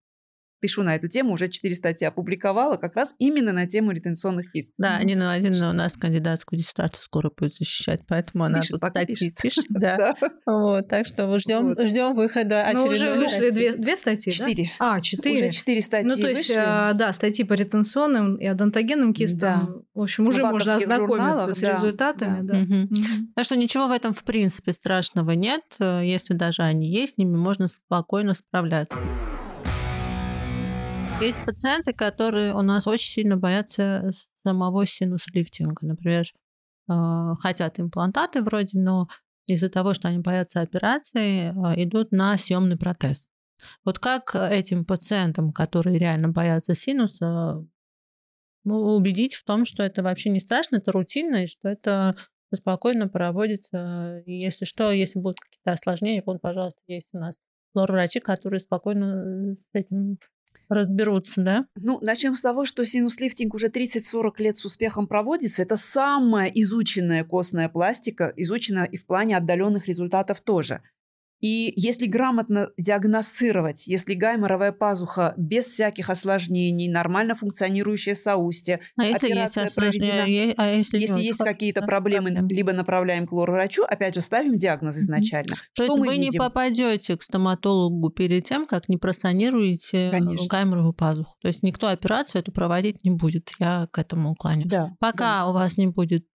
пишу 0.62 0.84
на 0.84 0.96
эту 0.96 1.08
тему, 1.08 1.34
уже 1.34 1.48
четыре 1.48 1.76
статьи 1.76 2.08
опубликовала, 2.08 2.78
как 2.78 2.96
раз 2.96 3.14
именно 3.18 3.52
на 3.52 3.68
тему 3.68 3.92
ретенционных 3.92 4.52
кист. 4.52 4.72
Да, 4.78 5.02
Нина 5.04 5.26
Владимировна 5.26 5.70
у 5.72 5.74
нас 5.74 5.94
кандидатскую 5.94 6.60
диссертацию 6.60 7.04
скоро 7.04 7.32
будет 7.36 7.54
защищать, 7.56 8.02
поэтому 8.08 8.46
она 8.46 8.62
пишет, 8.62 8.80
тут 8.80 8.90
статьи 8.90 9.34
пишет. 9.42 9.66
Да. 9.82 10.16
Вот, 10.46 10.88
так 10.90 11.08
что 11.08 11.40
ждем, 11.40 11.70
вот. 11.70 11.88
ждем 11.88 12.14
выхода 12.14 12.64
очередной 12.64 12.86
Ну, 12.86 12.92
уже 12.92 13.14
вышли 13.16 13.50
две, 13.50 13.74
две 13.74 13.98
статьи, 13.98 14.32
Четыре. 14.32 14.70
Да? 14.80 14.96
А, 14.96 15.02
четыре. 15.02 15.46
Уже 15.46 15.50
четыре 15.50 15.82
статьи 15.82 16.08
Ну, 16.08 16.16
то 16.16 16.28
есть, 16.28 16.50
вышли. 16.50 16.62
А, 16.64 16.94
да, 16.94 17.12
статьи 17.14 17.44
по 17.44 17.54
ретенционным 17.54 18.36
и 18.36 18.46
одонтогенным 18.46 19.14
кистам. 19.14 19.40
Да. 19.40 19.82
В 19.96 20.02
общем, 20.04 20.28
уже 20.28 20.44
можно 20.44 20.76
ознакомиться 20.76 21.54
с 21.56 21.62
результатами. 21.64 22.42
Да. 22.46 22.54
Да. 22.54 22.60
Угу. 22.62 22.90
Так 23.36 23.46
что 23.46 23.56
ничего 23.56 23.88
в 23.88 23.92
этом, 23.92 24.14
в 24.14 24.24
принципе, 24.24 24.74
страшного 24.74 25.32
нет. 25.32 25.64
Если 25.80 26.34
даже 26.34 26.62
они 26.62 26.88
есть, 26.88 27.16
с 27.16 27.18
ними 27.18 27.36
можно 27.36 27.68
спокойно 27.68 28.34
справляться. 28.34 29.00
Есть 31.22 31.46
пациенты, 31.46 31.94
которые 31.94 32.56
у 32.56 32.64
нас 32.64 32.88
очень 32.88 33.12
сильно 33.12 33.38
боятся 33.38 34.10
самого 34.44 34.88
синус-лифтинга. 34.88 35.86
Например, 35.86 36.26
а, 36.88 37.36
хотят 37.36 37.80
имплантаты 37.80 38.42
вроде, 38.42 38.80
но 38.80 39.08
из-за 39.46 39.70
того, 39.70 39.94
что 39.94 40.08
они 40.08 40.18
боятся 40.18 40.62
операции, 40.62 41.54
а, 41.56 41.76
идут 41.80 42.12
на 42.12 42.36
съемный 42.38 42.76
протез. 42.76 43.30
Вот 43.86 44.00
как 44.00 44.34
этим 44.34 44.84
пациентам, 44.84 45.54
которые 45.54 46.00
реально 46.00 46.30
боятся 46.30 46.74
синуса, 46.74 47.64
ну, 48.64 48.96
убедить 48.96 49.36
в 49.36 49.44
том, 49.44 49.64
что 49.64 49.84
это 49.84 50.02
вообще 50.02 50.32
не 50.32 50.40
страшно, 50.40 50.78
это 50.78 50.92
рутинно, 50.92 51.44
и 51.44 51.48
что 51.48 51.70
это 51.70 52.16
спокойно 52.52 53.08
проводится. 53.08 54.24
И 54.26 54.34
если 54.34 54.66
что, 54.66 54.92
если 54.92 55.20
будут 55.20 55.40
какие-то 55.40 55.74
осложнения, 55.74 56.24
вот, 56.26 56.42
пожалуйста, 56.42 56.82
есть 56.88 57.10
у 57.14 57.20
нас 57.20 57.40
лор-врачи, 57.76 58.20
которые 58.20 58.60
спокойно 58.60 59.54
с 59.56 59.70
этим 59.74 60.18
разберутся, 60.72 61.42
да? 61.42 61.66
Ну, 61.76 62.00
начнем 62.02 62.36
с 62.36 62.42
того, 62.42 62.66
что 62.66 62.84
синус-лифтинг 62.84 63.54
уже 63.54 63.68
30-40 63.68 64.32
лет 64.38 64.58
с 64.58 64.66
успехом 64.66 65.08
проводится. 65.08 65.62
Это 65.62 65.76
самая 65.76 66.50
изученная 66.50 67.24
костная 67.24 67.70
пластика, 67.70 68.34
изучена 68.36 68.84
и 68.84 68.98
в 68.98 69.06
плане 69.06 69.38
отдаленных 69.38 69.88
результатов 69.88 70.42
тоже. 70.42 70.82
И 71.42 71.74
если 71.76 72.06
грамотно 72.06 72.70
диагностировать, 72.78 73.88
если 73.88 74.14
гайморовая 74.14 74.72
пазуха 74.72 75.34
без 75.38 75.66
всяких 75.66 76.10
осложнений, 76.10 76.88
нормально 76.88 77.36
функционирующее 77.36 78.16
соустье, 78.16 78.80
а 78.96 79.06
если 79.06 79.32
операция 79.32 79.64
есть 79.64 79.76
проведена, 79.76 80.24
а 80.58 80.70
если, 80.70 81.00
если 81.00 81.20
есть 81.20 81.40
какие-то 81.40 81.82
проблемы, 81.82 82.32
проблем. 82.32 82.48
либо 82.48 82.74
направляем 82.74 83.26
к 83.26 83.32
лор-врачу, 83.32 83.84
опять 83.84 84.16
же 84.16 84.22
ставим 84.22 84.58
диагноз 84.58 84.98
изначально. 84.98 85.54
Mm-hmm. 85.54 85.76
То 85.76 85.84
есть 85.84 85.98
вы 85.98 86.08
видим? 86.10 86.22
не 86.22 86.38
попадете 86.38 87.18
к 87.18 87.24
стоматологу 87.24 88.12
перед 88.12 88.46
тем, 88.46 88.66
как 88.66 88.88
не 88.88 88.98
просанируете 88.98 90.10
Конечно. 90.12 90.48
гайморовую 90.48 90.94
пазуху. 90.94 91.36
То 91.42 91.48
есть 91.48 91.64
никто 91.64 91.88
операцию 91.88 92.42
эту 92.42 92.52
проводить 92.52 93.04
не 93.04 93.12
будет. 93.12 93.52
Я 93.60 93.88
к 93.92 93.98
этому 93.98 94.32
уклоню. 94.32 94.68
Да, 94.68 94.92
Пока 95.00 95.40
да. 95.40 95.48
у 95.48 95.54
вас 95.54 95.78
не 95.78 95.88
будет 95.88 96.26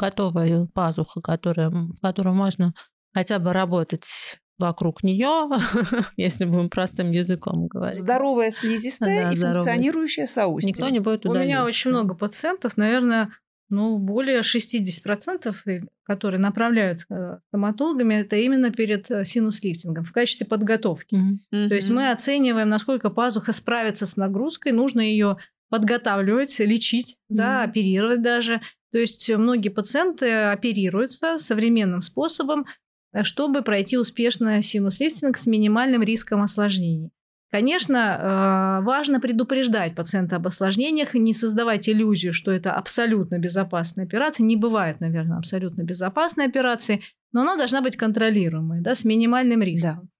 готовая 0.00 0.66
пазуха, 0.72 1.20
которая, 1.20 1.68
в 1.68 2.00
которой 2.00 2.32
можно 2.32 2.72
хотя 3.12 3.38
бы 3.38 3.52
работать 3.52 4.40
вокруг 4.60 5.02
нее, 5.02 5.48
если 6.16 6.44
будем 6.44 6.68
простым 6.68 7.10
языком 7.10 7.66
говорить. 7.66 7.96
Здоровая 7.96 8.50
слизистая 8.50 9.24
да, 9.24 9.32
и 9.32 9.36
здоровая. 9.36 9.54
функционирующая 9.54 10.26
соустье. 10.26 10.70
Никто 10.70 10.88
не 10.88 11.00
будет 11.00 11.26
У 11.26 11.34
меня 11.34 11.64
очень 11.64 11.90
много 11.90 12.14
пациентов, 12.14 12.76
наверное, 12.76 13.30
ну, 13.70 13.98
более 13.98 14.40
60%, 14.40 15.88
которые 16.04 16.40
направляются 16.40 17.40
стоматологами, 17.48 18.14
это 18.14 18.36
именно 18.36 18.70
перед 18.70 19.08
э, 19.10 19.24
синус-лифтингом 19.24 20.04
в 20.04 20.12
качестве 20.12 20.44
подготовки. 20.46 21.14
Mm-hmm. 21.14 21.68
То 21.68 21.74
есть 21.76 21.88
мы 21.88 22.10
оцениваем, 22.10 22.68
насколько 22.68 23.10
пазуха 23.10 23.52
справится 23.52 24.06
с 24.06 24.16
нагрузкой, 24.16 24.72
нужно 24.72 25.00
ее 25.00 25.36
подготавливать, 25.68 26.58
лечить, 26.58 27.12
mm-hmm. 27.12 27.36
да, 27.36 27.62
оперировать 27.62 28.22
даже. 28.22 28.60
То 28.90 28.98
есть 28.98 29.30
многие 29.30 29.68
пациенты 29.68 30.32
оперируются 30.46 31.38
современным 31.38 32.00
способом, 32.00 32.66
Э, 32.66 32.89
чтобы 33.22 33.62
пройти 33.62 33.98
успешно 33.98 34.62
синус-лифтинг 34.62 35.36
с 35.36 35.46
минимальным 35.46 36.02
риском 36.02 36.42
осложнений. 36.42 37.10
Конечно, 37.50 38.78
э, 38.80 38.84
важно 38.84 39.18
предупреждать 39.18 39.96
пациента 39.96 40.36
об 40.36 40.46
осложнениях, 40.46 41.14
не 41.14 41.34
создавать 41.34 41.88
иллюзию, 41.88 42.32
что 42.32 42.52
это 42.52 42.72
абсолютно 42.72 43.38
безопасная 43.38 44.04
операция. 44.04 44.44
Не 44.44 44.56
бывает, 44.56 45.00
наверное, 45.00 45.38
абсолютно 45.38 45.82
безопасной 45.82 46.46
операции, 46.46 47.02
но 47.32 47.40
она 47.42 47.56
должна 47.56 47.82
быть 47.82 47.96
контролируемой, 47.96 48.80
да, 48.80 48.94
с 48.94 49.04
минимальным 49.04 49.62
риском. 49.62 50.10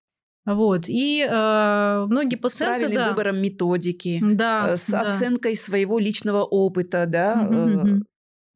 Да. 0.44 0.54
Вот. 0.54 0.88
И 0.88 1.24
э, 1.24 2.06
многие 2.08 2.36
пациенты... 2.36 2.74
С 2.74 2.78
правильным 2.80 3.04
да, 3.04 3.10
выбором 3.10 3.40
методики, 3.40 4.18
да, 4.20 4.70
э, 4.70 4.76
с 4.76 4.86
да. 4.86 5.02
оценкой 5.02 5.54
своего 5.54 6.00
личного 6.00 6.42
опыта, 6.42 7.06
да, 7.06 7.46
угу, 7.48 8.04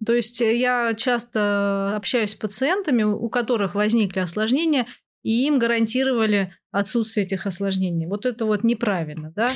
то 0.05 0.13
есть 0.13 0.41
э, 0.41 0.57
я 0.57 0.95
часто 0.95 1.95
общаюсь 1.97 2.31
с 2.31 2.35
пациентами, 2.35 3.03
у 3.03 3.29
которых 3.29 3.75
возникли 3.75 4.21
осложнения, 4.21 4.87
и 5.23 5.47
им 5.47 5.59
гарантировали 5.59 6.53
отсутствие 6.71 7.27
этих 7.27 7.47
осложнений. 7.47 8.07
Вот 8.07 8.27
это 8.27 8.45
вот 8.45 8.63
неправильно, 8.63 9.33
да? 9.35 9.49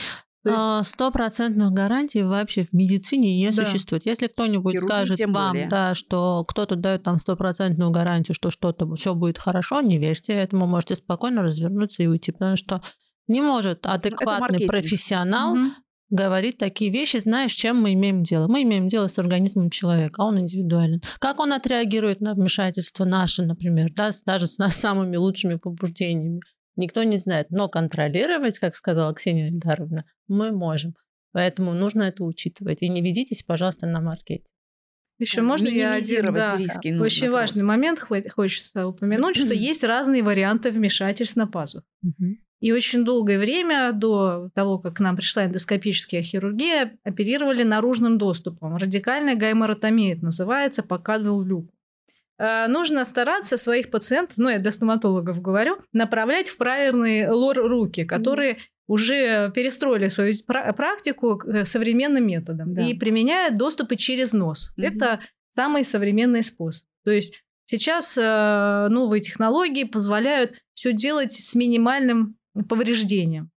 А, 0.46 0.82
стопроцентных 0.82 1.72
гарантий 1.72 2.22
вообще 2.22 2.62
в 2.62 2.72
медицине 2.72 3.36
не 3.36 3.50
да. 3.50 3.64
существует. 3.64 4.06
Если 4.06 4.28
кто-нибудь 4.28 4.74
Хирурги 4.74 4.88
скажет 4.88 5.20
вам, 5.26 5.52
более. 5.52 5.68
да, 5.68 5.94
что 5.94 6.44
кто-то 6.44 6.76
дает 6.76 7.02
там 7.02 7.18
стопроцентную 7.18 7.90
гарантию, 7.90 8.34
что 8.34 8.50
что-то 8.50 8.92
все 8.94 9.14
будет 9.14 9.38
хорошо, 9.38 9.82
не 9.82 9.98
верьте 9.98 10.32
этому, 10.32 10.66
можете 10.66 10.96
спокойно 10.96 11.42
развернуться 11.42 12.02
и 12.02 12.06
уйти, 12.06 12.32
потому 12.32 12.56
что 12.56 12.82
не 13.26 13.42
может 13.42 13.84
адекватный 13.84 14.66
профессионал 14.66 15.52
угу 15.52 15.70
говорит 16.10 16.58
такие 16.58 16.90
вещи, 16.90 17.18
знаешь, 17.18 17.52
чем 17.52 17.80
мы 17.80 17.92
имеем 17.94 18.22
дело. 18.22 18.48
Мы 18.48 18.62
имеем 18.62 18.88
дело 18.88 19.06
с 19.08 19.18
организмом 19.18 19.70
человека, 19.70 20.22
а 20.22 20.26
он 20.26 20.40
индивидуален. 20.40 21.02
Как 21.18 21.40
он 21.40 21.52
отреагирует 21.52 22.20
на 22.20 22.34
вмешательство 22.34 23.04
наше, 23.04 23.42
например, 23.42 23.92
да, 23.94 24.10
даже 24.26 24.46
с 24.46 24.58
нас 24.58 24.76
самыми 24.76 25.16
лучшими 25.16 25.56
побуждениями, 25.56 26.40
никто 26.76 27.02
не 27.02 27.18
знает. 27.18 27.50
Но 27.50 27.68
контролировать, 27.68 28.58
как 28.58 28.76
сказала 28.76 29.14
Ксения 29.14 29.48
Ильдаровна, 29.48 30.04
мы 30.28 30.52
можем. 30.52 30.94
Поэтому 31.32 31.74
нужно 31.74 32.04
это 32.04 32.24
учитывать. 32.24 32.82
И 32.82 32.88
не 32.88 33.02
ведитесь, 33.02 33.42
пожалуйста, 33.42 33.86
на 33.86 34.00
маркете. 34.00 34.52
Еще 35.18 35.42
можно 35.42 35.66
я 35.66 35.94
один, 35.94 36.32
да, 36.32 36.56
риски 36.56 36.96
очень 36.96 37.30
важный 37.30 37.64
момент 37.64 37.98
хочется 37.98 38.86
упомянуть, 38.86 39.36
что 39.36 39.52
есть 39.52 39.82
разные 39.82 40.22
варианты 40.22 40.70
вмешательств 40.70 41.36
на 41.36 41.48
пазух. 41.48 41.82
И 42.60 42.72
очень 42.72 43.04
долгое 43.04 43.38
время 43.38 43.92
до 43.92 44.50
того, 44.54 44.78
как 44.78 44.96
к 44.96 45.00
нам 45.00 45.16
пришла 45.16 45.46
эндоскопическая 45.46 46.22
хирургия, 46.22 46.98
оперировали 47.04 47.62
наружным 47.62 48.18
доступом. 48.18 48.76
Радикальная 48.76 49.36
гайморотомия 49.36 50.16
это 50.16 50.24
называется, 50.24 50.82
показывал 50.82 51.42
люк. 51.42 51.70
Э, 52.38 52.68
нужно 52.68 53.04
стараться 53.04 53.56
своих 53.56 53.90
пациентов, 53.90 54.38
ну 54.38 54.48
я 54.48 54.58
для 54.58 54.72
стоматологов 54.72 55.42
говорю, 55.42 55.78
направлять 55.92 56.48
в 56.48 56.56
правильные 56.56 57.30
лор-руки, 57.30 58.04
которые 58.04 58.54
mm 58.54 58.58
уже 58.88 59.52
перестроили 59.54 60.08
свою 60.08 60.32
практику 60.46 61.36
к 61.36 61.66
современным 61.66 62.26
методам 62.26 62.72
да. 62.72 62.86
и 62.86 62.94
применяют 62.94 63.56
доступы 63.56 63.96
через 63.96 64.32
нос. 64.32 64.72
mm 64.78 64.82
Это 64.82 65.20
самый 65.54 65.84
современный 65.84 66.42
способ. 66.42 66.88
То 67.04 67.10
есть 67.10 67.42
сейчас 67.66 68.16
э, 68.16 68.86
новые 68.88 69.20
технологии 69.20 69.84
позволяют 69.84 70.54
все 70.72 70.94
делать 70.94 71.32
с 71.32 71.54
минимальным 71.54 72.37
повреждением, 72.68 73.50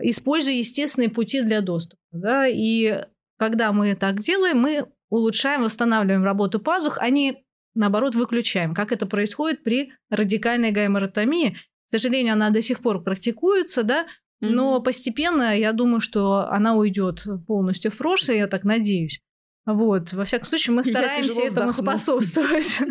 используя 0.00 0.54
естественные 0.54 1.10
пути 1.10 1.42
для 1.42 1.60
доступа. 1.60 2.00
Да? 2.12 2.46
И 2.46 3.04
когда 3.36 3.72
мы 3.72 3.94
так 3.94 4.20
делаем, 4.20 4.58
мы 4.58 4.86
улучшаем, 5.10 5.62
восстанавливаем 5.62 6.24
работу 6.24 6.60
пазух, 6.60 6.98
а 7.00 7.10
не 7.10 7.44
наоборот 7.74 8.14
выключаем, 8.14 8.74
как 8.74 8.92
это 8.92 9.06
происходит 9.06 9.62
при 9.62 9.92
радикальной 10.10 10.72
гайморотомии. 10.72 11.56
К 11.90 11.98
сожалению, 11.98 12.34
она 12.34 12.50
до 12.50 12.60
сих 12.60 12.80
пор 12.80 13.02
практикуется, 13.02 13.82
да, 13.82 14.06
но 14.40 14.76
mm-hmm. 14.76 14.84
постепенно 14.84 15.56
я 15.56 15.72
думаю, 15.72 16.00
что 16.00 16.48
она 16.50 16.74
уйдет 16.76 17.24
полностью 17.46 17.90
в 17.90 17.96
прошлое, 17.96 18.38
я 18.38 18.46
так 18.46 18.64
надеюсь. 18.64 19.20
Вот, 19.68 20.14
во 20.14 20.24
всяком 20.24 20.46
случае, 20.46 20.74
мы 20.74 20.82
стараемся 20.82 21.42
этому 21.42 21.72
способствовать. 21.72 22.80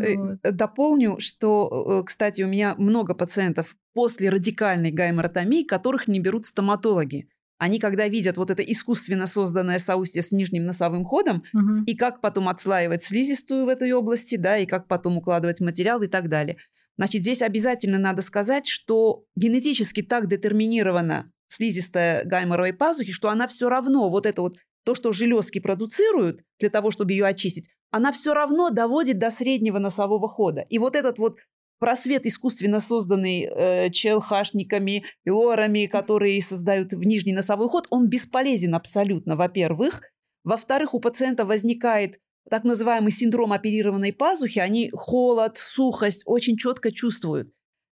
Э, 0.00 0.50
дополню, 0.50 1.20
что, 1.20 2.00
э, 2.00 2.04
кстати, 2.04 2.42
у 2.42 2.48
меня 2.48 2.74
много 2.78 3.14
пациентов 3.14 3.76
после 3.92 4.28
радикальной 4.28 4.90
гайморотомии, 4.90 5.62
которых 5.62 6.08
не 6.08 6.18
берут 6.18 6.46
стоматологи. 6.46 7.28
Они, 7.58 7.78
когда 7.78 8.08
видят 8.08 8.36
вот 8.36 8.50
это 8.50 8.62
искусственно 8.62 9.26
созданное 9.26 9.78
соустье 9.78 10.22
с 10.22 10.32
нижним 10.32 10.64
носовым 10.64 11.04
ходом, 11.04 11.44
угу. 11.52 11.84
и 11.86 11.94
как 11.94 12.20
потом 12.20 12.48
отслаивать 12.48 13.04
слизистую 13.04 13.66
в 13.66 13.68
этой 13.68 13.92
области, 13.92 14.34
да, 14.34 14.58
и 14.58 14.66
как 14.66 14.88
потом 14.88 15.18
укладывать 15.18 15.60
материал 15.60 16.02
и 16.02 16.08
так 16.08 16.28
далее. 16.28 16.56
Значит, 16.96 17.22
здесь 17.22 17.42
обязательно 17.42 17.98
надо 17.98 18.22
сказать, 18.22 18.66
что 18.66 19.24
генетически 19.36 20.02
так 20.02 20.28
детерминирована 20.28 21.30
слизистая 21.46 22.24
гайморовой 22.24 22.72
пазухи, 22.72 23.12
что 23.12 23.28
она 23.28 23.46
все 23.46 23.68
равно 23.68 24.10
вот 24.10 24.26
это 24.26 24.42
вот 24.42 24.56
то, 24.84 24.94
что 24.94 25.12
железки 25.12 25.58
продуцируют 25.58 26.40
для 26.58 26.70
того, 26.70 26.90
чтобы 26.90 27.12
ее 27.12 27.26
очистить, 27.26 27.70
она 27.90 28.12
все 28.12 28.34
равно 28.34 28.70
доводит 28.70 29.18
до 29.18 29.30
среднего 29.30 29.78
носового 29.78 30.28
хода. 30.28 30.62
И 30.68 30.78
вот 30.78 30.96
этот 30.96 31.18
вот 31.18 31.38
просвет, 31.78 32.26
искусственно 32.26 32.80
созданный 32.80 33.42
э, 33.42 33.90
ЧЛХшниками, 33.90 35.04
лорами, 35.26 35.86
которые 35.86 36.40
создают 36.40 36.92
в 36.92 37.02
нижний 37.02 37.32
носовой 37.32 37.68
ход, 37.68 37.86
он 37.90 38.08
бесполезен 38.08 38.74
абсолютно, 38.74 39.36
во-первых. 39.36 40.00
Во-вторых, 40.44 40.94
у 40.94 41.00
пациента 41.00 41.44
возникает 41.44 42.20
так 42.50 42.64
называемый 42.64 43.12
синдром 43.12 43.52
оперированной 43.52 44.12
пазухи, 44.12 44.58
они 44.58 44.90
холод, 44.92 45.56
сухость 45.58 46.22
очень 46.26 46.56
четко 46.56 46.90
чувствуют. 46.90 47.50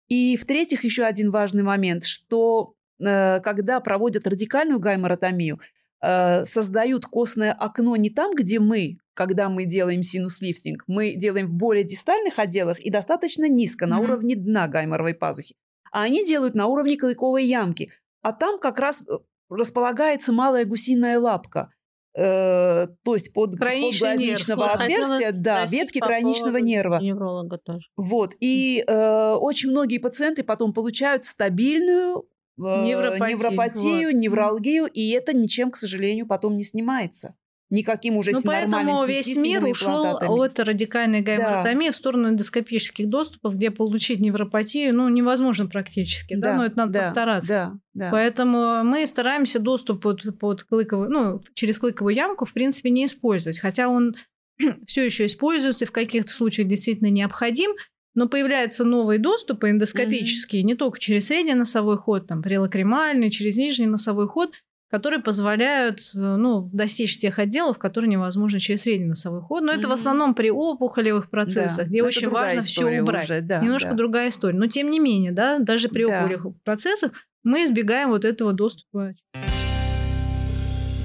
И 0.07 0.37
в-третьих, 0.37 0.83
еще 0.83 1.03
один 1.03 1.29
важный 1.29 1.63
момент, 1.63 2.03
что 2.03 2.73
э, 2.99 3.39
когда 3.41 3.79
проводят 3.79 4.25
радикальную 4.25 4.79
гайморотомию, 4.79 5.59
Э, 6.01 6.45
создают 6.45 7.05
костное 7.05 7.51
окно 7.51 7.95
не 7.97 8.09
там, 8.09 8.33
где 8.33 8.59
мы, 8.59 8.99
когда 9.13 9.49
мы 9.49 9.65
делаем 9.65 10.01
синус-лифтинг, 10.01 10.83
мы 10.87 11.15
делаем 11.15 11.47
в 11.47 11.53
более 11.53 11.83
дистальных 11.83 12.39
отделах 12.39 12.79
и 12.79 12.89
достаточно 12.89 13.49
низко, 13.49 13.85
на 13.85 13.99
mm-hmm. 13.99 14.03
уровне 14.03 14.35
дна 14.35 14.67
гайморовой 14.67 15.13
пазухи. 15.13 15.55
А 15.91 16.03
они 16.03 16.23
делают 16.23 16.55
на 16.55 16.67
уровне 16.67 16.97
клыковой 16.97 17.45
ямки. 17.45 17.91
А 18.21 18.31
там 18.31 18.59
как 18.59 18.79
раз 18.79 19.01
э, 19.01 19.17
располагается 19.49 20.31
малая 20.31 20.63
гусиная 20.63 21.19
лапка. 21.19 21.71
Э, 22.15 22.87
то 23.03 23.13
есть 23.13 23.33
под, 23.33 23.59
под 23.59 23.69
глазничного 23.69 24.71
отверстия, 24.71 25.31
да, 25.33 25.65
ветки 25.65 25.99
тройничного 25.99 26.57
нерва. 26.57 26.99
Невролога 27.01 27.57
тоже. 27.57 27.89
Вот. 27.97 28.35
И 28.39 28.83
э, 28.87 29.33
очень 29.33 29.69
многие 29.69 29.97
пациенты 29.97 30.43
потом 30.43 30.73
получают 30.73 31.25
стабильную 31.25 32.25
невропатию, 32.59 33.37
невропатию 33.37 34.11
вот. 34.11 34.15
невралгию, 34.15 34.85
и 34.85 35.09
это 35.11 35.33
ничем, 35.33 35.71
к 35.71 35.75
сожалению, 35.75 36.27
потом 36.27 36.55
не 36.55 36.63
снимается. 36.63 37.35
Никаким 37.71 38.17
уже 38.17 38.31
ну, 38.31 38.39
поэтому 38.43 39.05
весь 39.05 39.35
мир 39.35 39.63
ушел 39.63 40.17
от 40.17 40.59
радикальной 40.59 41.21
гайморотомии 41.21 41.89
да. 41.89 41.91
в 41.91 41.95
сторону 41.95 42.29
эндоскопических 42.29 43.07
доступов, 43.07 43.55
где 43.55 43.69
получить 43.69 44.19
невропатию 44.19 44.95
ну, 44.95 45.07
невозможно 45.07 45.67
практически, 45.67 46.33
да, 46.33 46.51
да 46.51 46.57
но 46.57 46.65
это 46.65 46.77
надо 46.77 46.93
да, 46.93 46.99
постараться. 46.99 47.47
Да, 47.47 47.73
да. 47.93 48.09
Поэтому 48.11 48.83
мы 48.83 49.05
стараемся 49.05 49.59
доступ 49.59 50.01
под, 50.01 50.39
под 50.39 50.63
клыковую, 50.63 51.11
ну, 51.11 51.43
через 51.53 51.77
клыковую 51.77 52.15
ямку, 52.15 52.45
в 52.45 52.53
принципе, 52.53 52.89
не 52.89 53.05
использовать, 53.05 53.59
хотя 53.59 53.87
он 53.87 54.15
все 54.87 55.05
еще 55.05 55.27
используется, 55.27 55.85
в 55.85 55.91
каких-то 55.91 56.31
случаях 56.31 56.67
действительно 56.67 57.09
необходим, 57.09 57.71
но 58.15 58.27
появляются 58.27 58.83
новые 58.83 59.19
доступы 59.19 59.69
эндоскопические, 59.69 60.61
mm-hmm. 60.61 60.65
не 60.65 60.75
только 60.75 60.99
через 60.99 61.27
средний 61.27 61.53
носовой 61.53 61.97
ход, 61.97 62.27
там, 62.27 62.41
прелакримальный, 62.41 63.29
через 63.29 63.57
нижний 63.57 63.87
носовой 63.87 64.27
ход, 64.27 64.53
которые 64.89 65.21
позволяют 65.21 65.99
ну, 66.15 66.67
достичь 66.73 67.19
тех 67.19 67.37
отделов, 67.37 67.77
которые 67.77 68.09
невозможно 68.09 68.59
через 68.59 68.81
средний 68.81 69.07
носовой 69.07 69.41
ход. 69.41 69.61
Но 69.61 69.71
mm-hmm. 69.71 69.77
это 69.77 69.87
в 69.87 69.91
основном 69.91 70.33
при 70.33 70.49
опухолевых 70.49 71.29
процессах, 71.29 71.85
да. 71.85 71.89
где 71.89 72.01
Но 72.01 72.07
очень 72.07 72.29
важно 72.29 72.61
все 72.61 73.01
убрать. 73.01 73.25
Уже, 73.25 73.41
да, 73.41 73.59
Немножко 73.59 73.91
да. 73.91 73.97
другая 73.97 74.29
история. 74.29 74.57
Но 74.57 74.67
тем 74.67 74.89
не 74.89 74.99
менее, 74.99 75.31
да, 75.31 75.59
даже 75.59 75.89
при 75.89 76.05
да. 76.05 76.19
опухолевых 76.19 76.55
процессах 76.63 77.11
мы 77.43 77.63
избегаем 77.65 78.09
вот 78.09 78.25
этого 78.25 78.51
доступа. 78.53 79.13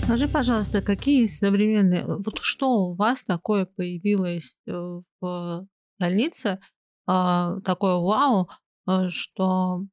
Скажи, 0.02 0.28
пожалуйста, 0.28 0.82
какие 0.82 1.26
современные... 1.26 2.04
Вот 2.06 2.38
что 2.40 2.88
у 2.88 2.94
вас 2.94 3.22
такое 3.22 3.66
появилось 3.66 4.56
э, 4.66 5.00
в 5.20 5.66
больнице, 5.98 6.58
а, 7.06 7.60
такое 7.60 7.96
вау, 7.96 8.48
э, 8.88 9.08
что 9.08 9.84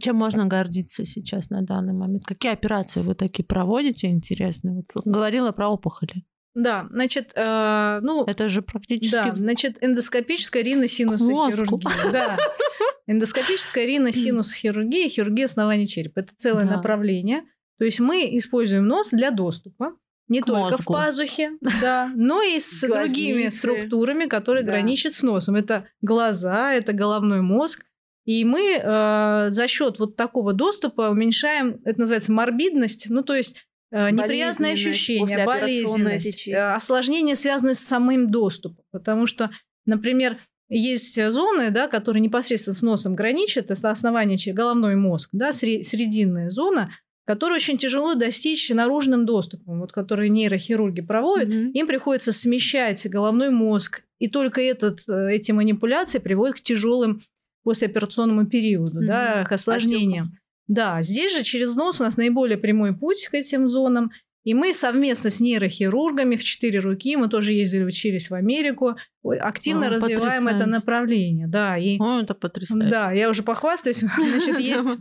чем 0.00 0.16
можно 0.16 0.46
гордиться 0.46 1.04
сейчас 1.04 1.50
на 1.50 1.62
данный 1.62 1.92
момент? 1.92 2.24
Какие 2.24 2.52
операции 2.52 3.02
вы 3.02 3.14
такие 3.14 3.44
проводите 3.44 4.08
интересные? 4.08 4.84
Вот 4.94 5.04
говорила 5.04 5.52
про 5.52 5.68
опухоли. 5.68 6.24
Да, 6.54 6.88
значит, 6.90 7.32
э, 7.34 8.00
ну... 8.02 8.24
Это 8.24 8.48
же 8.48 8.62
практически... 8.62 9.14
Да, 9.14 9.34
значит, 9.34 9.78
эндоскопическая 9.80 10.62
риносинусохирургия. 10.62 12.12
Да. 12.12 12.38
Эндоскопическая 13.06 13.86
риносинусохирургия, 13.86 15.08
хирургия 15.08 15.44
основания 15.44 15.86
черепа. 15.86 16.20
Это 16.20 16.32
целое 16.36 16.64
да. 16.64 16.76
направление. 16.76 17.42
То 17.78 17.84
есть 17.84 18.00
мы 18.00 18.36
используем 18.36 18.86
нос 18.86 19.10
для 19.10 19.30
доступа 19.30 19.92
не 20.28 20.40
только 20.40 20.76
мозгу. 20.76 20.82
в 20.82 20.86
пазухе, 20.86 21.52
да, 21.80 22.10
но 22.14 22.42
и 22.42 22.60
с 22.60 22.86
другими 22.86 23.48
структурами, 23.48 24.26
которые 24.26 24.64
да. 24.64 24.72
граничат 24.72 25.14
с 25.14 25.22
носом. 25.22 25.56
Это 25.56 25.86
глаза, 26.02 26.72
это 26.72 26.92
головной 26.92 27.40
мозг. 27.40 27.84
И 28.24 28.44
мы 28.44 28.78
э, 28.78 29.46
за 29.50 29.68
счет 29.68 29.98
вот 29.98 30.16
такого 30.16 30.52
доступа 30.52 31.08
уменьшаем, 31.08 31.80
это 31.84 32.00
называется 32.00 32.30
морбидность, 32.30 33.06
ну 33.08 33.22
то 33.22 33.34
есть 33.34 33.56
э, 33.90 34.10
неприятные 34.10 34.74
ощущения, 34.74 35.46
болезненность, 35.46 36.46
э, 36.46 36.74
осложнения, 36.74 37.34
связанные 37.36 37.74
с 37.74 37.80
самым 37.80 38.28
доступом. 38.28 38.84
Потому 38.92 39.26
что, 39.26 39.50
например, 39.86 40.36
есть 40.68 41.30
зоны, 41.30 41.70
да, 41.70 41.88
которые 41.88 42.20
непосредственно 42.20 42.74
с 42.74 42.82
носом 42.82 43.14
граничат, 43.14 43.70
это 43.70 43.90
основание 43.90 44.36
головной 44.52 44.96
мозг, 44.96 45.30
да, 45.32 45.52
срединная 45.52 46.50
зона, 46.50 46.90
которые 47.28 47.56
очень 47.56 47.76
тяжело 47.76 48.14
достичь 48.14 48.70
наружным 48.70 49.26
доступом, 49.26 49.80
вот, 49.80 49.92
которые 49.92 50.30
нейрохирурги 50.30 51.02
проводят, 51.02 51.50
mm-hmm. 51.50 51.72
им 51.72 51.86
приходится 51.86 52.32
смещать 52.32 53.06
головной 53.06 53.50
мозг, 53.50 54.02
и 54.18 54.28
только 54.28 54.62
этот, 54.62 55.06
э, 55.06 55.34
эти 55.34 55.52
манипуляции 55.52 56.20
приводят 56.20 56.56
к 56.56 56.62
тяжелым 56.62 57.20
послеоперационному 57.64 58.46
периоду, 58.46 59.02
mm-hmm. 59.02 59.06
да, 59.06 59.44
к 59.44 59.52
осложнениям. 59.52 60.28
Отек. 60.28 60.38
Да, 60.68 61.02
здесь 61.02 61.36
же 61.36 61.42
через 61.42 61.74
нос 61.74 62.00
у 62.00 62.04
нас 62.04 62.16
наиболее 62.16 62.56
прямой 62.56 62.96
путь 62.96 63.28
к 63.30 63.34
этим 63.34 63.68
зонам, 63.68 64.10
и 64.44 64.54
мы 64.54 64.72
совместно 64.72 65.28
с 65.28 65.38
нейрохирургами 65.38 66.36
в 66.36 66.42
четыре 66.42 66.80
руки, 66.80 67.14
мы 67.16 67.28
тоже 67.28 67.52
ездили, 67.52 67.84
учились 67.84 68.30
в 68.30 68.34
Америку, 68.34 68.96
активно 69.22 69.88
О, 69.88 69.90
развиваем 69.90 70.44
потрясающе. 70.44 70.56
это 70.56 70.66
направление. 70.66 71.46
Да, 71.46 71.76
и, 71.76 71.98
О, 71.98 72.22
это 72.22 72.32
потрясающе. 72.32 72.88
Да, 72.88 73.12
я 73.12 73.28
уже 73.28 73.42
похвастаюсь. 73.42 73.98
Значит, 74.16 74.58
есть 74.58 74.96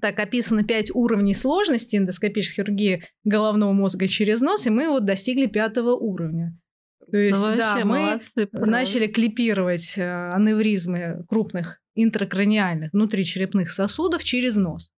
так 0.00 0.18
описано 0.18 0.64
пять 0.64 0.90
уровней 0.94 1.34
сложности 1.34 1.96
эндоскопической 1.96 2.64
хирургии 2.64 3.02
головного 3.24 3.72
мозга 3.72 4.08
через 4.08 4.40
нос, 4.40 4.66
и 4.66 4.70
мы 4.70 4.88
вот 4.88 5.04
достигли 5.04 5.46
пятого 5.46 5.94
уровня. 5.94 6.56
То 7.10 7.16
есть, 7.16 7.40
ну, 7.40 7.56
да, 7.56 7.76
мы 7.84 8.00
молодцы, 8.00 8.48
начали 8.52 9.06
клипировать 9.06 9.94
э, 9.96 10.30
аневризмы 10.32 11.24
крупных 11.28 11.80
интракраниальных 11.94 12.92
внутричерепных 12.92 13.70
сосудов 13.70 14.22
через 14.22 14.56
нос. 14.56 14.90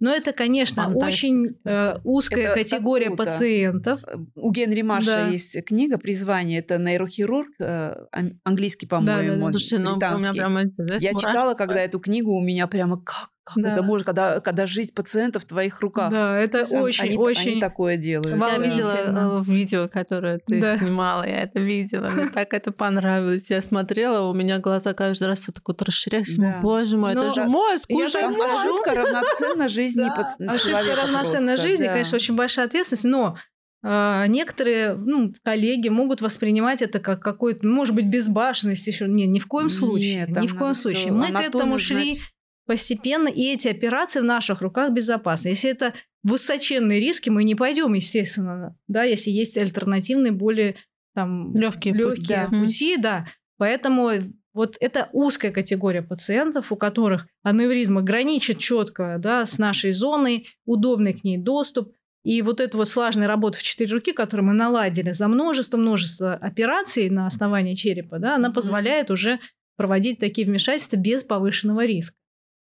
Но 0.00 0.12
это, 0.12 0.32
конечно, 0.32 0.84
Фантастика. 0.84 1.06
очень 1.06 1.56
э, 1.64 1.96
узкая 2.04 2.52
это 2.52 2.54
категория 2.54 3.10
пациентов. 3.10 4.00
Э, 4.06 4.16
у 4.36 4.52
Генри 4.52 4.82
Марша 4.82 5.14
да. 5.14 5.28
есть 5.28 5.64
книга 5.64 5.98
«Призвание». 5.98 6.60
Это 6.60 6.78
нейрохирург, 6.78 7.48
э, 7.60 7.96
английский, 8.44 8.86
по-моему, 8.86 9.30
да, 9.30 9.36
да, 9.38 9.46
да. 9.46 9.52
Слушай, 9.52 9.78
ну, 9.80 9.94
у 9.94 9.96
меня 9.96 10.32
прямо, 10.32 10.62
знаешь, 10.70 11.02
Я 11.02 11.14
читала, 11.14 11.54
когда 11.54 11.80
эту 11.80 11.98
книгу, 11.98 12.32
у 12.32 12.40
меня 12.40 12.68
прямо 12.68 13.02
как 13.02 13.30
как 13.48 13.62
да. 13.62 13.72
это 13.72 13.82
может, 13.82 14.06
когда, 14.06 14.40
когда 14.40 14.66
жизнь 14.66 14.94
пациента 14.94 15.40
в 15.40 15.44
твоих 15.44 15.80
руках? 15.80 16.12
Да, 16.12 16.38
это 16.38 16.60
есть, 16.60 16.72
очень, 16.72 17.04
они, 17.04 17.16
очень... 17.16 17.52
Они 17.52 17.60
такое 17.60 17.96
делают. 17.96 18.36
Я 18.36 18.58
видела 18.58 19.40
э, 19.40 19.42
видео, 19.44 19.88
которое 19.88 20.38
ты 20.38 20.60
да. 20.60 20.78
снимала, 20.78 21.26
я 21.26 21.42
это 21.42 21.60
видела, 21.60 22.10
мне 22.10 22.28
так 22.34 22.52
это 22.52 22.72
понравилось. 22.72 23.50
Я 23.50 23.62
смотрела, 23.62 24.28
у 24.28 24.34
меня 24.34 24.58
глаза 24.58 24.92
каждый 24.94 25.28
раз 25.28 25.46
вот 25.46 25.56
так 25.56 25.66
вот 25.66 25.82
расширяются. 25.82 26.40
Да. 26.40 26.60
Боже 26.62 26.96
мой, 26.96 27.12
это 27.12 27.30
же 27.30 27.44
мозг, 27.44 27.88
уже 27.88 28.20
мозг. 28.20 28.38
Ошибка 28.38 28.94
равноценна 28.94 29.68
жизни 29.68 30.02
Ошибка 30.48 30.96
равноценна 30.96 31.56
жизни, 31.56 31.86
конечно, 31.86 32.16
очень 32.16 32.36
большая 32.36 32.66
ответственность, 32.66 33.04
но 33.04 33.36
а, 33.82 34.26
некоторые 34.26 34.94
ну, 34.94 35.32
коллеги 35.44 35.88
могут 35.88 36.20
воспринимать 36.20 36.82
это 36.82 36.98
как 36.98 37.22
какой-то, 37.22 37.66
может 37.66 37.94
быть, 37.94 38.06
безбашенность 38.06 38.86
еще. 38.86 39.06
Нет, 39.06 39.28
ни 39.28 39.38
в 39.38 39.46
коем 39.46 39.70
случае. 39.70 40.26
Нет, 40.26 40.42
ни 40.42 40.46
в 40.48 40.58
коем 40.58 40.74
случае. 40.74 41.12
Мы 41.12 41.30
к 41.30 41.40
этому 41.40 41.78
шли 41.78 42.12
знать 42.12 42.28
постепенно, 42.68 43.28
и 43.28 43.54
эти 43.54 43.66
операции 43.66 44.20
в 44.20 44.24
наших 44.24 44.60
руках 44.60 44.92
безопасны. 44.92 45.48
Если 45.48 45.70
это 45.70 45.94
высоченные 46.22 47.00
риски, 47.00 47.30
мы 47.30 47.42
не 47.42 47.54
пойдем, 47.54 47.94
естественно, 47.94 48.76
да, 48.88 49.04
если 49.04 49.30
есть 49.30 49.56
альтернативные, 49.56 50.32
более 50.32 50.76
там 51.14 51.56
легкие, 51.56 51.94
легкие 51.94 52.16
пути, 52.16 52.28
да. 52.28 52.46
пути, 52.46 52.96
да. 52.98 53.26
Поэтому 53.56 54.10
вот 54.52 54.76
это 54.80 55.08
узкая 55.14 55.50
категория 55.50 56.02
пациентов, 56.02 56.70
у 56.70 56.76
которых 56.76 57.26
аневризма 57.42 58.02
граничит 58.02 58.58
четко 58.58 59.16
да, 59.18 59.46
с 59.46 59.58
нашей 59.58 59.92
зоной, 59.92 60.48
удобный 60.66 61.14
к 61.14 61.24
ней 61.24 61.38
доступ. 61.38 61.94
И 62.22 62.42
вот 62.42 62.60
эта 62.60 62.76
вот 62.76 62.90
сложная 62.90 63.28
работа 63.28 63.56
в 63.56 63.62
четыре 63.62 63.94
руки, 63.94 64.12
которую 64.12 64.48
мы 64.48 64.52
наладили 64.52 65.12
за 65.12 65.26
множество-множество 65.26 66.34
операций 66.34 67.08
на 67.08 67.26
основании 67.26 67.74
черепа, 67.74 68.18
да, 68.18 68.34
она 68.34 68.50
позволяет 68.50 69.10
уже 69.10 69.40
проводить 69.76 70.18
такие 70.18 70.46
вмешательства 70.46 70.98
без 70.98 71.24
повышенного 71.24 71.86
риска. 71.86 72.18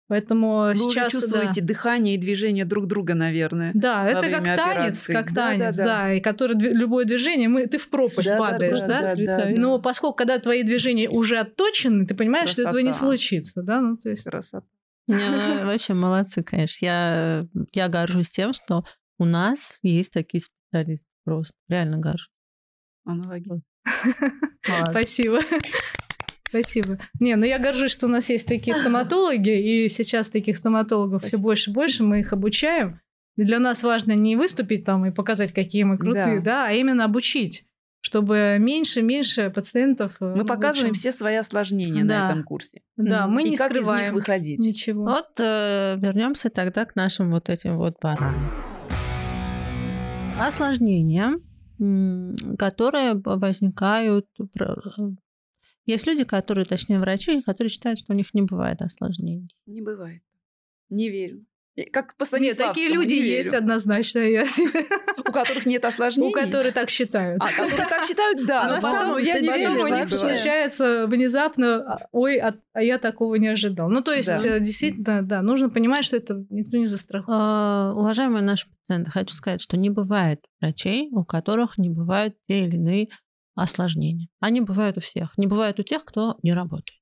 Поэтому 0.07 0.67
Вы 0.67 0.77
сейчас 0.77 1.15
уже 1.15 1.23
чувствуете 1.23 1.63
да. 1.63 1.67
дыхание 1.69 2.15
и 2.15 2.19
движение 2.19 2.67
друг 2.67 2.87
друга, 2.87 3.15
наверное. 3.15 3.71
Да, 3.75 4.07
это 4.07 4.29
как 4.29 4.45
танец, 4.45 5.07
как 5.07 5.33
да, 5.33 5.49
танец, 5.49 5.77
да, 5.77 5.85
да. 5.85 5.97
да, 5.99 6.15
и 6.15 6.21
который 6.21 6.57
любое 6.57 7.07
движение, 7.07 7.49
мы, 7.49 7.67
ты 7.67 7.79
в 7.79 7.89
пропасть 7.89 8.29
да, 8.29 8.37
падаешь, 8.37 8.81
да, 8.81 8.87
да, 8.87 9.15
да, 9.17 9.37
да, 9.39 9.51
Но 9.57 9.79
поскольку 9.81 10.17
когда 10.17 10.39
твои 10.39 10.63
движения 10.63 11.09
уже 11.09 11.39
отточены, 11.39 12.07
ты 12.07 12.15
понимаешь, 12.15 12.51
Красота. 12.51 12.69
что 12.69 12.79
этого 12.79 12.87
не 12.87 12.93
случится, 12.93 13.63
да, 13.63 13.81
ну 13.81 13.97
то 13.97 14.11
есть. 14.11 14.25
Красота. 14.25 14.67
Не, 15.07 15.17
ну, 15.17 15.67
вообще 15.67 15.95
молодцы, 15.95 16.43
конечно. 16.43 16.85
Я, 16.85 17.43
я 17.73 17.89
горжусь 17.89 18.31
тем, 18.31 18.53
что 18.53 18.85
у 19.19 19.25
нас 19.25 19.79
есть 19.83 20.13
такие 20.13 20.43
специалисты. 20.43 21.07
Просто 21.25 21.55
реально 21.69 21.99
горжусь. 21.99 22.29
Аналогично. 23.05 23.71
Спасибо. 24.91 25.41
Спасибо. 26.55 26.99
Не, 27.19 27.35
ну 27.37 27.45
я 27.45 27.59
горжусь, 27.59 27.91
что 27.91 28.07
у 28.07 28.11
нас 28.11 28.29
есть 28.31 28.47
такие 28.47 28.77
стоматологи, 28.77 29.85
и 29.85 29.89
сейчас 29.89 30.29
таких 30.29 30.57
стоматологов 30.57 31.23
Спасибо. 31.23 31.39
все 31.39 31.43
больше 31.43 31.71
и 31.71 31.75
больше, 31.75 32.05
мы 32.05 32.21
их 32.21 32.33
обучаем. 32.33 33.01
И 33.37 33.43
для 33.43 33.59
нас 33.59 33.83
важно 33.83 34.13
не 34.13 34.37
выступить 34.37 34.85
там 34.85 35.05
и 35.07 35.11
показать, 35.11 35.53
какие 35.53 35.83
мы 35.83 35.99
крутые, 35.99 36.39
да, 36.39 36.45
да 36.45 36.67
а 36.69 36.73
именно 36.73 37.05
обучить 37.05 37.65
чтобы 38.01 38.59
меньше 38.61 39.01
меньше 39.01 39.49
пациентов. 39.49 40.17
Э, 40.21 40.35
мы 40.37 40.45
показываем 40.45 40.93
все 40.93 41.11
свои 41.11 41.37
осложнения 41.37 42.05
да. 42.05 42.19
на 42.19 42.31
этом 42.33 42.45
курсе. 42.45 42.83
Да, 42.99 43.27
мы 43.27 43.45
и 43.45 43.49
не 43.49 43.57
как 43.57 43.71
скрываем 43.71 44.03
из 44.03 44.07
них 44.09 44.15
выходить. 44.15 44.59
Ничего. 44.59 45.05
Вот 45.05 45.31
э, 45.39 45.97
вернемся 45.99 46.51
тогда 46.51 46.85
к 46.85 46.97
нашим 46.97 47.31
вот 47.31 47.49
этим 47.49 47.79
вот 47.79 47.99
парам. 47.99 48.35
Осложнения, 50.39 51.41
которые 52.59 53.15
возникают 53.15 54.27
есть 55.87 56.07
люди, 56.07 56.25
которые, 56.25 56.65
точнее, 56.65 56.99
врачи, 56.99 57.43
которые 57.43 57.71
считают, 57.71 57.99
что 57.99 58.13
у 58.13 58.17
них 58.17 58.35
не 58.35 58.43
бывает 58.43 58.81
осложнений. 58.83 59.49
Не 59.67 59.83
бывает. 59.83 60.23
Не 60.89 61.11
верю. 61.11 61.45
Как 61.93 62.15
по 62.17 62.37
Нет, 62.39 62.57
такие 62.57 62.89
люди 62.89 63.15
есть 63.15 63.53
однозначно. 63.53 64.21
Я... 64.21 64.45
У 65.19 65.33
которых 65.33 65.67
нет 65.67 65.85
осложнений? 65.85 66.31
У 66.31 66.33
которых 66.33 66.73
так 66.73 66.89
считают. 66.89 67.43
А, 67.43 67.51
которые 67.51 67.89
так 67.89 68.05
считают, 68.05 68.47
да. 68.47 68.69
Но 68.69 68.81
потом 68.81 69.19
я 69.19 69.41
не 69.41 69.49
верю, 69.49 69.83
у 69.83 69.89
них 69.89 70.15
случается 70.15 71.07
внезапно, 71.09 71.79
а, 71.79 72.09
ой, 72.13 72.39
а, 72.39 72.55
а 72.73 72.83
я 72.83 72.99
такого 72.99 73.35
не 73.37 73.49
ожидал. 73.49 73.91
Ну, 73.91 74.03
то 74.03 74.13
есть, 74.13 74.45
э, 74.45 74.61
действительно, 74.61 75.23
да, 75.23 75.43
нужно 75.43 75.69
понимать, 75.69 76.05
что 76.05 76.17
это 76.17 76.47
никто 76.51 76.77
не 76.77 76.87
застрахован. 76.87 77.41
А, 77.41 77.93
уважаемые 77.97 78.43
наши 78.43 78.69
пациенты, 78.69 79.11
хочу 79.11 79.35
сказать, 79.35 79.61
что 79.61 79.77
не 79.77 79.91
бывает 79.91 80.45
врачей, 80.61 81.09
у 81.11 81.25
которых 81.25 81.77
не 81.77 81.91
бывают 81.91 82.37
те 82.47 82.67
или 82.67 82.77
иные 82.77 83.09
осложнения. 83.55 84.29
Они 84.41 84.61
бывают 84.61 84.97
у 84.97 85.01
всех. 85.01 85.37
Не 85.37 85.47
бывают 85.47 85.79
у 85.79 85.83
тех, 85.83 86.05
кто 86.05 86.37
не 86.43 86.53
работает. 86.53 87.01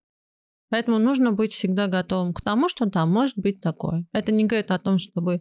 Поэтому 0.71 0.99
нужно 0.99 1.33
быть 1.33 1.53
всегда 1.53 1.87
готовым 1.87 2.33
к 2.33 2.41
тому, 2.41 2.69
что 2.69 2.89
там 2.89 3.11
может 3.11 3.37
быть 3.37 3.61
такое. 3.61 4.07
Это 4.13 4.33
не 4.33 4.47
говорит 4.47 4.71
о 4.71 4.79
том, 4.79 4.99
что 4.99 5.21
вы 5.21 5.35
э, 5.35 5.41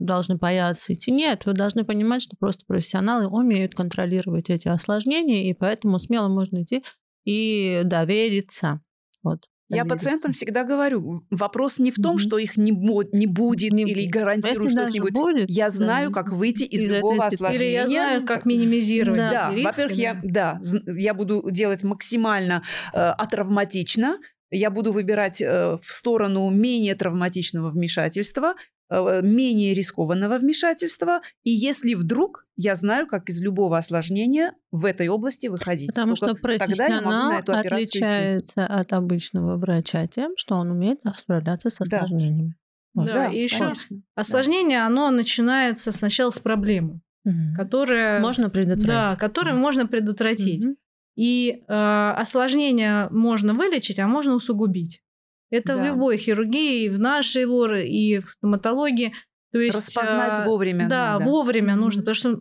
должны 0.00 0.36
бояться 0.36 0.92
идти. 0.92 1.12
Нет, 1.12 1.46
вы 1.46 1.52
должны 1.52 1.84
понимать, 1.84 2.22
что 2.22 2.36
просто 2.36 2.64
профессионалы 2.66 3.28
умеют 3.28 3.76
контролировать 3.76 4.50
эти 4.50 4.66
осложнения, 4.66 5.48
и 5.48 5.54
поэтому 5.54 6.00
смело 6.00 6.28
можно 6.28 6.62
идти 6.64 6.82
и 7.24 7.82
довериться. 7.84 8.80
Вот. 9.22 9.44
Я 9.68 9.84
пациентам 9.84 10.32
всегда 10.32 10.62
говорю, 10.62 11.24
вопрос 11.30 11.78
не 11.78 11.90
в 11.90 11.96
том, 11.96 12.16
mm-hmm. 12.16 12.20
что 12.20 12.38
их 12.38 12.56
не, 12.56 12.70
не 12.70 13.26
будет 13.26 13.72
не 13.72 13.82
или 13.82 14.06
гарантирую, 14.06 14.62
Если 14.62 14.68
что 14.68 14.86
их 14.86 14.94
не 14.94 15.00
будет. 15.00 15.14
будет. 15.14 15.50
Я 15.50 15.70
знаю, 15.70 16.10
да. 16.10 16.22
как 16.22 16.32
выйти 16.32 16.62
из, 16.62 16.84
из 16.84 16.90
любого 16.90 17.26
осложнения. 17.26 17.66
Или 17.66 17.72
я 17.72 17.86
знаю, 17.88 18.26
как 18.26 18.46
минимизировать. 18.46 19.16
Да, 19.16 19.50
да. 19.50 19.62
во-первых, 19.64 19.96
я, 19.96 20.20
да, 20.22 20.60
я 20.86 21.14
буду 21.14 21.50
делать 21.50 21.82
максимально 21.82 22.62
э, 22.92 22.98
атравматично, 22.98 24.18
я 24.50 24.70
буду 24.70 24.92
выбирать 24.92 25.40
э, 25.40 25.78
в 25.82 25.92
сторону 25.92 26.48
менее 26.50 26.94
травматичного 26.94 27.70
вмешательства, 27.70 28.54
менее 28.90 29.74
рискованного 29.74 30.38
вмешательства. 30.38 31.20
И 31.42 31.50
если 31.50 31.94
вдруг 31.94 32.46
я 32.56 32.74
знаю, 32.74 33.06
как 33.06 33.28
из 33.28 33.42
любого 33.42 33.76
осложнения 33.76 34.54
в 34.70 34.86
этой 34.86 35.08
области 35.08 35.46
выходить. 35.46 35.88
Потому 35.88 36.14
Только 36.14 36.36
что 36.36 36.42
профессионал 36.42 37.32
отличается 37.32 38.38
идти. 38.38 38.72
от 38.72 38.92
обычного 38.92 39.56
врача 39.56 40.06
тем, 40.06 40.32
что 40.36 40.56
он 40.56 40.70
умеет 40.70 41.00
справляться 41.18 41.68
с 41.68 41.80
осложнениями. 41.80 42.54
Да, 42.94 43.02
вот. 43.02 43.06
да 43.12 43.26
и 43.26 43.42
еще 43.42 43.74
осложнение, 44.14 44.78
да. 44.78 44.86
оно 44.86 45.10
начинается 45.10 45.92
сначала 45.92 46.30
с 46.30 46.38
проблемы, 46.38 47.02
угу. 47.24 47.54
которая 47.54 48.20
можно 48.20 48.48
предотвратить. 48.48 48.88
Да, 48.88 49.16
которую 49.16 49.54
угу. 49.56 49.62
можно 49.62 49.86
предотвратить. 49.86 50.64
Угу. 50.64 50.76
И 51.16 51.62
э, 51.66 52.12
осложнение 52.16 53.08
можно 53.10 53.52
вылечить, 53.52 53.98
а 53.98 54.06
можно 54.06 54.34
усугубить. 54.34 55.02
Это 55.50 55.74
да. 55.74 55.80
в 55.80 55.84
любой 55.84 56.18
хирургии, 56.18 56.84
и 56.84 56.88
в 56.88 56.98
нашей 56.98 57.44
лоре, 57.44 57.88
и 57.88 58.18
в 58.18 58.30
стоматологии. 58.30 59.14
То 59.52 59.58
есть, 59.58 59.76
Распознать 59.76 60.40
а, 60.40 60.44
вовремя. 60.44 60.88
Да, 60.88 61.12
надо. 61.14 61.24
вовремя 61.24 61.74
mm-hmm. 61.74 61.78
нужно, 61.78 62.02
потому 62.02 62.14
что 62.14 62.40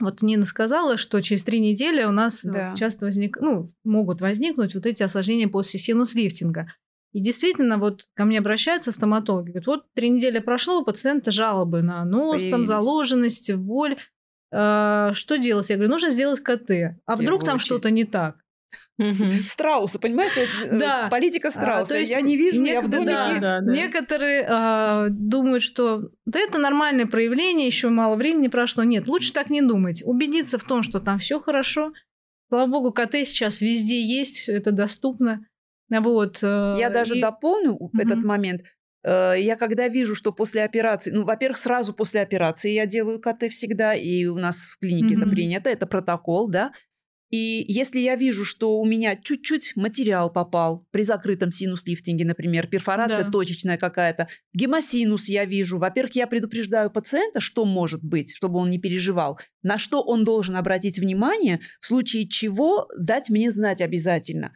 вот 0.00 0.22
Нина 0.22 0.44
сказала, 0.44 0.96
что 0.96 1.20
через 1.22 1.42
три 1.42 1.58
недели 1.58 2.04
у 2.04 2.10
нас 2.10 2.44
да. 2.44 2.74
часто 2.76 3.06
возник, 3.06 3.38
ну, 3.40 3.72
могут 3.84 4.20
возникнуть 4.20 4.74
вот 4.74 4.84
эти 4.84 5.02
осложнения 5.02 5.48
после 5.48 5.80
синус-лифтинга. 5.80 6.70
И 7.12 7.20
действительно, 7.20 7.78
вот 7.78 8.02
ко 8.14 8.26
мне 8.26 8.38
обращаются 8.38 8.92
стоматологи, 8.92 9.46
говорят, 9.46 9.66
вот 9.66 9.84
три 9.94 10.10
недели 10.10 10.38
прошло, 10.38 10.80
у 10.80 10.84
пациента 10.84 11.30
жалобы 11.30 11.80
на 11.80 12.04
нос, 12.04 12.42
Появились. 12.42 12.50
там 12.50 12.66
заложенность, 12.66 13.54
боль. 13.54 13.96
Э, 14.52 15.12
что 15.14 15.38
делать? 15.38 15.70
Я 15.70 15.76
говорю, 15.76 15.90
нужно 15.90 16.10
сделать 16.10 16.40
КТ. 16.40 16.70
А 17.06 17.16
вдруг 17.16 17.42
там 17.42 17.58
что-то 17.58 17.90
не 17.90 18.04
так? 18.04 18.36
Страуса, 18.98 19.98
понимаешь? 19.98 20.32
Э, 20.36 20.78
да. 20.78 21.08
Политика 21.10 21.50
Страуса. 21.50 21.94
А, 21.94 21.98
есть 21.98 22.12
я 22.12 22.20
не 22.22 22.36
вижу, 22.36 22.64
я 22.64 22.80
в 22.80 22.88
домике. 22.88 23.12
Да, 23.12 23.38
да, 23.38 23.60
да. 23.60 23.72
Некоторые 23.72 24.46
а, 24.48 25.08
думают, 25.10 25.62
что 25.62 26.10
да 26.24 26.38
это 26.40 26.58
нормальное 26.58 27.06
проявление, 27.06 27.66
еще 27.66 27.90
мало 27.90 28.16
времени 28.16 28.48
прошло. 28.48 28.84
Нет, 28.84 29.06
лучше 29.06 29.32
так 29.32 29.50
не 29.50 29.60
думать. 29.60 30.02
Убедиться 30.04 30.58
в 30.58 30.64
том, 30.64 30.82
что 30.82 31.00
там 31.00 31.18
все 31.18 31.40
хорошо. 31.40 31.92
Слава 32.48 32.66
богу, 32.70 32.92
КТ 32.92 33.14
сейчас 33.24 33.60
везде 33.60 34.00
есть, 34.00 34.48
это 34.48 34.72
доступно. 34.72 35.46
Вот. 35.90 36.38
Э, 36.42 36.76
я 36.78 36.90
даже 36.90 37.18
и... 37.18 37.20
дополню 37.20 37.72
угу. 37.72 37.98
этот 37.98 38.24
момент. 38.24 38.62
Э, 39.04 39.34
я 39.38 39.56
когда 39.56 39.88
вижу, 39.88 40.14
что 40.14 40.32
после 40.32 40.64
операции, 40.64 41.10
ну, 41.10 41.24
во-первых, 41.24 41.58
сразу 41.58 41.92
после 41.92 42.22
операции 42.22 42.72
я 42.72 42.86
делаю 42.86 43.20
КТ 43.20 43.50
всегда, 43.50 43.94
и 43.94 44.24
у 44.26 44.38
нас 44.38 44.64
в 44.64 44.78
клинике 44.78 45.14
mm 45.14 45.18
это 45.20 45.30
принято, 45.30 45.70
это 45.70 45.86
протокол, 45.86 46.48
да. 46.48 46.72
И 47.30 47.64
если 47.66 47.98
я 47.98 48.14
вижу, 48.14 48.44
что 48.44 48.78
у 48.78 48.86
меня 48.86 49.16
чуть-чуть 49.16 49.72
материал 49.74 50.32
попал 50.32 50.86
при 50.92 51.02
закрытом 51.02 51.50
синус-лифтинге, 51.50 52.24
например, 52.24 52.68
перфорация 52.68 53.24
да. 53.24 53.30
точечная 53.30 53.78
какая-то, 53.78 54.28
гемосинус 54.54 55.28
я 55.28 55.44
вижу, 55.44 55.78
во-первых, 55.78 56.14
я 56.14 56.28
предупреждаю 56.28 56.88
пациента, 56.88 57.40
что 57.40 57.64
может 57.64 58.04
быть, 58.04 58.32
чтобы 58.34 58.60
он 58.60 58.70
не 58.70 58.78
переживал, 58.78 59.40
на 59.62 59.76
что 59.76 60.02
он 60.02 60.24
должен 60.24 60.56
обратить 60.56 61.00
внимание, 61.00 61.60
в 61.80 61.86
случае 61.86 62.28
чего 62.28 62.88
дать 62.96 63.28
мне 63.28 63.50
знать 63.50 63.82
обязательно. 63.82 64.52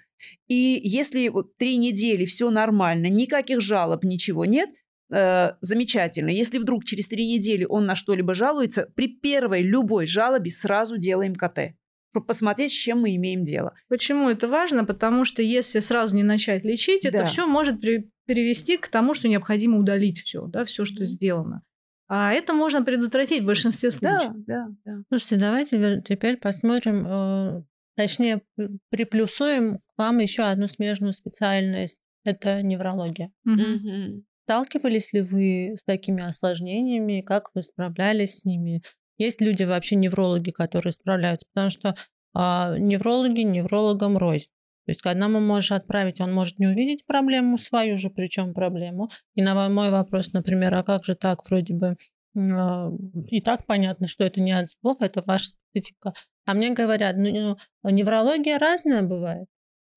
И 0.46 0.80
если 0.84 1.28
вот 1.28 1.56
три 1.56 1.76
недели 1.76 2.24
все 2.24 2.50
нормально, 2.50 3.06
никаких 3.06 3.60
жалоб, 3.60 4.04
ничего 4.04 4.44
нет, 4.44 4.70
э, 5.12 5.54
замечательно. 5.60 6.28
Если 6.28 6.58
вдруг 6.58 6.84
через 6.84 7.08
три 7.08 7.26
недели 7.26 7.64
он 7.64 7.86
на 7.86 7.96
что-либо 7.96 8.34
жалуется, 8.34 8.88
при 8.94 9.08
первой 9.08 9.62
любой 9.62 10.06
жалобе 10.06 10.50
сразу 10.50 10.98
делаем 10.98 11.34
КТ 11.34 11.79
посмотреть, 12.12 12.72
с 12.72 12.74
чем 12.74 13.02
мы 13.02 13.14
имеем 13.16 13.44
дело. 13.44 13.74
Почему 13.88 14.28
это 14.28 14.48
важно? 14.48 14.84
Потому 14.84 15.24
что 15.24 15.42
если 15.42 15.80
сразу 15.80 16.16
не 16.16 16.22
начать 16.22 16.64
лечить, 16.64 17.04
это 17.04 17.18
да. 17.18 17.24
все 17.26 17.46
может 17.46 17.80
при 17.80 18.10
привести 18.26 18.76
к 18.76 18.86
тому, 18.86 19.12
что 19.12 19.26
необходимо 19.26 19.76
удалить 19.76 20.20
все, 20.20 20.46
да, 20.46 20.64
все, 20.64 20.84
что 20.84 21.04
сделано. 21.04 21.64
А 22.06 22.32
это 22.32 22.54
можно 22.54 22.84
предотвратить 22.84 23.42
в 23.42 23.46
большинстве 23.46 23.90
случаев. 23.90 24.32
Да, 24.46 24.68
да, 24.68 24.68
да. 24.84 25.02
Слушайте, 25.08 25.36
давайте 25.36 26.02
теперь 26.06 26.36
посмотрим, 26.36 27.06
э, 27.08 27.62
точнее, 27.96 28.42
приплюсуем 28.90 29.78
к 29.78 29.98
вам 29.98 30.18
еще 30.18 30.44
одну 30.44 30.68
смежную 30.68 31.12
специальность. 31.12 31.98
Это 32.24 32.62
неврология. 32.62 33.32
Угу. 33.44 34.24
Сталкивались 34.44 35.12
ли 35.12 35.22
вы 35.22 35.76
с 35.76 35.84
такими 35.84 36.22
осложнениями? 36.22 37.22
Как 37.22 37.50
вы 37.54 37.62
справлялись 37.62 38.38
с 38.38 38.44
ними? 38.44 38.82
Есть 39.20 39.42
люди 39.42 39.64
вообще 39.64 39.96
неврологи, 39.96 40.50
которые 40.50 40.92
справляются, 40.92 41.46
потому 41.52 41.68
что 41.68 41.94
а, 42.32 42.78
неврологи 42.78 43.42
неврологам 43.42 44.16
рознь. 44.16 44.48
То 44.86 44.92
есть, 44.92 45.02
когда 45.02 45.28
мы 45.28 45.40
можем 45.40 45.76
отправить, 45.76 46.22
он 46.22 46.32
может 46.32 46.58
не 46.58 46.66
увидеть 46.66 47.04
проблему, 47.04 47.58
свою 47.58 47.98
же 47.98 48.08
причем 48.08 48.54
проблему. 48.54 49.10
И 49.34 49.42
на 49.42 49.68
мой 49.68 49.90
вопрос, 49.90 50.32
например, 50.32 50.74
а 50.74 50.82
как 50.82 51.04
же 51.04 51.14
так, 51.16 51.40
вроде 51.50 51.74
бы 51.74 51.96
а, 52.34 52.90
и 53.26 53.42
так 53.42 53.66
понятно, 53.66 54.06
что 54.06 54.24
это 54.24 54.40
не 54.40 54.52
от 54.52 54.70
зубов, 54.70 55.02
это 55.02 55.22
ваша 55.26 55.48
специфика. 55.48 56.14
А 56.46 56.54
мне 56.54 56.70
говорят, 56.70 57.16
ну 57.18 57.58
неврология 57.84 58.58
разная 58.58 59.02
бывает. 59.02 59.48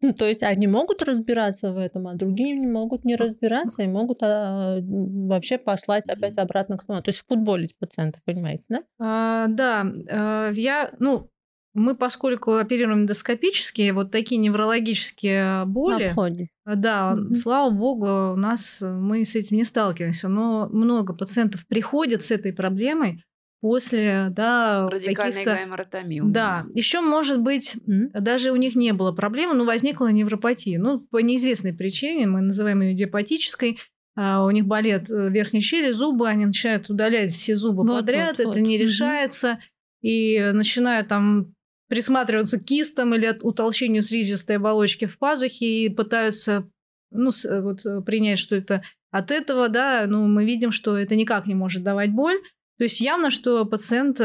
Ну, 0.04 0.14
то 0.14 0.26
есть 0.26 0.43
одни 0.43 0.68
могут 0.68 1.01
разбираться 1.01 1.72
в 1.72 1.78
этом, 1.78 2.08
а 2.08 2.16
другие 2.16 2.60
не 2.60 2.68
могут 2.68 3.06
не 3.06 3.16
разбираться 3.16 3.84
и 3.84 3.88
могут 3.88 4.20
а, 4.22 4.80
вообще 4.82 5.58
послать 5.58 6.10
опять 6.10 6.38
обратно 6.38 6.78
к 6.78 6.82
стоматологу. 6.82 7.06
То 7.06 7.10
есть 7.12 7.26
футболить 7.26 7.78
пациента, 7.80 8.20
понимаете, 8.26 8.66
да? 8.68 8.84
А, 8.99 9.47
да, 9.47 9.86
а, 10.12 10.51
я, 10.51 10.91
ну, 10.99 11.30
мы, 11.74 11.95
поскольку 11.95 12.56
оперируем 12.56 13.04
эндоскопически, 13.04 13.91
вот 13.91 14.12
такие 14.12 14.39
неврологические 14.41 15.66
боли, 15.66 16.06
Обходе. 16.06 16.49
да, 16.66 17.16
mm-hmm. 17.16 17.34
слава 17.36 17.72
богу, 17.72 18.34
у 18.34 18.36
нас 18.36 18.80
мы 18.82 19.26
с 19.26 19.36
этим 19.36 19.56
не 19.56 19.64
сталкиваемся, 19.64 20.28
но 20.28 20.68
много 20.68 21.16
пациентов 21.16 21.66
приходят 21.66 22.24
с 22.24 22.32
этой 22.32 22.51
проблемой, 22.51 23.24
после, 23.64 24.28
да, 24.30 24.89
каких-то... 24.91 25.53
гайморотомии. 25.53 26.22
Да, 26.26 26.66
еще 26.74 26.99
может 26.99 27.39
быть, 27.39 27.78
mm-hmm. 27.88 28.20
даже 28.20 28.51
у 28.51 28.57
них 28.57 28.76
не 28.76 28.91
было 28.91 29.14
проблемы, 29.14 29.53
но 29.53 29.64
возникла 29.64 30.11
невропатия. 30.11 30.78
Ну, 30.78 30.99
по 30.99 31.20
неизвестной 31.20 31.74
причине, 31.74 32.28
мы 32.28 32.41
называем 32.41 32.82
ее 32.82 32.93
диапатической, 32.93 33.80
а 34.18 34.43
у 34.43 34.51
них 34.51 34.66
болят 34.66 35.09
э, 35.09 35.30
верхние 35.30 35.61
щели, 35.61 35.91
зубы, 35.91 36.28
они 36.28 36.45
начинают 36.45 36.89
удалять 36.89 37.32
все 37.32 37.55
зубы 37.55 37.88
вот, 37.88 38.01
подряд, 38.01 38.38
вот, 38.38 38.39
это 38.41 38.59
вот. 38.59 38.68
не 38.68 38.78
решается, 38.78 39.59
и 40.01 40.41
начинают 40.53 41.07
там 41.07 41.53
присматриваться 41.88 42.59
к 42.59 42.66
кистам 42.66 43.16
или 43.16 43.28
от 43.28 43.45
утолщению 43.45 44.01
слизистой 44.01 44.57
оболочки 44.57 45.05
в 45.05 45.18
пазухе 45.18 45.86
и 45.86 45.89
пытаются 45.89 46.70
ну, 47.11 47.30
э, 47.30 47.61
вот, 47.61 47.86
э, 47.86 48.01
принять, 48.01 48.39
что 48.39 48.57
это 48.57 48.84
от 49.09 49.32
этого, 49.32 49.70
да, 49.70 50.05
ну, 50.05 50.28
мы 50.28 50.43
видим, 50.43 50.74
что 50.74 50.97
это 50.97 51.16
никак 51.16 51.47
не 51.47 51.55
может 51.55 51.82
давать 51.82 52.11
боль, 52.11 52.41
то 52.78 52.84
есть 52.86 53.01
явно, 53.01 53.30
что 53.30 53.65
пациент 53.65 54.19
э, 54.19 54.24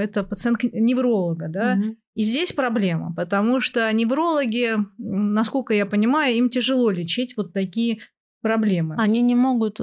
это 0.00 0.24
пациент 0.24 0.62
невролога, 0.62 1.48
да. 1.48 1.74
Угу. 1.78 1.96
И 2.14 2.22
здесь 2.22 2.52
проблема, 2.52 3.14
потому 3.14 3.60
что 3.60 3.92
неврологи, 3.92 4.76
насколько 4.98 5.74
я 5.74 5.86
понимаю, 5.86 6.36
им 6.36 6.50
тяжело 6.50 6.90
лечить 6.90 7.36
вот 7.36 7.52
такие 7.52 8.00
проблемы. 8.40 8.96
Они 8.98 9.22
не 9.22 9.34
могут 9.34 9.80
э, 9.80 9.82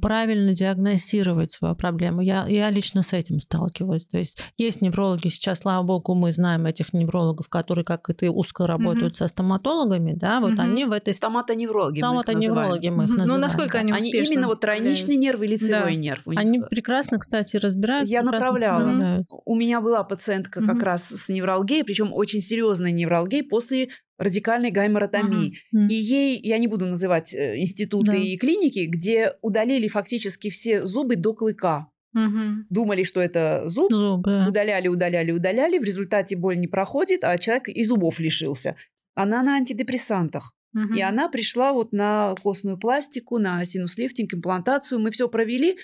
правильно 0.00 0.54
диагностировать 0.54 1.52
свою 1.52 1.74
проблему. 1.74 2.20
Я, 2.20 2.46
я 2.46 2.70
лично 2.70 3.02
с 3.02 3.12
этим 3.12 3.40
сталкиваюсь. 3.40 4.06
То 4.06 4.18
есть 4.18 4.38
есть 4.56 4.82
неврологи 4.82 5.28
сейчас, 5.28 5.60
слава 5.60 5.84
богу, 5.84 6.14
мы 6.14 6.32
знаем 6.32 6.66
этих 6.66 6.92
неврологов, 6.92 7.48
которые, 7.48 7.84
как 7.84 8.08
и 8.10 8.14
ты, 8.14 8.30
узко 8.30 8.66
работают 8.66 9.14
mm-hmm. 9.14 9.18
со 9.18 9.28
стоматологами, 9.28 10.14
да, 10.14 10.40
вот 10.40 10.52
mm-hmm. 10.52 10.60
они 10.60 10.84
в 10.84 10.92
этой... 10.92 11.12
Стоматоневрологи 11.12 12.00
Стоматоневрологи 12.00 12.88
мы 12.88 13.04
их 13.04 13.10
называем. 13.10 13.28
Ну, 13.28 13.38
насколько 13.38 13.78
они 13.78 13.92
успешно 13.92 14.18
Они 14.18 14.34
именно 14.34 14.48
вот 14.48 14.60
тройничный 14.60 15.16
нерв 15.16 15.42
и 15.42 15.46
лицевой 15.46 15.94
да. 15.94 16.00
нерв. 16.00 16.22
Они 16.26 16.60
прекрасно, 16.60 17.18
кстати, 17.18 17.56
разбираются. 17.56 18.12
Я 18.12 18.22
направляла. 18.22 19.24
У 19.44 19.54
меня 19.54 19.80
была 19.80 20.04
пациентка 20.04 20.60
mm-hmm. 20.60 20.66
как 20.66 20.82
раз 20.82 21.08
с 21.08 21.28
невралгией, 21.28 21.84
причем 21.84 22.12
очень 22.12 22.40
серьезной 22.40 22.92
невралгией 22.92 23.42
после 23.42 23.88
радикальной 24.18 24.70
гайморотомии. 24.70 25.58
Uh-huh. 25.74 25.88
И 25.88 25.94
ей, 25.94 26.40
я 26.42 26.58
не 26.58 26.66
буду 26.66 26.86
называть 26.86 27.34
э, 27.34 27.58
институты 27.58 28.12
да. 28.12 28.16
и 28.16 28.36
клиники, 28.36 28.86
где 28.86 29.34
удалили 29.42 29.88
фактически 29.88 30.50
все 30.50 30.84
зубы 30.84 31.16
до 31.16 31.34
клыка. 31.34 31.90
Угу. 32.14 32.64
Думали, 32.70 33.02
что 33.02 33.20
это 33.20 33.64
зуб, 33.66 33.92
зубы. 33.92 34.46
удаляли, 34.48 34.88
удаляли, 34.88 35.32
удаляли. 35.32 35.78
В 35.78 35.84
результате 35.84 36.34
боль 36.34 36.58
не 36.58 36.66
проходит, 36.66 37.24
а 37.24 37.36
человек 37.36 37.68
и 37.68 37.84
зубов 37.84 38.18
лишился. 38.20 38.76
Она 39.14 39.42
на 39.42 39.56
антидепрессантах. 39.56 40.54
Угу. 40.74 40.94
И 40.94 41.02
она 41.02 41.28
пришла 41.28 41.74
вот 41.74 41.92
на 41.92 42.34
костную 42.42 42.78
пластику, 42.78 43.38
на 43.38 43.62
синус-лифтинг, 43.64 44.32
имплантацию. 44.32 44.98
Мы 44.98 45.10
все 45.10 45.28
провели. 45.28 45.76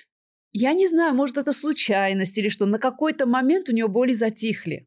Я 0.52 0.72
не 0.72 0.86
знаю, 0.86 1.14
может, 1.14 1.36
это 1.36 1.52
случайность 1.52 2.38
или 2.38 2.48
что. 2.48 2.64
На 2.64 2.78
какой-то 2.78 3.26
момент 3.26 3.68
у 3.68 3.72
нее 3.72 3.88
боли 3.88 4.14
затихли 4.14 4.86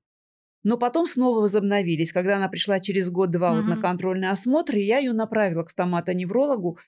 но 0.66 0.78
потом 0.78 1.06
снова 1.06 1.42
возобновились. 1.42 2.12
Когда 2.12 2.38
она 2.38 2.50
пришла 2.50 2.80
через 2.80 3.10
год-два 3.10 3.52
mm-hmm. 3.52 3.62
вот 3.62 3.66
на 3.68 3.78
контрольный 3.78 4.30
осмотр, 4.30 4.76
и 4.76 4.82
я 4.82 4.98
ее 4.98 5.14
направила 5.14 5.64
к 5.64 5.70
стоматоневрологу, 5.70 6.80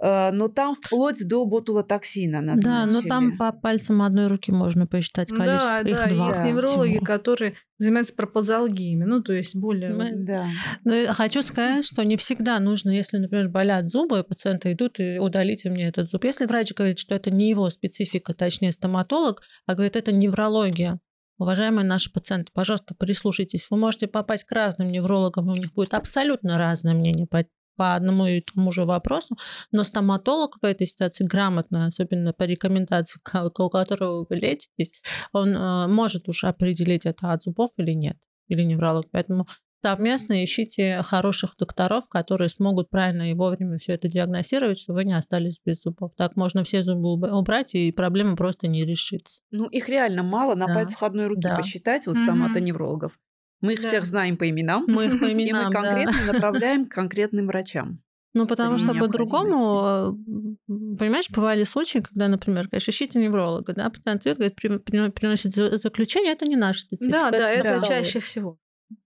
э, 0.00 0.30
но 0.30 0.46
там 0.46 0.76
вплоть 0.76 1.26
до 1.26 1.44
ботулотоксина 1.44 2.40
назначили. 2.40 2.64
Да, 2.64 2.86
но 2.86 3.02
там 3.02 3.36
по 3.36 3.50
пальцам 3.50 4.02
одной 4.02 4.28
руки 4.28 4.52
можно 4.52 4.86
посчитать 4.86 5.30
количество. 5.30 5.82
Да, 5.82 5.90
Их 5.90 5.96
да, 5.96 6.08
два 6.10 6.28
есть 6.28 6.44
неврологи, 6.44 6.92
всего. 6.92 7.04
которые 7.04 7.54
занимаются 7.78 8.14
пропозалгиями, 8.14 9.02
ну, 9.02 9.20
то 9.20 9.32
есть 9.32 9.56
более... 9.56 10.14
Да. 10.24 10.46
Но 10.84 11.12
хочу 11.12 11.42
сказать, 11.42 11.84
что 11.84 12.04
не 12.04 12.16
всегда 12.16 12.60
нужно, 12.60 12.90
если, 12.90 13.18
например, 13.18 13.48
болят 13.48 13.88
зубы, 13.88 14.22
пациенты 14.22 14.72
идут 14.74 15.00
и 15.00 15.18
удалите 15.18 15.70
мне 15.70 15.88
этот 15.88 16.08
зуб. 16.08 16.22
Если 16.22 16.46
врач 16.46 16.72
говорит, 16.72 17.00
что 17.00 17.16
это 17.16 17.32
не 17.32 17.50
его 17.50 17.68
специфика, 17.68 18.32
точнее 18.32 18.70
стоматолог, 18.70 19.42
а 19.66 19.74
говорит, 19.74 19.96
это 19.96 20.12
неврология, 20.12 21.00
Уважаемые 21.38 21.84
наши 21.84 22.12
пациенты, 22.12 22.52
пожалуйста, 22.54 22.94
прислушайтесь. 22.94 23.66
Вы 23.70 23.76
можете 23.76 24.06
попасть 24.06 24.44
к 24.44 24.52
разным 24.52 24.92
неврологам, 24.92 25.48
у 25.48 25.56
них 25.56 25.72
будет 25.72 25.92
абсолютно 25.94 26.58
разное 26.58 26.94
мнение 26.94 27.26
по, 27.26 27.44
по 27.76 27.94
одному 27.96 28.26
и 28.26 28.40
тому 28.40 28.70
же 28.70 28.84
вопросу, 28.84 29.36
но 29.72 29.82
стоматолог 29.82 30.58
в 30.62 30.64
этой 30.64 30.86
ситуации 30.86 31.24
грамотно, 31.24 31.86
особенно 31.86 32.32
по 32.32 32.44
рекомендации, 32.44 33.20
у 33.58 33.68
которого 33.68 34.26
вы 34.28 34.36
лечитесь, 34.36 34.92
он 35.32 35.56
э, 35.56 35.88
может 35.88 36.28
уж 36.28 36.44
определить, 36.44 37.04
это 37.04 37.32
от 37.32 37.42
зубов 37.42 37.70
или 37.78 37.92
нет, 37.92 38.16
или 38.46 38.62
невролог. 38.62 39.06
Поэтому 39.10 39.48
совместно 39.84 40.42
ищите 40.42 41.02
хороших 41.02 41.56
докторов, 41.58 42.08
которые 42.08 42.48
смогут 42.48 42.88
правильно 42.88 43.30
и 43.30 43.34
вовремя 43.34 43.76
все 43.76 43.92
это 43.92 44.08
диагностировать, 44.08 44.78
чтобы 44.78 45.00
вы 45.00 45.04
не 45.04 45.12
остались 45.12 45.60
без 45.62 45.82
зубов. 45.82 46.12
Так 46.16 46.36
можно 46.36 46.64
все 46.64 46.82
зубы 46.82 47.30
убрать, 47.30 47.74
и 47.74 47.92
проблема 47.92 48.34
просто 48.34 48.66
не 48.66 48.86
решится. 48.86 49.42
Ну, 49.50 49.66
их 49.66 49.90
реально 49.90 50.22
мало, 50.22 50.54
на 50.54 50.68
да. 50.68 50.74
пальцах 50.74 51.02
одной 51.02 51.26
руки 51.26 51.42
да. 51.42 51.56
посчитать, 51.56 52.06
вот 52.06 52.16
стоматоневрологов. 52.16 53.12
Мы 53.60 53.74
их 53.74 53.82
да. 53.82 53.88
всех 53.88 54.06
знаем 54.06 54.38
по 54.38 54.48
именам. 54.48 54.86
Мы 54.88 55.06
их 55.06 55.20
по 55.20 55.30
именам, 55.30 55.62
И 55.62 55.66
мы 55.66 55.70
конкретно 55.70 56.20
да. 56.26 56.32
направляем 56.32 56.86
к 56.86 56.92
конкретным 56.92 57.46
врачам. 57.46 58.00
Ну, 58.32 58.46
потому 58.46 58.78
что 58.78 58.94
по-другому, 58.94 60.18
понимаешь, 60.66 61.28
бывали 61.30 61.64
случаи, 61.64 61.98
когда, 61.98 62.26
например, 62.28 62.68
конечно, 62.68 62.90
ищите 62.90 63.20
невролога, 63.20 63.74
да, 63.74 63.90
пациент 63.90 64.24
говорит, 64.24 64.56
приносит 64.56 65.54
заключение, 65.54 66.32
это 66.32 66.46
не 66.46 66.56
наш 66.56 66.80
специфика. 66.80 67.30
Да, 67.30 67.30
да, 67.30 67.50
это 67.50 67.86
чаще 67.86 68.18
всего. 68.18 68.58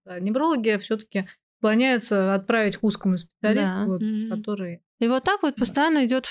Неврологи 0.06 0.76
все-таки 0.78 1.26
склоняются 1.58 2.34
отправить 2.34 2.76
к 2.76 2.84
узкому 2.84 3.16
специалисту, 3.16 3.74
да. 3.74 3.86
вот, 3.86 4.02
mm-hmm. 4.02 4.28
который 4.28 4.82
и 5.00 5.06
вот 5.06 5.22
так 5.22 5.42
вот 5.42 5.54
постоянно 5.54 6.06
идет, 6.06 6.28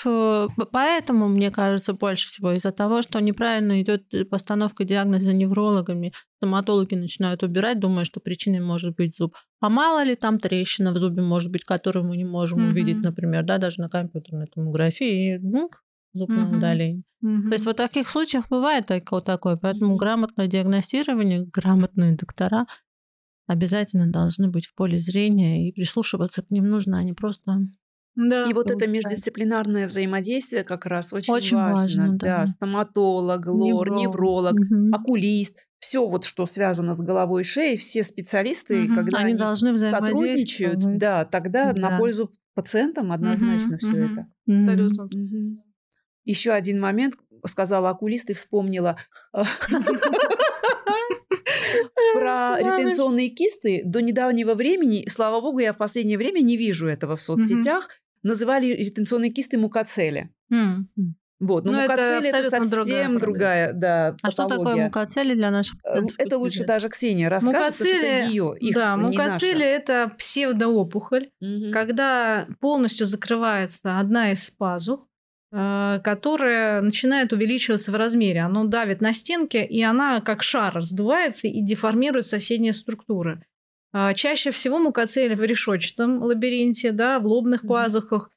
поэтому, 0.72 1.28
мне 1.28 1.50
кажется, 1.50 1.94
больше 1.94 2.26
всего 2.26 2.52
из-за 2.52 2.70
того, 2.70 3.00
что 3.00 3.18
неправильно 3.18 3.80
идет 3.80 4.04
постановка 4.28 4.84
диагноза 4.84 5.32
неврологами, 5.32 6.12
стоматологи 6.36 6.94
начинают 6.94 7.42
убирать, 7.42 7.80
думая, 7.80 8.04
что 8.04 8.20
причиной 8.20 8.60
может 8.60 8.94
быть 8.94 9.16
зуб. 9.16 9.34
А 9.60 9.70
мало 9.70 10.04
ли 10.04 10.16
там 10.16 10.38
трещина 10.38 10.92
в 10.92 10.98
зубе 10.98 11.22
может 11.22 11.50
быть, 11.50 11.64
которую 11.64 12.04
мы 12.06 12.18
не 12.18 12.26
можем 12.26 12.58
mm-hmm. 12.58 12.70
увидеть, 12.70 12.98
например, 12.98 13.44
да, 13.44 13.56
даже 13.56 13.80
на 13.80 13.88
компьютерной 13.88 14.48
томографии, 14.48 15.36
и, 15.36 15.38
ну, 15.38 15.70
зуб 16.12 16.28
mm-hmm. 16.28 16.56
удаление. 16.56 17.04
Mm-hmm. 17.24 17.48
То 17.48 17.52
есть 17.54 17.64
вот 17.64 17.74
в 17.76 17.78
таких 17.78 18.06
случаях 18.06 18.50
бывает 18.50 18.84
такое, 18.84 19.22
такое 19.22 19.56
поэтому 19.56 19.96
грамотное 19.96 20.46
диагностирование, 20.46 21.46
грамотные 21.46 22.16
доктора 22.16 22.66
обязательно 23.48 24.06
должны 24.06 24.48
быть 24.48 24.66
в 24.66 24.74
поле 24.74 24.98
зрения, 24.98 25.68
и 25.68 25.72
прислушиваться 25.72 26.42
к 26.42 26.50
ним 26.50 26.68
нужно, 26.68 26.98
а 26.98 27.02
не 27.02 27.12
просто 27.12 27.58
да. 28.18 28.46
И 28.50 28.52
вот 28.52 28.68
это 28.68 28.88
междисциплинарное 28.88 29.86
взаимодействие 29.86 30.64
как 30.64 30.86
раз 30.86 31.12
очень, 31.12 31.32
очень 31.32 31.56
важно. 31.56 31.72
важно 31.74 32.18
да. 32.18 32.38
да. 32.38 32.46
Стоматолог, 32.46 33.46
лор, 33.46 33.90
невролог, 33.90 34.54
невролог 34.54 34.54
угу. 34.54 34.96
окулист. 34.96 35.56
Все 35.78 36.04
вот, 36.04 36.24
что 36.24 36.44
связано 36.44 36.94
с 36.94 37.00
головой 37.00 37.42
и 37.42 37.44
шеей, 37.44 37.76
все 37.76 38.02
специалисты, 38.02 38.86
угу. 38.86 38.96
когда 38.96 39.18
они, 39.18 39.28
они 39.28 39.38
должны 39.38 39.76
сотрудничают, 39.76 40.80
да, 40.98 41.24
тогда 41.24 41.72
да. 41.72 41.90
на 41.90 41.98
пользу 41.98 42.32
пациентам 42.54 43.12
однозначно 43.12 43.76
угу. 43.76 43.78
все 43.78 43.92
угу. 43.92 44.12
это. 44.12 44.26
Абсолютно. 44.48 45.04
Угу. 45.04 45.64
Еще 46.24 46.50
один 46.50 46.80
момент, 46.80 47.14
сказала 47.46 47.90
окулист 47.90 48.30
и 48.30 48.34
вспомнила. 48.34 48.96
Про 52.14 52.58
ретенционные 52.58 53.28
кисты 53.28 53.82
до 53.84 54.00
недавнего 54.00 54.54
времени, 54.54 55.06
слава 55.08 55.40
богу, 55.40 55.58
я 55.58 55.72
в 55.72 55.76
последнее 55.76 56.18
время 56.18 56.40
не 56.40 56.56
вижу 56.56 56.86
этого 56.88 57.16
в 57.16 57.22
соцсетях, 57.22 57.88
называли 58.22 58.66
ретенционные 58.68 59.30
кисты 59.30 59.58
мукацели. 59.58 60.30
Вот, 61.40 61.64
но, 61.64 61.72
но 61.72 61.82
мукацели 61.82 62.28
это, 62.28 62.38
это 62.38 62.64
совсем 62.64 63.18
другая, 63.20 63.72
да, 63.72 64.16
А 64.22 64.30
что 64.32 64.48
такое 64.48 64.76
мукацели 64.76 65.34
для 65.34 65.52
наших? 65.52 65.76
Э, 65.84 66.00
это 66.18 66.36
лучше 66.36 66.64
даже 66.64 66.88
Ксения 66.88 67.28
расскажет, 67.28 67.60
мукацели, 67.60 67.88
что 67.90 68.06
это 68.06 68.28
ее, 68.28 68.54
их, 68.58 68.74
Да, 68.74 68.96
мукацели 68.96 69.64
это 69.64 70.12
псевдоопухоль, 70.18 71.30
угу. 71.40 71.70
когда 71.72 72.48
полностью 72.60 73.06
закрывается 73.06 74.00
одна 74.00 74.32
из 74.32 74.50
пазух, 74.50 75.07
э, 75.52 76.00
которая 76.02 76.80
начинает 76.80 77.32
увеличиваться 77.32 77.92
в 77.92 77.94
размере. 77.94 78.40
Оно 78.40 78.64
давит 78.64 79.00
на 79.00 79.12
стенки, 79.12 79.58
и 79.58 79.82
она 79.82 80.20
как 80.20 80.42
шар 80.42 80.74
раздувается 80.74 81.48
и 81.48 81.60
деформирует 81.60 82.26
соседние 82.26 82.72
структуры. 82.72 83.44
А, 83.92 84.12
чаще 84.14 84.50
всего 84.50 84.78
мукоцели 84.78 85.34
в 85.34 85.42
решетчатом 85.42 86.22
лабиринте, 86.22 86.92
да, 86.92 87.18
в 87.18 87.26
лобных 87.26 87.66
пазухах, 87.66 88.30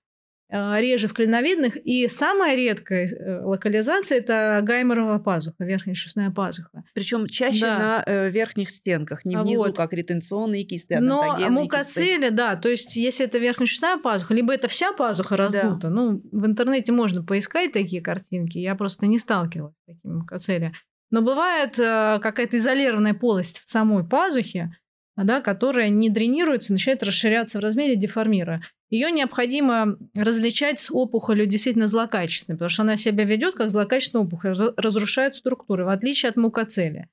реже 0.51 1.07
в 1.07 1.13
клиновидных. 1.13 1.77
И 1.77 2.07
самая 2.07 2.55
редкая 2.55 3.07
э, 3.07 3.41
локализация– 3.43 4.17
это 4.19 4.59
гайморова 4.63 5.17
пазуха, 5.19 5.63
верхняя 5.63 5.95
шестная 5.95 6.29
пазуха. 6.29 6.83
Причем 6.93 7.25
чаще 7.27 7.61
да. 7.61 7.77
на 7.79 8.03
э, 8.05 8.29
верхних 8.29 8.69
стенках, 8.69 9.23
не 9.23 9.37
внизу, 9.37 9.63
вот. 9.63 9.77
как 9.77 9.93
ретенционные 9.93 10.63
кисты, 10.63 10.99
Но 10.99 11.37
мукоцели, 11.49 12.21
кисты. 12.21 12.31
да, 12.31 12.55
то 12.55 12.69
есть 12.69 12.95
если 12.95 13.25
это 13.25 13.37
верхняя 13.37 13.67
шестная 13.67 13.97
пазуха, 13.97 14.33
либо 14.33 14.53
это 14.53 14.67
вся 14.67 14.91
пазуха 14.91 15.37
раздута. 15.37 15.77
Да. 15.83 15.89
Ну, 15.89 16.21
в 16.31 16.45
интернете 16.45 16.91
можно 16.91 17.23
поискать 17.23 17.71
такие 17.71 18.01
картинки, 18.01 18.57
я 18.57 18.75
просто 18.75 19.07
не 19.07 19.17
сталкивалась 19.17 19.75
с 19.83 19.85
такими 19.85 20.13
мукоцели. 20.13 20.73
Но 21.11 21.21
бывает 21.21 21.77
э, 21.79 22.19
какая-то 22.21 22.57
изолированная 22.57 23.13
полость 23.13 23.61
в 23.65 23.69
самой 23.69 24.05
пазухе, 24.05 24.71
да, 25.17 25.41
которая 25.41 25.89
не 25.89 26.09
дренируется, 26.09 26.73
начинает 26.73 27.03
расширяться 27.03 27.59
в 27.59 27.61
размере, 27.61 27.95
деформируя. 27.95 28.61
Ее 28.91 29.09
необходимо 29.09 29.97
различать 30.15 30.79
с 30.79 30.91
опухолью 30.91 31.47
действительно 31.47 31.87
злокачественной, 31.87 32.57
потому 32.57 32.69
что 32.69 32.81
она 32.83 32.97
себя 32.97 33.23
ведет 33.23 33.55
как 33.55 33.69
злокачественная 33.69 34.25
опухоль, 34.25 34.53
разрушает 34.75 35.35
структуры, 35.35 35.85
в 35.85 35.89
отличие 35.89 36.29
от 36.29 36.35
мукоцели. 36.35 37.07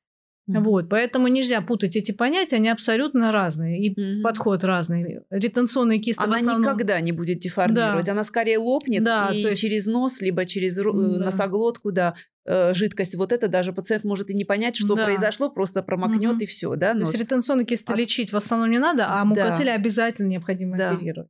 Mm-hmm. 0.51 0.61
Вот, 0.61 0.89
поэтому 0.89 1.29
нельзя 1.29 1.61
путать 1.61 1.95
эти 1.95 2.11
понятия, 2.11 2.57
они 2.57 2.69
абсолютно 2.69 3.31
разные, 3.33 3.79
и 3.79 3.95
mm-hmm. 3.95 4.23
подход 4.23 4.65
разный. 4.65 5.21
Ретенционные 5.31 6.01
кисты 6.01 6.25
Она 6.25 6.37
основном... 6.37 6.63
никогда 6.63 7.01
не 7.01 7.13
будет 7.13 7.39
деформировать, 7.39 8.07
да. 8.07 8.13
она 8.13 8.25
скорее 8.25 8.59
лопнет 8.59 9.05
да, 9.05 9.29
и 9.33 9.43
то 9.43 9.51
есть... 9.51 9.61
через 9.61 9.87
нос, 9.87 10.21
либо 10.21 10.47
через 10.47 10.75
да. 10.75 10.83
носоглотку, 10.93 11.93
да, 11.93 12.15
Э, 12.51 12.73
жидкость, 12.73 13.15
вот 13.15 13.31
это 13.31 13.47
даже 13.47 13.75
пациент 13.75 14.05
может 14.05 14.31
и 14.31 14.35
не 14.35 14.47
понять, 14.47 14.75
что 14.75 14.95
да. 14.95 15.05
произошло, 15.05 15.51
просто 15.51 15.83
промокнет 15.83 16.37
угу. 16.37 16.45
и 16.45 16.47
все, 16.47 16.75
да. 16.77 16.95
Но... 16.95 17.01
То 17.01 17.09
есть 17.09 17.21
ретенционные 17.21 17.67
кисты 17.67 17.93
От... 17.93 17.99
лечить 17.99 18.33
в 18.33 18.37
основном 18.39 18.71
не 18.71 18.79
надо, 18.79 19.07
а 19.07 19.23
мукоцели 19.27 19.67
да. 19.67 19.75
обязательно 19.75 20.29
необходимо 20.29 20.79
да. 20.79 20.93
оперировать. 20.93 21.29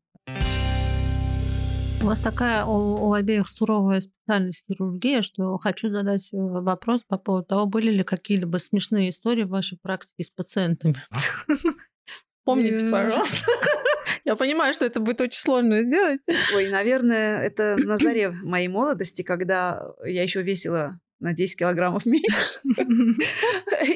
У 2.00 2.06
вас 2.06 2.20
такая 2.20 2.64
у, 2.64 3.08
у 3.08 3.12
обеих 3.12 3.48
суровая 3.48 4.00
специальность 4.00 4.64
хирургия, 4.68 5.22
что 5.22 5.58
хочу 5.58 5.88
задать 5.88 6.32
э, 6.32 6.36
вопрос 6.36 7.02
по 7.06 7.18
поводу 7.18 7.46
того, 7.46 7.66
были 7.66 7.90
ли 7.90 8.04
какие-либо 8.04 8.58
смешные 8.58 9.10
истории 9.10 9.42
в 9.42 9.48
вашей 9.48 9.78
практике 9.78 10.24
с 10.24 10.30
пациентами. 10.30 10.94
Помните, 12.44 12.88
пожалуйста. 12.88 13.44
Я 14.24 14.36
понимаю, 14.36 14.72
что 14.74 14.86
это 14.86 15.00
будет 15.00 15.20
очень 15.20 15.38
сложно 15.38 15.82
сделать. 15.82 16.20
Ой, 16.54 16.68
наверное, 16.68 17.42
это 17.42 17.76
на 17.78 17.96
заре 17.96 18.30
моей 18.30 18.68
молодости, 18.68 19.22
когда 19.22 19.92
я 20.04 20.22
еще 20.22 20.42
весила 20.42 21.00
на 21.20 21.32
10 21.32 21.58
килограммов 21.58 22.06
меньше. 22.06 22.60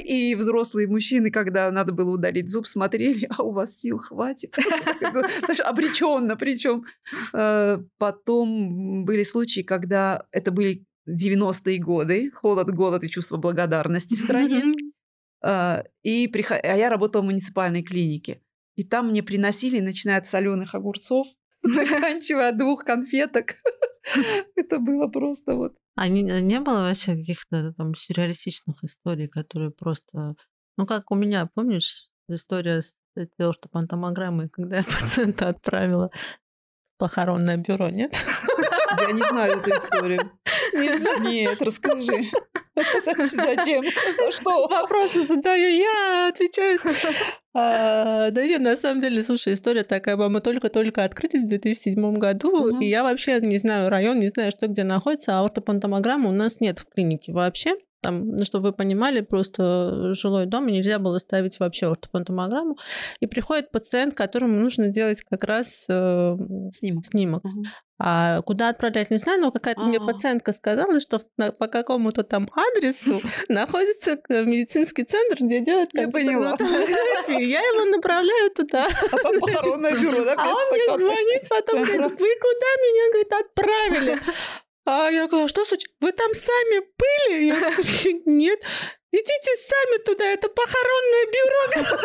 И 0.04 0.34
взрослые 0.34 0.88
мужчины, 0.88 1.30
когда 1.30 1.70
надо 1.70 1.92
было 1.92 2.14
удалить 2.14 2.48
зуб, 2.48 2.66
смотрели, 2.66 3.26
а 3.30 3.42
у 3.42 3.52
вас 3.52 3.78
сил 3.78 3.98
хватит. 3.98 4.56
Обреченно 5.64 6.36
причем. 6.36 6.84
Э, 7.32 7.78
потом 7.98 9.04
были 9.04 9.22
случаи, 9.22 9.60
когда 9.60 10.26
это 10.32 10.50
были 10.50 10.84
90-е 11.08 11.78
годы, 11.78 12.30
холод, 12.32 12.70
голод 12.70 13.04
и 13.04 13.08
чувство 13.08 13.36
благодарности 13.36 14.16
в 14.16 14.20
стране. 14.20 14.72
Э, 15.44 15.84
и 16.02 16.28
приход... 16.28 16.58
А 16.62 16.76
я 16.76 16.88
работала 16.88 17.22
в 17.22 17.26
муниципальной 17.26 17.82
клинике. 17.82 18.40
И 18.74 18.84
там 18.84 19.10
мне 19.10 19.22
приносили, 19.22 19.80
начиная 19.80 20.18
от 20.18 20.26
соленых 20.26 20.74
огурцов, 20.74 21.26
заканчивая 21.62 22.52
двух 22.52 22.84
конфеток. 22.84 23.56
Это 24.56 24.78
было 24.78 25.06
просто 25.06 25.54
вот 25.54 25.76
а 25.94 26.08
не, 26.08 26.22
не 26.22 26.60
было 26.60 26.82
вообще 26.82 27.14
каких-то 27.14 27.72
там 27.74 27.94
сюрреалистичных 27.94 28.82
историй, 28.82 29.28
которые 29.28 29.70
просто... 29.70 30.34
Ну, 30.78 30.86
как 30.86 31.10
у 31.10 31.14
меня, 31.14 31.48
помнишь, 31.54 32.08
история 32.28 32.80
с 32.82 32.94
ортопантомограммой, 33.38 34.48
когда 34.48 34.78
я 34.78 34.84
пациента 35.00 35.48
отправила 35.48 36.10
в 36.10 36.98
похоронное 36.98 37.56
бюро, 37.56 37.90
нет? 37.90 38.14
Я 39.00 39.12
не 39.12 39.22
знаю 39.22 39.58
эту 39.58 39.70
историю. 39.70 40.30
Нет, 41.20 41.60
расскажи. 41.60 42.30
Зачем? 42.74 43.82
За 44.16 44.32
что? 44.32 44.66
Вопросы 44.66 45.26
задаю 45.26 45.68
я, 45.68 46.28
отвечаю. 46.28 46.78
А, 47.54 48.30
да 48.30 48.46
нет, 48.46 48.62
на 48.62 48.76
самом 48.76 49.02
деле, 49.02 49.22
слушай, 49.22 49.52
история 49.52 49.84
такая, 49.84 50.16
мы 50.16 50.40
только-только 50.40 51.04
открылись 51.04 51.44
в 51.44 51.48
2007 51.48 52.14
году, 52.14 52.70
угу. 52.70 52.80
и 52.80 52.86
я 52.86 53.02
вообще 53.02 53.40
не 53.40 53.58
знаю 53.58 53.90
район, 53.90 54.18
не 54.20 54.30
знаю, 54.30 54.50
что 54.52 54.68
где 54.68 54.84
находится, 54.84 55.38
а 55.38 55.44
ортопантомограммы 55.44 56.30
у 56.30 56.32
нас 56.32 56.60
нет 56.60 56.78
в 56.78 56.86
клинике 56.86 57.32
вообще. 57.32 57.76
Там, 58.00 58.30
ну, 58.30 58.44
чтобы 58.44 58.70
вы 58.70 58.72
понимали, 58.72 59.20
просто 59.20 60.12
жилой 60.14 60.46
дом, 60.46 60.66
и 60.66 60.72
нельзя 60.72 60.98
было 60.98 61.18
ставить 61.18 61.60
вообще 61.60 61.86
ортопантомограмму. 61.86 62.76
И 63.20 63.26
приходит 63.26 63.70
пациент, 63.70 64.14
которому 64.14 64.58
нужно 64.58 64.88
делать 64.88 65.22
как 65.22 65.44
раз 65.44 65.86
э, 65.88 66.36
снимок. 66.72 67.06
снимок. 67.06 67.44
Угу. 67.44 67.62
А 68.04 68.42
куда 68.42 68.70
отправлять, 68.70 69.12
не 69.12 69.18
знаю, 69.18 69.40
но 69.40 69.52
какая-то 69.52 69.82
мне 69.82 70.00
пациентка 70.00 70.50
сказала, 70.52 70.98
что 70.98 71.20
по 71.36 71.68
какому-то 71.68 72.24
там 72.24 72.48
адресу 72.52 73.20
находится 73.48 74.20
медицинский 74.28 75.04
центр, 75.04 75.36
где 75.38 75.60
делают 75.60 75.92
компьютерную 75.92 76.56
Я 77.28 77.60
его 77.60 77.84
направляю 77.84 78.50
туда. 78.50 78.88
А 79.12 79.16
там 79.18 79.38
похоронное 79.38 79.96
бюро, 79.96 80.24
да? 80.24 80.34
А 80.36 80.48
он 80.48 80.64
мне 80.72 80.98
звонит 80.98 81.48
потом, 81.48 81.84
говорит, 81.84 82.20
вы 82.20 82.28
куда 82.40 82.70
меня, 82.82 83.12
говорит, 83.12 83.32
отправили? 83.32 84.20
А 84.84 85.08
я 85.08 85.28
говорю, 85.28 85.46
что 85.46 85.64
случилось? 85.64 85.94
Вы 86.00 86.10
там 86.10 86.34
сами 86.34 86.80
были? 86.98 87.44
Я 87.44 87.60
говорю, 87.60 88.22
нет. 88.26 88.58
Идите 89.14 89.50
сами 89.58 90.02
туда, 90.04 90.24
это 90.24 90.48
похоронное 90.48 91.26
бюро. 91.26 91.98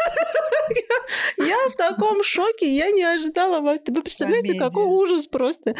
Я 1.47 1.69
в 1.69 1.75
таком 1.77 2.21
шоке, 2.21 2.75
я 2.75 2.91
не 2.91 3.03
ожидала. 3.03 3.61
Вы 3.61 3.79
представляете, 3.79 4.55
какой 4.55 4.83
ужас 4.83 5.27
просто. 5.27 5.75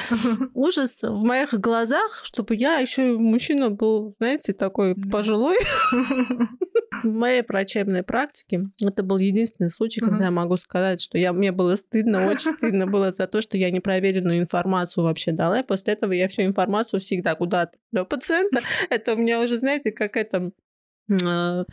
Ужас 0.54 1.04
в 1.04 1.24
моих 1.24 1.54
глазах, 1.54 2.22
чтобы 2.24 2.56
я 2.56 2.78
еще 2.78 3.18
мужчина 3.18 3.70
был, 3.70 4.14
знаете, 4.18 4.54
такой 4.54 4.96
пожилой. 4.96 5.58
В 7.04 7.10
моей 7.10 7.44
врачебной 7.48 8.02
практике 8.02 8.70
это 8.82 9.04
был 9.04 9.20
единственный 9.20 9.70
случай, 9.70 10.00
когда 10.00 10.26
я 10.26 10.32
могу 10.32 10.58
сказать, 10.58 11.00
что 11.00 11.18
я, 11.18 11.32
мне 11.32 11.52
было 11.52 11.76
стыдно, 11.76 12.28
очень 12.28 12.54
стыдно 12.54 12.88
было 12.88 13.12
за 13.12 13.28
то, 13.28 13.42
что 13.42 13.56
я 13.56 13.70
непроверенную 13.70 14.40
информацию 14.40 15.04
вообще 15.04 15.32
дала. 15.32 15.60
И 15.60 15.64
после 15.64 15.94
этого 15.94 16.14
я 16.14 16.28
всю 16.28 16.44
информацию 16.44 17.00
всегда 17.00 17.36
куда 17.36 17.64
отправляю 17.64 18.08
пациента. 18.08 18.62
Это 18.90 19.14
у 19.14 19.18
меня 19.18 19.42
уже, 19.42 19.58
знаете, 19.58 19.92
как 19.92 20.18
это 20.18 20.52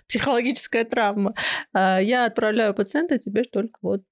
психологическая 0.09 0.85
травма. 0.85 1.35
А 1.73 2.01
я 2.01 2.27
отправляю 2.27 2.75
пациента 2.75 3.19
тебе 3.19 3.45
только 3.45 3.79
вот 3.83 4.03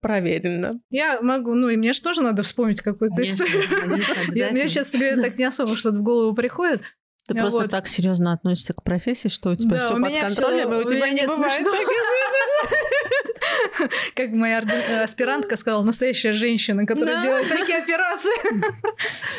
проверено. 0.00 0.80
Я 0.90 1.20
могу, 1.20 1.54
ну 1.54 1.68
и 1.68 1.76
мне 1.76 1.92
же 1.92 2.00
тоже 2.00 2.22
надо 2.22 2.42
вспомнить 2.42 2.80
какую-то 2.80 3.22
историю. 3.22 3.64
Мне 4.52 4.68
сейчас 4.68 4.90
так 4.90 5.38
не 5.38 5.44
особо 5.44 5.76
что-то 5.76 5.98
в 5.98 6.02
голову 6.02 6.34
приходит. 6.34 6.82
Ты 7.26 7.34
просто 7.34 7.68
так 7.68 7.86
серьезно 7.86 8.32
относишься 8.32 8.72
к 8.72 8.82
профессии, 8.82 9.28
что 9.28 9.50
у 9.50 9.54
тебя 9.54 9.80
все 9.80 10.00
под 10.00 10.12
контролем, 10.18 10.72
и 10.72 10.76
у 10.76 10.88
тебя 10.88 11.10
не 11.10 11.26
бывает 11.26 11.62
Как 14.14 14.30
моя 14.30 14.62
аспирантка 15.02 15.56
сказала, 15.56 15.82
настоящая 15.82 16.32
женщина, 16.32 16.86
которая 16.86 17.22
делает 17.22 17.48
такие 17.48 17.78
операции. 17.78 18.32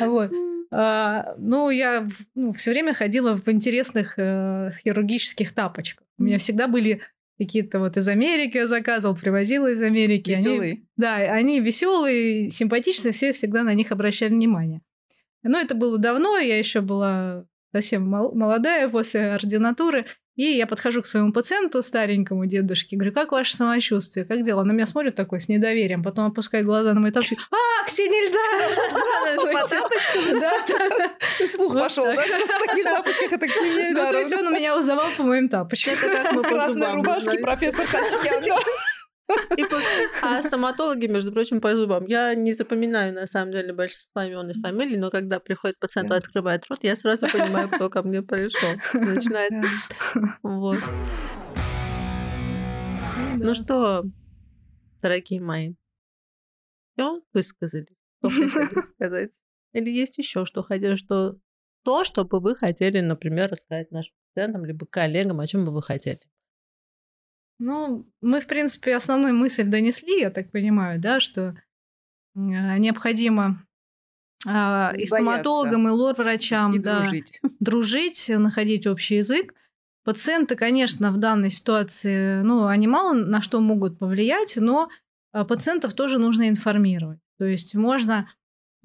Вот. 0.00 0.32
А, 0.72 1.34
ну, 1.36 1.68
я 1.70 2.06
ну, 2.34 2.52
все 2.52 2.70
время 2.70 2.94
ходила 2.94 3.36
в 3.36 3.48
интересных 3.48 4.14
э, 4.16 4.70
хирургических 4.82 5.52
тапочках. 5.52 6.06
У 6.18 6.22
меня 6.22 6.38
всегда 6.38 6.68
были 6.68 7.02
какие-то 7.38 7.80
вот 7.80 7.96
из 7.96 8.06
Америки 8.06 8.56
я 8.58 8.66
заказывал, 8.66 9.16
привозила 9.16 9.70
из 9.72 9.82
Америки. 9.82 10.30
Веселые. 10.30 10.72
Они, 10.72 10.84
да, 10.96 11.14
они 11.16 11.60
веселые, 11.60 12.50
симпатичные, 12.50 13.12
все 13.12 13.32
всегда 13.32 13.62
на 13.62 13.74
них 13.74 13.92
обращали 13.92 14.30
внимание. 14.30 14.82
Но 15.42 15.58
это 15.58 15.74
было 15.74 15.98
давно, 15.98 16.36
я 16.38 16.58
еще 16.58 16.82
была 16.82 17.46
совсем 17.72 18.06
молодая 18.06 18.88
после 18.88 19.32
ординатуры. 19.32 20.06
И 20.36 20.56
я 20.56 20.66
подхожу 20.66 21.02
к 21.02 21.06
своему 21.06 21.32
пациенту, 21.32 21.82
старенькому 21.82 22.46
дедушке, 22.46 22.96
говорю, 22.96 23.12
как 23.12 23.32
ваше 23.32 23.56
самочувствие, 23.56 24.24
как 24.24 24.42
дела? 24.44 24.60
Он 24.60 24.68
на 24.68 24.72
меня 24.72 24.86
смотрит 24.86 25.14
такой 25.14 25.40
с 25.40 25.48
недоверием, 25.48 26.02
потом 26.02 26.26
опускает 26.26 26.64
глаза 26.64 26.94
на 26.94 27.00
мои 27.00 27.10
тапочки. 27.10 27.36
А, 27.50 27.86
Ксения 27.86 28.26
Ильдаровна! 28.26 29.60
Да, 30.40 30.52
да. 30.68 31.46
Слух 31.46 31.74
пошел, 31.74 32.04
да, 32.04 32.26
что 32.26 32.38
в 32.38 32.66
таких 32.66 32.84
тапочках 32.84 33.32
это 33.32 33.46
Ксения 33.48 33.88
Ильдаровна. 33.90 34.04
Ну, 34.04 34.12
то 34.12 34.18
есть 34.18 34.32
он 34.32 34.54
меня 34.54 34.78
узнавал 34.78 35.10
по 35.16 35.22
моим 35.24 35.48
тапочкам. 35.48 35.96
Красной 36.42 36.92
рубашке 36.92 37.38
профессор 37.38 37.86
Хачикян. 37.86 38.40
А 40.22 40.42
стоматологи, 40.42 41.06
между 41.06 41.32
прочим, 41.32 41.60
по 41.60 41.74
зубам. 41.76 42.06
Я 42.06 42.34
не 42.34 42.52
запоминаю, 42.52 43.14
на 43.14 43.26
самом 43.26 43.52
деле, 43.52 43.72
большинство 43.72 44.22
имен 44.22 44.50
и 44.50 44.54
фамилий, 44.54 44.96
но 44.96 45.10
когда 45.10 45.40
приходит 45.40 45.78
пациент 45.78 46.10
и 46.10 46.14
открывает 46.14 46.64
рот, 46.68 46.84
я 46.84 46.96
сразу 46.96 47.28
понимаю, 47.28 47.68
кто 47.68 47.88
ко 47.88 48.02
мне 48.02 48.22
пришел. 48.22 48.70
Начинается. 48.92 49.64
Вот. 50.42 50.78
Ну 53.36 53.54
что, 53.54 54.04
дорогие 55.00 55.40
мои, 55.40 55.74
все 56.94 57.22
высказали, 57.32 57.86
что 58.18 58.30
хотели 58.30 58.80
сказать? 58.94 59.40
Или 59.72 59.90
есть 59.90 60.18
еще 60.18 60.44
что 60.44 60.62
хотели, 60.62 60.96
что 60.96 61.38
то, 61.82 62.04
что 62.04 62.24
бы 62.24 62.40
вы 62.40 62.54
хотели, 62.54 63.00
например, 63.00 63.50
рассказать 63.50 63.90
нашим 63.90 64.14
пациентам, 64.28 64.64
либо 64.64 64.84
коллегам, 64.86 65.40
о 65.40 65.46
чем 65.46 65.64
бы 65.64 65.72
вы 65.72 65.82
хотели? 65.82 66.20
Ну, 67.60 68.06
мы, 68.22 68.40
в 68.40 68.46
принципе, 68.46 68.96
основную 68.96 69.34
мысль 69.34 69.64
донесли, 69.64 70.20
я 70.20 70.30
так 70.30 70.50
понимаю, 70.50 70.98
да, 70.98 71.20
что 71.20 71.54
необходимо 72.34 73.62
а, 74.46 74.94
и 74.96 75.04
стоматологам, 75.04 75.86
и 75.86 75.90
лор-врачам 75.90 76.72
и 76.72 76.78
да, 76.78 77.00
дружить. 77.00 77.38
дружить, 77.60 78.28
находить 78.30 78.86
общий 78.86 79.16
язык. 79.16 79.54
Пациенты, 80.04 80.56
конечно, 80.56 81.12
в 81.12 81.18
данной 81.18 81.50
ситуации, 81.50 82.40
ну, 82.40 82.66
они 82.66 82.88
мало 82.88 83.12
на 83.12 83.42
что 83.42 83.60
могут 83.60 83.98
повлиять, 83.98 84.56
но 84.56 84.88
а, 85.32 85.44
пациентов 85.44 85.92
тоже 85.92 86.18
нужно 86.18 86.48
информировать. 86.48 87.20
То 87.38 87.44
есть 87.44 87.74
можно 87.74 88.26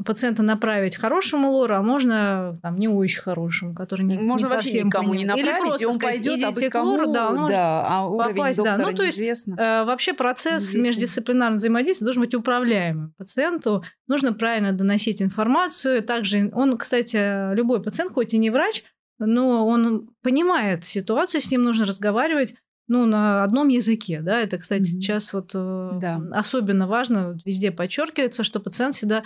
пациента 0.04 0.44
направить 0.44 0.98
хорошему 0.98 1.52
лору, 1.52 1.76
а 1.76 1.82
можно 1.82 2.60
там 2.62 2.78
не 2.78 2.88
очень 2.88 3.22
хорошему, 3.22 3.74
который 3.74 4.02
не 4.04 4.18
Можно 4.18 4.46
не 4.46 4.52
вообще 4.52 4.70
совсем 4.70 4.88
никому 4.88 5.14
не 5.14 5.26
направить, 5.26 5.48
Или 5.50 5.60
просто 5.60 5.88
он 5.88 5.94
сказать, 5.94 6.16
пойдет, 6.18 6.44
а 6.44 6.50
идите 6.50 6.66
вы 6.66 6.70
к 6.70 6.84
лору, 6.84 7.12
да, 7.12 7.30
он 7.30 7.50
да, 7.50 7.86
а 7.88 8.08
уровень 8.08 8.36
попасть, 8.36 8.64
да. 8.64 8.78
Ну, 8.78 8.94
то 8.94 9.04
есть 9.04 9.20
э, 9.20 9.84
вообще 9.86 10.14
процесс 10.14 10.64
Неизвестен. 10.64 10.84
междисциплинарного 10.86 11.58
взаимодействия 11.58 12.06
должен 12.06 12.24
быть 12.24 12.36
управляемым. 12.36 13.14
Пациенту 13.18 13.84
нужно 14.08 14.34
правильно 14.34 14.74
доносить 14.74 15.22
информацию. 15.22 16.04
Также 16.04 16.52
он, 16.54 16.78
кстати, 16.78 17.54
любой 17.54 17.82
пациент, 17.82 18.12
хоть 18.14 18.34
и 18.34 18.38
не 18.38 18.50
врач, 18.50 18.84
но 19.18 19.66
он 19.66 20.10
понимает 20.22 20.84
ситуацию, 20.84 21.40
с 21.40 21.50
ним 21.50 21.64
нужно 21.64 21.86
разговаривать 21.86 22.56
ну, 22.88 23.06
на 23.06 23.44
одном 23.44 23.70
языке, 23.70 24.20
да, 24.22 24.40
это, 24.40 24.60
кстати, 24.60 24.82
Мгм. 24.82 25.02
сейчас 25.02 25.34
вот 25.34 25.52
э, 25.56 25.92
Да. 26.00 26.22
особенно 26.34 26.86
важно, 26.86 27.36
везде 27.44 27.72
подчеркивается, 27.72 28.44
что 28.44 28.60
пациент 28.60 28.94
всегда, 28.94 29.24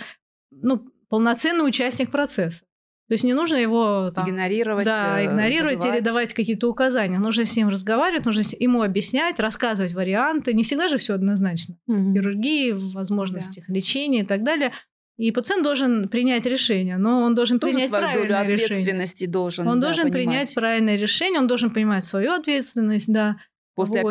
ну, 0.50 0.86
полноценный 1.08 1.66
участник 1.66 2.10
процесса. 2.10 2.64
То 3.08 3.14
есть 3.14 3.24
не 3.24 3.34
нужно 3.34 3.56
его 3.56 4.12
там, 4.14 4.28
игнорировать, 4.28 4.84
да, 4.84 5.20
э, 5.20 5.26
игнорировать 5.26 5.78
или 5.78 5.98
забывать. 5.98 6.04
давать 6.04 6.32
какие-то 6.34 6.68
указания. 6.70 7.18
Нужно 7.18 7.44
с 7.44 7.56
ним 7.56 7.68
разговаривать, 7.68 8.24
нужно 8.24 8.44
ему 8.60 8.82
объяснять, 8.82 9.40
рассказывать 9.40 9.94
варианты. 9.94 10.52
Не 10.52 10.62
всегда 10.62 10.86
же 10.86 10.96
все 10.98 11.14
однозначно. 11.14 11.76
Хирургии, 11.88 12.70
возможностях 12.94 13.68
лечения 13.68 14.20
и 14.20 14.24
так 14.24 14.44
далее. 14.44 14.72
И 15.16 15.32
пациент 15.32 15.64
должен 15.64 16.08
принять 16.08 16.46
решение, 16.46 16.96
но 16.96 17.22
он 17.22 17.34
должен 17.34 17.58
Тоже 17.58 17.74
принять 17.74 17.88
свою 17.88 18.02
долю 18.04 18.14
правильное 18.28 18.46
решение. 18.46 18.64
ответственности 18.64 19.26
должен 19.26 19.68
Он 19.68 19.80
да, 19.80 19.88
должен 19.88 20.04
понимать. 20.04 20.14
принять 20.14 20.54
правильное 20.54 20.96
решение, 20.96 21.40
он 21.40 21.46
должен 21.46 21.70
понимать 21.72 22.04
свою 22.06 22.32
ответственность, 22.32 23.12
да. 23.12 23.36
После 23.80 24.02
вот. 24.02 24.10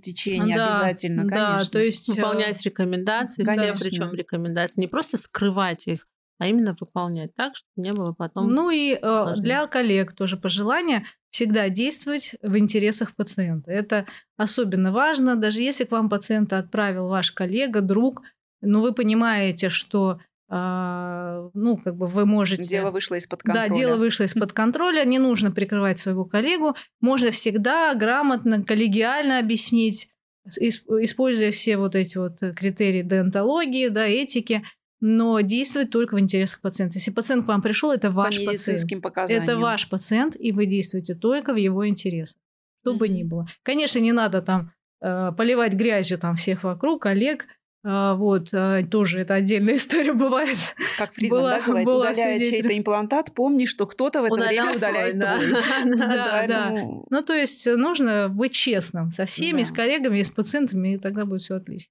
течении 0.00 0.54
Да, 0.54 0.78
обязательно, 0.78 1.24
да, 1.24 1.52
конечно. 1.52 1.72
то 1.72 1.78
есть 1.78 2.08
э, 2.08 2.12
Выполнять 2.12 2.62
рекомендации, 2.62 3.44
Конечно. 3.44 3.74
все 3.74 3.84
причем 3.84 4.12
рекомендации. 4.12 4.80
Не 4.80 4.86
просто 4.86 5.16
скрывать 5.16 5.86
их, 5.86 6.06
а 6.38 6.46
именно 6.46 6.74
выполнять 6.78 7.34
так, 7.34 7.54
чтобы 7.54 7.86
не 7.86 7.92
было 7.92 8.12
потом... 8.12 8.48
Ну 8.48 8.70
и 8.70 8.94
э, 8.94 8.98
сложнее. 8.98 9.42
для 9.42 9.66
коллег 9.66 10.12
тоже 10.14 10.36
пожелание 10.36 11.04
всегда 11.30 11.68
действовать 11.68 12.34
в 12.42 12.56
интересах 12.58 13.14
пациента. 13.14 13.70
Это 13.70 14.06
особенно 14.36 14.90
важно, 14.90 15.36
даже 15.36 15.62
если 15.62 15.84
к 15.84 15.90
вам 15.90 16.08
пациента 16.08 16.58
отправил 16.58 17.08
ваш 17.08 17.32
коллега, 17.32 17.82
друг, 17.82 18.22
но 18.62 18.80
вы 18.80 18.92
понимаете, 18.92 19.68
что 19.68 20.20
ну, 20.50 21.76
как 21.84 21.96
бы 21.96 22.08
вы 22.08 22.26
можете... 22.26 22.64
Дело 22.64 22.90
вышло 22.90 23.14
из-под 23.14 23.42
контроля. 23.44 23.68
Да, 23.68 23.74
дело 23.74 23.96
вышло 23.96 24.24
из-под 24.24 24.52
контроля, 24.52 25.04
не 25.04 25.20
нужно 25.20 25.52
прикрывать 25.52 25.98
своего 25.98 26.24
коллегу, 26.24 26.74
можно 27.00 27.30
всегда 27.30 27.94
грамотно, 27.94 28.64
коллегиально 28.64 29.38
объяснить, 29.38 30.08
ис- 30.48 30.82
используя 31.02 31.52
все 31.52 31.76
вот 31.76 31.94
эти 31.94 32.18
вот 32.18 32.40
критерии 32.56 33.02
деонтологии, 33.02 33.88
да, 33.88 34.06
этики, 34.06 34.64
но 34.98 35.40
действовать 35.40 35.90
только 35.90 36.16
в 36.16 36.20
интересах 36.20 36.60
пациента. 36.60 36.98
Если 36.98 37.12
пациент 37.12 37.44
к 37.44 37.48
вам 37.48 37.62
пришел, 37.62 37.92
это 37.92 38.08
По 38.08 38.14
ваш 38.14 38.34
пациент. 38.34 38.50
медицинским 38.50 39.00
показаниям. 39.00 39.44
Это 39.44 39.56
ваш 39.56 39.88
пациент, 39.88 40.34
и 40.36 40.50
вы 40.50 40.66
действуете 40.66 41.14
только 41.14 41.52
в 41.52 41.56
его 41.56 41.86
интересах, 41.86 42.42
что 42.82 42.94
бы 42.94 43.08
ни 43.08 43.22
было. 43.22 43.46
Конечно, 43.62 44.00
не 44.00 44.10
надо 44.12 44.42
там 44.42 44.72
э, 45.00 45.30
поливать 45.36 45.74
грязью 45.74 46.18
там 46.18 46.34
всех 46.34 46.64
вокруг, 46.64 47.02
коллег. 47.02 47.46
А, 47.82 48.14
вот, 48.14 48.52
э, 48.52 48.84
тоже 48.90 49.20
это 49.20 49.34
отдельная 49.34 49.76
история 49.76 50.12
бывает. 50.12 50.58
Как 50.98 51.12
Фридман, 51.14 51.40
была- 51.40 51.50
да, 51.58 51.62
говорит, 51.66 51.86
была 51.86 52.10
удаляя 52.10 52.38
чей-то 52.38 52.76
имплантат, 52.76 53.34
помни, 53.34 53.64
что 53.64 53.86
кто-то 53.86 54.20
в 54.20 54.24
это 54.26 54.34
Удалял 54.34 54.66
время 54.66 54.76
удаляет 54.76 55.18
твой, 55.18 55.22
да. 55.22 55.38
твой. 55.38 55.96
Да, 55.96 56.06
да. 56.16 56.28
Поэтому 56.32 57.06
Ну, 57.10 57.22
то 57.22 57.32
есть 57.34 57.66
э, 57.66 57.76
нужно 57.76 58.28
быть 58.28 58.52
честным 58.52 59.10
со 59.10 59.24
всеми, 59.24 59.58
Да. 59.62 59.64
с 59.64 59.72
коллегами, 59.72 60.20
с 60.22 60.28
пациентами, 60.30 60.94
и 60.94 60.98
тогда 60.98 61.24
будет 61.24 61.40
все 61.42 61.54
отлично. 61.56 61.90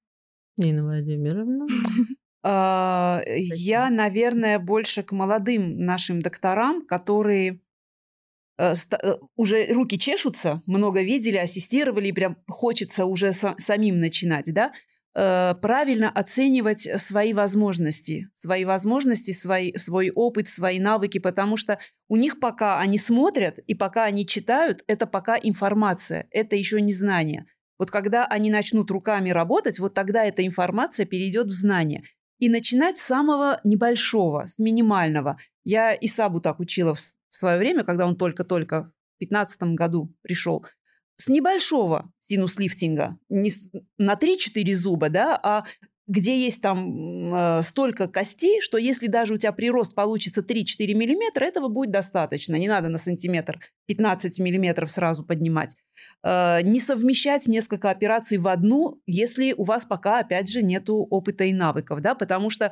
Нина 0.58 0.84
Владимировна. 0.84 1.66
А, 2.44 3.22
Я, 3.26 3.90
наверное, 3.90 4.60
больше 4.60 5.04
к 5.04 5.12
молодым 5.12 5.80
нашим 5.86 6.22
докторам, 6.22 6.86
которые 6.86 7.62
э, 8.58 8.74
э, 9.02 9.16
уже 9.36 9.74
руки 9.74 9.98
чешутся, 9.98 10.62
много 10.66 11.02
видели, 11.02 11.38
ассистировали, 11.38 12.10
и 12.10 12.14
прям 12.14 12.38
хочется 12.48 13.06
уже 13.06 13.30
са- 13.30 13.56
самим 13.58 14.00
начинать, 14.00 14.54
да, 14.54 14.72
правильно 15.14 16.10
оценивать 16.10 16.88
свои 17.02 17.34
возможности, 17.34 18.30
свои 18.36 18.66
возможности, 18.66 19.32
свои, 19.32 19.74
свой 19.74 20.12
опыт, 20.12 20.48
свои 20.48 20.80
навыки, 20.80 21.18
потому 21.18 21.58
что 21.58 21.80
у 22.08 22.16
них 22.16 22.40
пока 22.40 22.80
они 22.80 22.98
смотрят 22.98 23.58
и 23.60 23.74
пока 23.74 24.04
они 24.04 24.26
читают, 24.26 24.84
это 24.88 25.08
пока 25.08 25.38
информация, 25.42 26.28
это 26.32 26.56
еще 26.56 26.80
не 26.82 26.94
знание. 26.94 27.46
Вот 27.80 27.92
когда 27.92 28.26
они 28.26 28.52
начнут 28.52 28.92
руками 28.92 29.30
работать, 29.30 29.80
вот 29.80 29.94
тогда 29.94 30.26
эта 30.26 30.46
информация 30.46 31.06
перейдет 31.06 31.48
в 31.48 31.54
знание. 31.54 32.04
И 32.38 32.50
начинать 32.50 32.98
с 32.98 33.04
самого 33.04 33.60
небольшого, 33.64 34.46
с 34.46 34.60
минимального. 34.60 35.40
Я 35.64 35.94
Исабу 35.96 36.42
так 36.42 36.60
учила 36.60 36.94
в 36.94 37.02
свое 37.30 37.58
время, 37.58 37.84
когда 37.84 38.06
он 38.06 38.16
только-только 38.16 38.84
в 38.84 39.20
2015 39.20 39.62
году 39.76 40.14
пришел. 40.22 40.66
С 41.22 41.28
небольшого 41.28 42.14
синус-лифтинга, 42.22 43.18
не 43.28 43.52
на 43.98 44.14
3-4 44.14 44.74
зуба, 44.74 45.10
да, 45.10 45.38
а 45.44 45.66
где 46.08 46.40
есть 46.40 46.62
там 46.62 47.34
э, 47.34 47.62
столько 47.62 48.08
костей, 48.08 48.62
что 48.62 48.78
если 48.78 49.08
даже 49.08 49.34
у 49.34 49.38
тебя 49.38 49.52
прирост 49.52 49.94
получится 49.94 50.42
3-4 50.42 50.94
миллиметра, 50.94 51.44
этого 51.44 51.68
будет 51.68 51.92
достаточно. 51.92 52.56
Не 52.56 52.70
надо 52.70 52.88
на 52.88 52.98
сантиметр 52.98 53.60
15 53.86 54.40
миллиметров 54.40 54.90
сразу 54.90 55.26
поднимать. 55.26 55.76
Э, 56.24 56.62
не 56.64 56.80
совмещать 56.80 57.48
несколько 57.48 57.92
операций 57.92 58.38
в 58.38 58.48
одну, 58.48 59.02
если 59.06 59.54
у 59.54 59.66
вас 59.66 59.84
пока, 59.86 60.20
опять 60.20 60.50
же, 60.50 60.64
нету 60.64 61.06
опыта 61.10 61.44
и 61.44 61.54
навыков, 61.54 62.02
да, 62.02 62.16
потому 62.16 62.50
что 62.50 62.72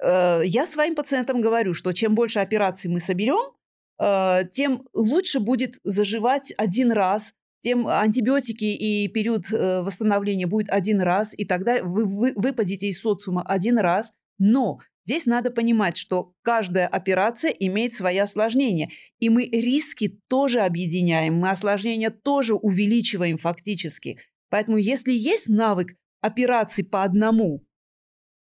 э, 0.00 0.42
я 0.44 0.66
своим 0.66 0.94
пациентам 0.94 1.40
говорю, 1.40 1.72
что 1.72 1.92
чем 1.92 2.14
больше 2.14 2.40
операций 2.40 2.90
мы 2.90 3.00
соберем, 3.00 3.52
э, 3.98 4.42
тем 4.52 4.86
лучше 4.92 5.40
будет 5.40 5.80
заживать 5.82 6.52
один 6.56 6.92
раз, 6.92 7.32
тем 7.60 7.88
антибиотики 7.88 8.64
и 8.64 9.08
период 9.08 9.50
э, 9.52 9.82
восстановления 9.82 10.46
будет 10.46 10.68
один 10.70 11.00
раз, 11.00 11.32
и 11.36 11.44
тогда 11.44 11.82
вы, 11.82 12.04
вы 12.04 12.32
выпадете 12.36 12.88
из 12.88 13.00
социума 13.00 13.42
один 13.42 13.78
раз. 13.78 14.12
Но 14.38 14.78
здесь 15.04 15.26
надо 15.26 15.50
понимать, 15.50 15.96
что 15.96 16.32
каждая 16.42 16.86
операция 16.86 17.50
имеет 17.50 17.94
свои 17.94 18.18
осложнения, 18.18 18.90
и 19.18 19.30
мы 19.30 19.44
риски 19.46 20.20
тоже 20.28 20.60
объединяем, 20.60 21.38
мы 21.38 21.50
осложнения 21.50 22.10
тоже 22.10 22.54
увеличиваем 22.54 23.38
фактически. 23.38 24.18
Поэтому 24.50 24.76
если 24.76 25.12
есть 25.12 25.48
навык 25.48 25.96
операций 26.20 26.84
по 26.84 27.02
одному 27.02 27.64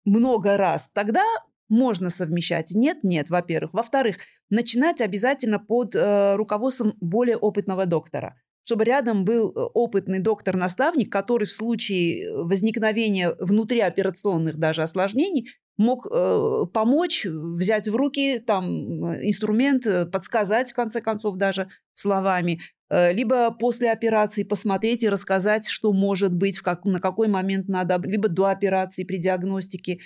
много 0.06 0.58
раз, 0.58 0.90
тогда 0.94 1.24
можно 1.68 2.10
совмещать. 2.10 2.72
Нет, 2.74 3.04
нет, 3.04 3.30
во-первых. 3.30 3.74
Во-вторых, 3.74 4.18
начинать 4.50 5.02
обязательно 5.02 5.60
под 5.60 5.96
э, 5.96 6.36
руководством 6.36 6.96
более 7.00 7.38
опытного 7.38 7.86
доктора 7.86 8.42
чтобы 8.70 8.84
рядом 8.84 9.26
был 9.26 9.50
э, 9.50 9.60
опытный 9.74 10.20
доктор-наставник, 10.20 11.12
который 11.12 11.46
в 11.46 11.52
случае 11.52 12.28
э, 12.28 12.32
возникновения 12.36 13.36
внутриоперационных 13.40 14.58
даже 14.58 14.84
осложнений 14.84 15.48
мог 15.78 16.06
э, 16.06 16.66
помочь, 16.72 17.26
взять 17.26 17.88
в 17.88 17.96
руки 17.96 18.38
там 18.38 19.12
инструмент, 19.26 19.88
подсказать 20.12 20.72
в 20.72 20.76
конце 20.76 21.02
концов 21.02 21.38
даже 21.38 21.70
словами, 21.96 22.62
э, 22.92 23.12
либо 23.12 23.50
после 23.50 23.92
операции 23.92 24.44
посмотреть 24.44 25.02
и 25.02 25.10
рассказать, 25.10 25.68
что 25.68 25.92
может 25.92 26.32
быть, 26.32 26.60
в 26.60 26.62
как, 26.62 26.86
на 26.86 27.00
какой 27.00 27.28
момент 27.28 27.70
надо, 27.70 28.00
либо 28.04 28.30
до 28.30 28.46
операции 28.46 29.04
при 29.04 29.18
диагностике. 29.18 29.94
Э, 29.94 29.98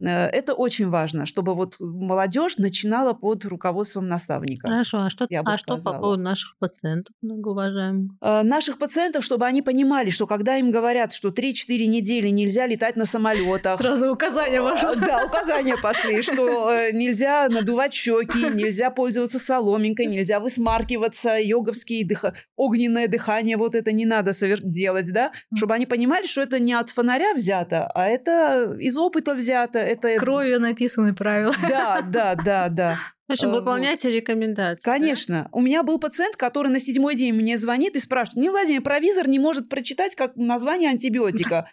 это 0.00 0.54
очень 0.54 0.88
важно, 0.88 1.26
чтобы 1.26 1.54
вот 1.54 1.76
молодежь 1.80 2.58
начинала 2.58 3.14
под 3.14 3.44
руководством 3.44 4.08
наставника. 4.08 4.68
Хорошо, 4.68 5.02
а 5.02 5.10
что, 5.10 5.26
а 5.30 5.56
что 5.56 5.76
по 5.78 5.92
поводу 5.92 6.22
наших 6.22 6.56
пациентов, 6.58 7.14
многоуважаемых? 7.22 8.12
Э, 8.20 8.42
наших 8.42 8.78
пациентов, 8.78 9.24
чтобы 9.24 9.46
они 9.46 9.62
понимали, 9.62 10.10
что 10.10 10.26
когда 10.26 10.56
им 10.56 10.70
говорят, 10.70 11.12
что 11.12 11.28
3-4 11.28 11.86
недели 11.86 12.28
нельзя 12.28 12.66
летать 12.66 12.96
на 12.96 13.04
самолетах. 13.04 13.80
Сразу 13.80 14.12
указания 14.12 14.62
пошло. 14.62 14.94
Да, 14.94 15.24
указания 15.26 15.76
пошли, 15.76 16.22
что 16.22 16.70
э, 16.70 16.92
нельзя 16.92 17.48
надувать 17.48 17.94
щеки, 17.94 18.50
нельзя 18.54 18.90
пользоваться 18.90 19.38
соломинкой, 19.38 20.06
нельзя 20.06 20.40
высмаркиваться, 20.40 21.38
йоговские 21.40 22.06
дыха... 22.06 22.34
огненное 22.56 23.08
дыхание, 23.08 23.56
вот 23.56 23.74
это 23.74 23.92
не 23.92 24.06
надо 24.06 24.32
совер... 24.32 24.58
делать, 24.62 25.12
да, 25.12 25.32
чтобы 25.54 25.74
они 25.74 25.86
понимали, 25.86 26.26
что 26.26 26.42
это 26.42 26.58
не 26.58 26.74
от 26.74 26.90
фонаря 26.90 27.34
взято, 27.34 27.90
а 27.94 28.06
это 28.06 28.76
из 28.78 28.96
опыта 28.96 29.34
взято, 29.34 29.87
это... 29.88 30.16
Кровью 30.16 30.60
написаны 30.60 31.14
правила. 31.14 31.54
Да, 31.62 32.00
да, 32.02 32.34
да, 32.34 32.68
да. 32.68 32.98
В 33.28 33.32
общем, 33.32 33.48
э, 33.48 33.52
выполняйте 33.52 34.10
рекомендации. 34.10 34.82
Конечно. 34.82 35.44
Да? 35.44 35.48
У 35.52 35.60
меня 35.60 35.82
был 35.82 35.98
пациент, 35.98 36.36
который 36.36 36.68
на 36.68 36.78
седьмой 36.78 37.14
день 37.14 37.34
мне 37.34 37.58
звонит 37.58 37.94
и 37.96 37.98
спрашивает, 37.98 38.42
не 38.42 38.50
Владимир, 38.50 38.82
провизор 38.82 39.28
не 39.28 39.38
может 39.38 39.68
прочитать 39.68 40.14
как 40.14 40.36
название 40.36 40.90
антибиотика. 40.90 41.70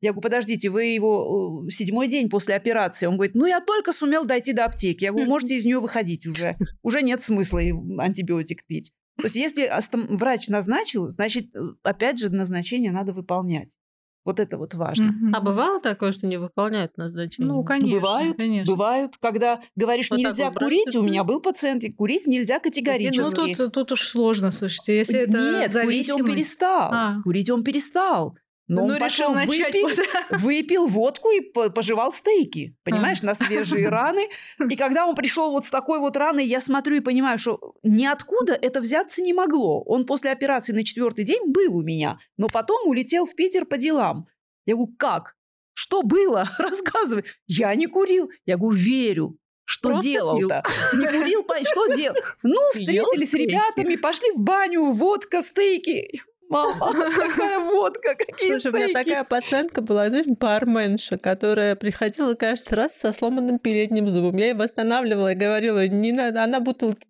Я 0.00 0.10
говорю, 0.12 0.22
подождите, 0.22 0.68
вы 0.68 0.84
его 0.84 1.64
э, 1.66 1.70
седьмой 1.70 2.08
день 2.08 2.28
после 2.28 2.54
операции. 2.54 3.06
Он 3.06 3.16
говорит, 3.16 3.34
ну 3.34 3.46
я 3.46 3.60
только 3.60 3.92
сумел 3.92 4.26
дойти 4.26 4.52
до 4.52 4.66
аптеки. 4.66 5.04
Я 5.04 5.12
говорю, 5.12 5.28
можете 5.28 5.56
из 5.56 5.64
нее 5.64 5.80
выходить 5.80 6.26
уже. 6.26 6.58
Уже 6.82 7.00
нет 7.00 7.22
смысла 7.22 7.60
антибиотик 7.98 8.66
пить. 8.66 8.92
То 9.16 9.22
есть 9.22 9.36
если 9.36 9.70
врач 10.14 10.48
назначил, 10.48 11.08
значит, 11.08 11.54
э, 11.56 11.60
опять 11.82 12.18
же, 12.18 12.28
назначение 12.28 12.92
надо 12.92 13.14
выполнять. 13.14 13.78
Вот 14.24 14.40
это 14.40 14.56
вот 14.56 14.72
важно. 14.74 15.10
Mm-hmm. 15.10 15.30
А 15.34 15.40
бывало 15.40 15.80
такое, 15.80 16.12
что 16.12 16.26
не 16.26 16.38
выполняют 16.38 16.96
назначение? 16.96 17.52
Ну, 17.52 17.62
конечно. 17.62 18.00
Бывают, 18.00 18.36
конечно. 18.38 18.72
бывают. 18.72 19.16
Когда 19.20 19.60
говоришь, 19.76 20.10
вот 20.10 20.18
нельзя 20.18 20.50
курить, 20.50 20.96
у 20.96 21.02
меня 21.02 21.24
был 21.24 21.40
пациент, 21.40 21.84
и 21.84 21.92
курить 21.92 22.26
нельзя 22.26 22.58
категорически. 22.58 23.40
Ну, 23.40 23.54
тут, 23.54 23.72
тут 23.74 23.92
уж 23.92 24.08
сложно, 24.08 24.50
слушайте. 24.50 24.96
Если 24.96 25.20
это 25.20 25.38
Нет, 25.38 25.72
зависимый... 25.72 25.84
курить 25.84 26.10
он 26.12 26.24
перестал. 26.24 26.90
А. 26.92 27.22
Курить 27.22 27.50
он 27.50 27.64
перестал. 27.64 28.36
Но 28.66 28.86
ну, 28.86 28.94
он 28.94 28.98
пошел, 28.98 29.34
выпил, 29.34 29.88
выпил 30.30 30.86
водку 30.86 31.28
и 31.30 31.40
пожевал 31.68 32.12
стейки, 32.12 32.74
понимаешь, 32.82 33.18
а. 33.22 33.26
на 33.26 33.34
свежие 33.34 33.88
раны. 33.90 34.28
И 34.58 34.76
когда 34.76 35.06
он 35.06 35.14
пришел 35.14 35.50
вот 35.50 35.66
с 35.66 35.70
такой 35.70 35.98
вот 35.98 36.16
раной, 36.16 36.46
я 36.46 36.60
смотрю 36.62 36.96
и 36.96 37.00
понимаю, 37.00 37.36
что 37.36 37.74
ниоткуда 37.82 38.54
это 38.54 38.80
взяться 38.80 39.20
не 39.20 39.34
могло. 39.34 39.82
Он 39.82 40.06
после 40.06 40.30
операции 40.30 40.72
на 40.72 40.82
четвертый 40.82 41.24
день 41.24 41.42
был 41.46 41.76
у 41.76 41.82
меня, 41.82 42.18
но 42.38 42.48
потом 42.48 42.88
улетел 42.88 43.26
в 43.26 43.34
Питер 43.34 43.66
по 43.66 43.76
делам. 43.76 44.28
Я 44.64 44.76
говорю, 44.76 44.94
как? 44.98 45.36
Что 45.74 46.02
было? 46.02 46.48
Рассказывай. 46.58 47.24
Я 47.46 47.74
не 47.74 47.86
курил. 47.86 48.30
Я 48.46 48.56
говорю, 48.56 48.78
верю. 48.78 49.38
Что 49.66 50.00
делал-то? 50.00 50.62
Не 50.94 51.06
курил, 51.06 51.44
что 51.64 51.86
делал? 51.94 52.16
Ну, 52.42 52.58
встретились 52.74 53.30
с 53.30 53.34
ребятами, 53.34 53.96
пошли 53.96 54.30
в 54.32 54.40
баню, 54.40 54.90
водка, 54.90 55.40
стейки 55.40 56.22
мама, 56.48 56.92
какая 57.16 57.60
водка, 57.60 58.14
какие 58.14 58.50
Слушай, 58.50 58.60
стейки. 58.60 58.76
у 58.76 58.78
меня 58.78 58.92
такая 58.92 59.24
пациентка 59.24 59.82
была, 59.82 60.08
знаешь, 60.08 60.26
барменша, 60.26 61.18
которая 61.18 61.76
приходила 61.76 62.34
каждый 62.34 62.74
раз 62.74 62.96
со 62.96 63.12
сломанным 63.12 63.58
передним 63.58 64.08
зубом. 64.08 64.36
Я 64.36 64.46
ей 64.46 64.54
восстанавливала 64.54 65.32
и 65.32 65.36
говорила, 65.36 65.86
не 65.86 66.12
надо, 66.12 66.42
она 66.42 66.60
бутылки 66.60 67.06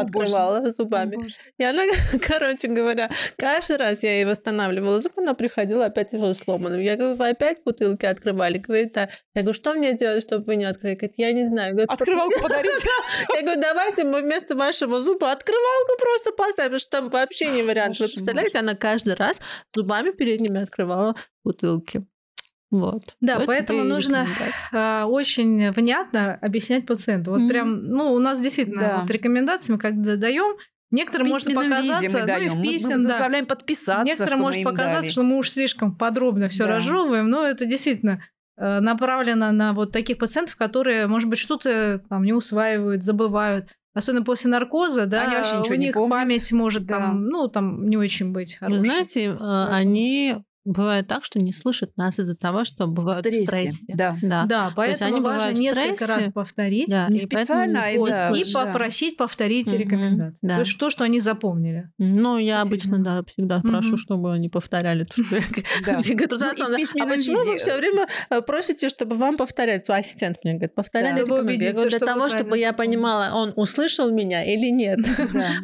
открывала 0.00 0.60
Боже. 0.60 0.72
зубами. 0.76 1.14
Боже. 1.16 1.36
И 1.58 1.64
она, 1.64 1.82
короче 2.26 2.68
говоря, 2.68 3.10
каждый 3.36 3.76
раз 3.76 4.02
я 4.02 4.14
ей 4.16 4.24
восстанавливала 4.24 5.00
зуб, 5.00 5.12
она 5.16 5.34
приходила 5.34 5.86
опять 5.86 6.12
уже 6.14 6.34
сломанным. 6.34 6.80
Я 6.80 6.96
говорю, 6.96 7.16
вы 7.16 7.28
опять 7.28 7.62
бутылки 7.64 8.06
открывали? 8.06 8.58
Говорит, 8.58 8.92
да. 8.92 9.08
Я 9.34 9.42
говорю, 9.42 9.54
что 9.54 9.74
мне 9.74 9.94
делать, 9.96 10.22
чтобы 10.22 10.44
вы 10.44 10.56
не 10.56 10.64
открыли? 10.64 10.94
Говорит, 10.94 11.14
я 11.16 11.32
не 11.32 11.46
знаю. 11.46 11.72
Говорит, 11.72 11.90
Открывалку 11.90 12.40
подарить. 12.42 12.84
Я 13.34 13.42
говорю, 13.42 13.60
давайте 13.60 14.04
мы 14.04 14.22
вместо 14.22 14.56
вашего 14.56 15.02
зуба 15.02 15.32
открывалку 15.32 15.98
просто 15.98 16.32
поставим, 16.32 16.70
потому 16.70 16.78
что 16.78 16.90
там 16.90 17.10
вообще 17.10 17.46
не 17.48 17.62
вариант. 17.62 17.98
Вы 17.98 18.06
представляете, 18.06 18.58
она 18.58 18.74
каждый 18.74 19.14
раз 19.14 19.40
зубами 19.74 20.10
передними 20.10 20.62
открывала 20.62 21.14
бутылки. 21.44 22.04
Вот. 22.70 23.16
Да, 23.20 23.38
вот 23.38 23.46
поэтому 23.46 23.82
нужно 23.82 24.26
э, 24.72 25.02
очень 25.02 25.72
внятно 25.72 26.36
объяснять 26.36 26.86
пациенту. 26.86 27.32
Вот 27.32 27.40
mm-hmm. 27.40 27.48
прям, 27.48 27.84
ну, 27.84 28.12
у 28.12 28.18
нас 28.20 28.40
действительно 28.40 28.80
да. 28.80 28.98
вот 29.00 29.10
рекомендациями, 29.10 29.78
когда 29.78 30.16
даем, 30.16 30.56
Некоторым 30.92 31.28
может 31.28 31.52
показаться, 31.52 32.18
мы 32.18 32.26
даем. 32.26 32.52
ну 32.52 32.56
и 32.56 32.58
в 32.58 32.62
писем, 32.62 32.90
мы, 32.90 32.96
мы 32.96 33.02
заставляем 33.04 33.46
да. 33.46 33.54
подписаться. 33.54 34.04
Некоторым 34.04 34.40
может 34.40 34.64
показаться, 34.64 35.02
дали. 35.02 35.10
что 35.10 35.22
мы 35.22 35.38
уж 35.38 35.50
слишком 35.50 35.94
подробно 35.94 36.48
все 36.48 36.66
да. 36.66 36.76
разжевываем, 36.76 37.28
но 37.28 37.46
это 37.46 37.64
действительно 37.64 38.24
э, 38.56 38.80
направлено 38.80 39.52
на 39.52 39.72
вот 39.72 39.92
таких 39.92 40.18
пациентов, 40.18 40.56
которые, 40.56 41.06
может 41.06 41.28
быть, 41.28 41.38
что-то 41.38 42.02
там 42.08 42.24
не 42.24 42.32
усваивают, 42.32 43.04
забывают. 43.04 43.70
Особенно 43.92 44.24
после 44.24 44.50
наркоза, 44.50 45.06
да, 45.06 45.22
они 45.22 45.36
вообще 45.36 45.58
ничего 45.58 45.74
у 45.74 45.78
них 45.78 45.94
помнят. 45.94 46.10
память 46.10 46.52
может 46.52 46.86
да. 46.86 46.98
там, 46.98 47.26
ну, 47.26 47.48
там 47.48 47.88
не 47.88 47.96
очень 47.96 48.32
быть 48.32 48.56
хорошей. 48.56 48.78
Вы 48.78 48.86
знаете, 48.86 49.36
да. 49.38 49.66
они 49.74 50.36
Бывает 50.64 51.06
так, 51.08 51.24
что 51.24 51.38
не 51.38 51.52
слышат 51.52 51.96
нас 51.96 52.18
из-за 52.18 52.36
того, 52.36 52.64
что 52.64 52.86
бывают 52.86 53.24
в 53.24 53.44
стрессе. 53.44 53.84
Да, 53.88 54.16
да. 54.20 54.44
да 54.44 54.72
поэтому 54.76 55.14
они 55.14 55.20
важно 55.20 55.58
несколько 55.58 56.06
раз 56.06 56.30
повторить. 56.32 56.90
Да, 56.90 57.08
не 57.08 57.18
специально, 57.18 57.82
а 57.84 57.90
и, 57.90 57.98
да, 57.98 58.30
и 58.30 58.52
попросить 58.52 59.16
повторить 59.16 59.68
угу, 59.68 59.76
рекомендации. 59.76 60.38
Да. 60.42 60.56
То 60.56 60.60
есть 60.60 60.78
то, 60.78 60.90
что 60.90 61.04
они 61.04 61.18
запомнили. 61.18 61.90
Ну, 61.98 62.36
я 62.36 62.60
Спасибо. 62.60 62.74
обычно, 62.74 62.98
да, 63.04 63.24
всегда 63.24 63.60
прошу, 63.60 63.96
чтобы 63.96 64.32
они 64.32 64.48
повторяли. 64.48 65.06
А 65.90 67.06
почему 67.06 67.44
вы 67.44 67.56
все 67.56 67.76
время 67.76 68.06
э, 68.28 68.40
просите, 68.42 68.88
чтобы 68.88 69.16
вам 69.16 69.36
повторять? 69.36 69.88
Ассистент 69.88 70.38
мне 70.44 70.54
говорит, 70.54 70.74
повторяли 70.74 71.20
Я 71.20 71.72
говорю, 71.72 71.90
для 71.90 71.98
того, 71.98 72.28
чтобы 72.28 72.58
я 72.58 72.72
понимала, 72.72 73.30
он 73.34 73.52
услышал 73.56 74.10
меня 74.10 74.44
или 74.44 74.70
нет. 74.70 74.98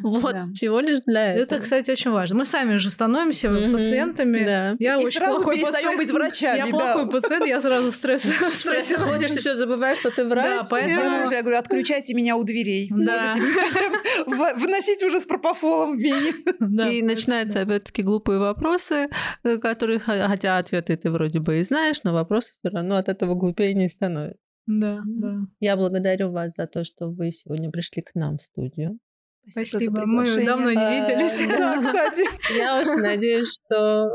Вот, 0.03 0.37
всего 0.55 0.81
лишь 0.81 1.01
для 1.01 1.35
этого. 1.35 1.57
Это, 1.57 1.59
кстати, 1.61 1.91
очень 1.91 2.11
важно. 2.11 2.39
Мы 2.39 2.45
сами 2.45 2.77
же 2.77 2.91
становимся 2.91 3.51
пациентами 3.51 4.77
я 4.87 4.97
и 4.97 5.07
сразу 5.07 5.45
перестаем 5.45 5.97
быть 5.97 6.11
врачами. 6.11 6.59
Я 6.59 6.67
плохой 6.67 7.11
пациент, 7.11 7.47
я 7.47 7.61
сразу 7.61 7.91
в 7.91 7.95
стрессе. 7.95 8.33
В 8.51 8.55
стрессе 8.55 8.97
ходишь, 8.99 9.33
еще 9.33 9.57
забываешь, 9.57 9.99
что 9.99 10.11
ты 10.11 10.25
врач. 10.25 10.63
Да, 10.63 10.63
поэтому... 10.71 11.31
Я 11.31 11.43
говорю, 11.43 11.59
отключайте 11.59 12.15
меня 12.15 12.37
у 12.37 12.45
дверей. 12.45 12.91
Да. 12.91 13.35
Выносите 14.27 15.07
уже 15.07 15.21
с 15.21 15.27
пропофолом 15.27 15.97
в 15.97 16.01
вене. 16.01 16.35
И 16.91 17.03
начинаются 17.03 17.61
опять-таки 17.61 18.03
глупые 18.03 18.39
вопросы, 18.39 19.09
э, 19.45 19.59
которые, 19.59 19.99
хотя 19.99 20.59
ответы 20.59 20.97
ты 20.97 21.11
вроде 21.11 21.41
бы 21.41 21.61
и 21.61 21.65
знаешь, 21.65 22.03
но 22.05 22.13
вопросы 22.13 22.53
все 22.53 22.71
равно 22.71 22.97
от 22.97 23.09
этого 23.09 23.35
глупее 23.35 23.75
не 23.75 23.89
становятся. 23.89 24.41
Да, 24.67 25.01
да. 25.05 25.39
Я 25.61 25.77
благодарю 25.77 26.33
вас 26.33 26.55
за 26.57 26.67
то, 26.67 26.85
что 26.85 27.11
вы 27.11 27.31
сегодня 27.31 27.71
пришли 27.71 28.03
к 28.03 28.15
нам 28.15 28.39
в 28.39 28.43
студию. 28.43 28.99
Спасибо. 29.49 29.79
Спасибо. 29.79 30.07
Мы 30.07 30.45
давно 30.45 30.71
не 30.73 30.77
а, 30.77 30.91
виделись. 30.91 31.47
Да, 31.47 31.79
кстати. 31.79 32.25
Я 32.59 32.81
очень 32.81 33.01
надеюсь, 33.01 33.55
что 33.55 34.09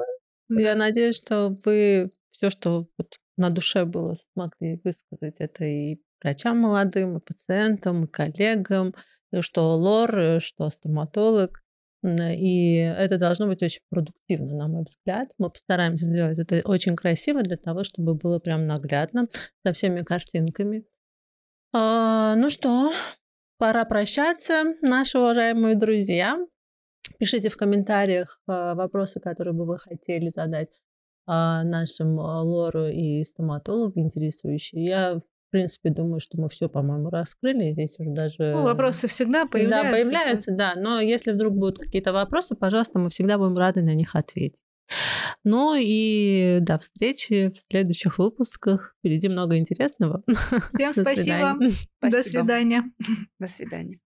я 0.60 0.76
надеюсь, 0.76 1.16
что 1.16 1.56
вы 1.66 2.10
все, 2.32 2.50
что 2.50 2.88
вот 2.98 3.16
на 3.38 3.50
душе 3.50 3.86
было, 3.86 4.16
смогли 4.34 4.80
высказать 4.84 5.38
это 5.40 5.66
и 5.66 6.00
врачам 6.22 6.58
молодым, 6.58 7.18
и 7.18 7.22
пациентам, 7.22 8.06
и 8.06 8.08
коллегам, 8.08 8.94
и 9.32 9.42
что 9.42 9.76
лор, 9.76 10.42
что 10.42 10.70
стоматолог. 10.70 11.62
И 12.04 12.76
это 12.78 13.18
должно 13.20 13.48
быть 13.48 13.62
очень 13.62 13.82
продуктивно, 13.90 14.56
на 14.56 14.68
мой 14.68 14.84
взгляд. 14.84 15.30
Мы 15.38 15.52
постараемся 15.52 16.06
сделать 16.06 16.40
это 16.40 16.62
очень 16.66 16.96
красиво 16.96 17.44
для 17.44 17.58
того, 17.58 17.84
чтобы 17.84 18.16
было 18.16 18.40
прям 18.40 18.66
наглядно, 18.66 19.28
со 19.64 19.72
всеми 19.74 20.02
картинками. 20.02 20.84
А, 21.74 22.36
ну 22.36 22.50
что, 22.50 22.92
пора 23.58 23.86
прощаться, 23.86 24.64
наши 24.82 25.20
уважаемые 25.20 25.76
друзья. 25.76 26.38
Пишите 27.22 27.50
в 27.50 27.56
комментариях 27.56 28.40
э, 28.48 28.74
вопросы, 28.74 29.20
которые 29.20 29.54
бы 29.54 29.68
вы 29.68 29.78
хотели 29.78 30.32
задать 30.34 30.70
а, 31.28 31.64
нашим 31.64 32.20
э, 32.20 32.42
лору 32.42 32.88
и 32.88 33.24
стоматологу 33.24 34.00
интересующие. 34.00 34.84
Я 34.84 35.18
в 35.18 35.52
принципе, 35.52 35.92
думаю, 35.92 36.20
что 36.20 36.40
мы 36.40 36.50
все, 36.50 36.68
по-моему, 36.68 37.12
раскрыли. 37.12 37.74
Здесь 37.74 38.00
уже 38.00 38.10
даже... 38.10 38.54
Ну, 38.56 38.64
вопросы 38.64 39.08
всегда 39.08 39.46
появляются. 39.46 39.84
Да, 39.84 39.92
появляются, 39.92 40.52
да. 40.52 40.74
Но 40.76 41.00
если 41.00 41.32
вдруг 41.34 41.54
будут 41.54 41.78
какие-то 41.78 42.12
вопросы, 42.12 42.56
пожалуйста, 42.56 42.98
мы 42.98 43.12
всегда 43.12 43.38
будем 43.38 43.54
рады 43.54 43.84
на 43.84 43.94
них 43.94 44.16
ответить. 44.16 44.64
Ну 45.44 45.76
и 45.80 46.58
до 46.62 46.80
встречи 46.80 47.52
в 47.52 47.60
следующих 47.60 48.18
выпусках. 48.18 48.96
Впереди 48.98 49.30
много 49.30 49.58
интересного. 49.58 50.24
Всем 50.74 50.94
спасибо. 50.94 51.56
До 52.02 52.24
свидания. 52.24 52.84
До 53.38 53.48
свидания. 53.48 54.00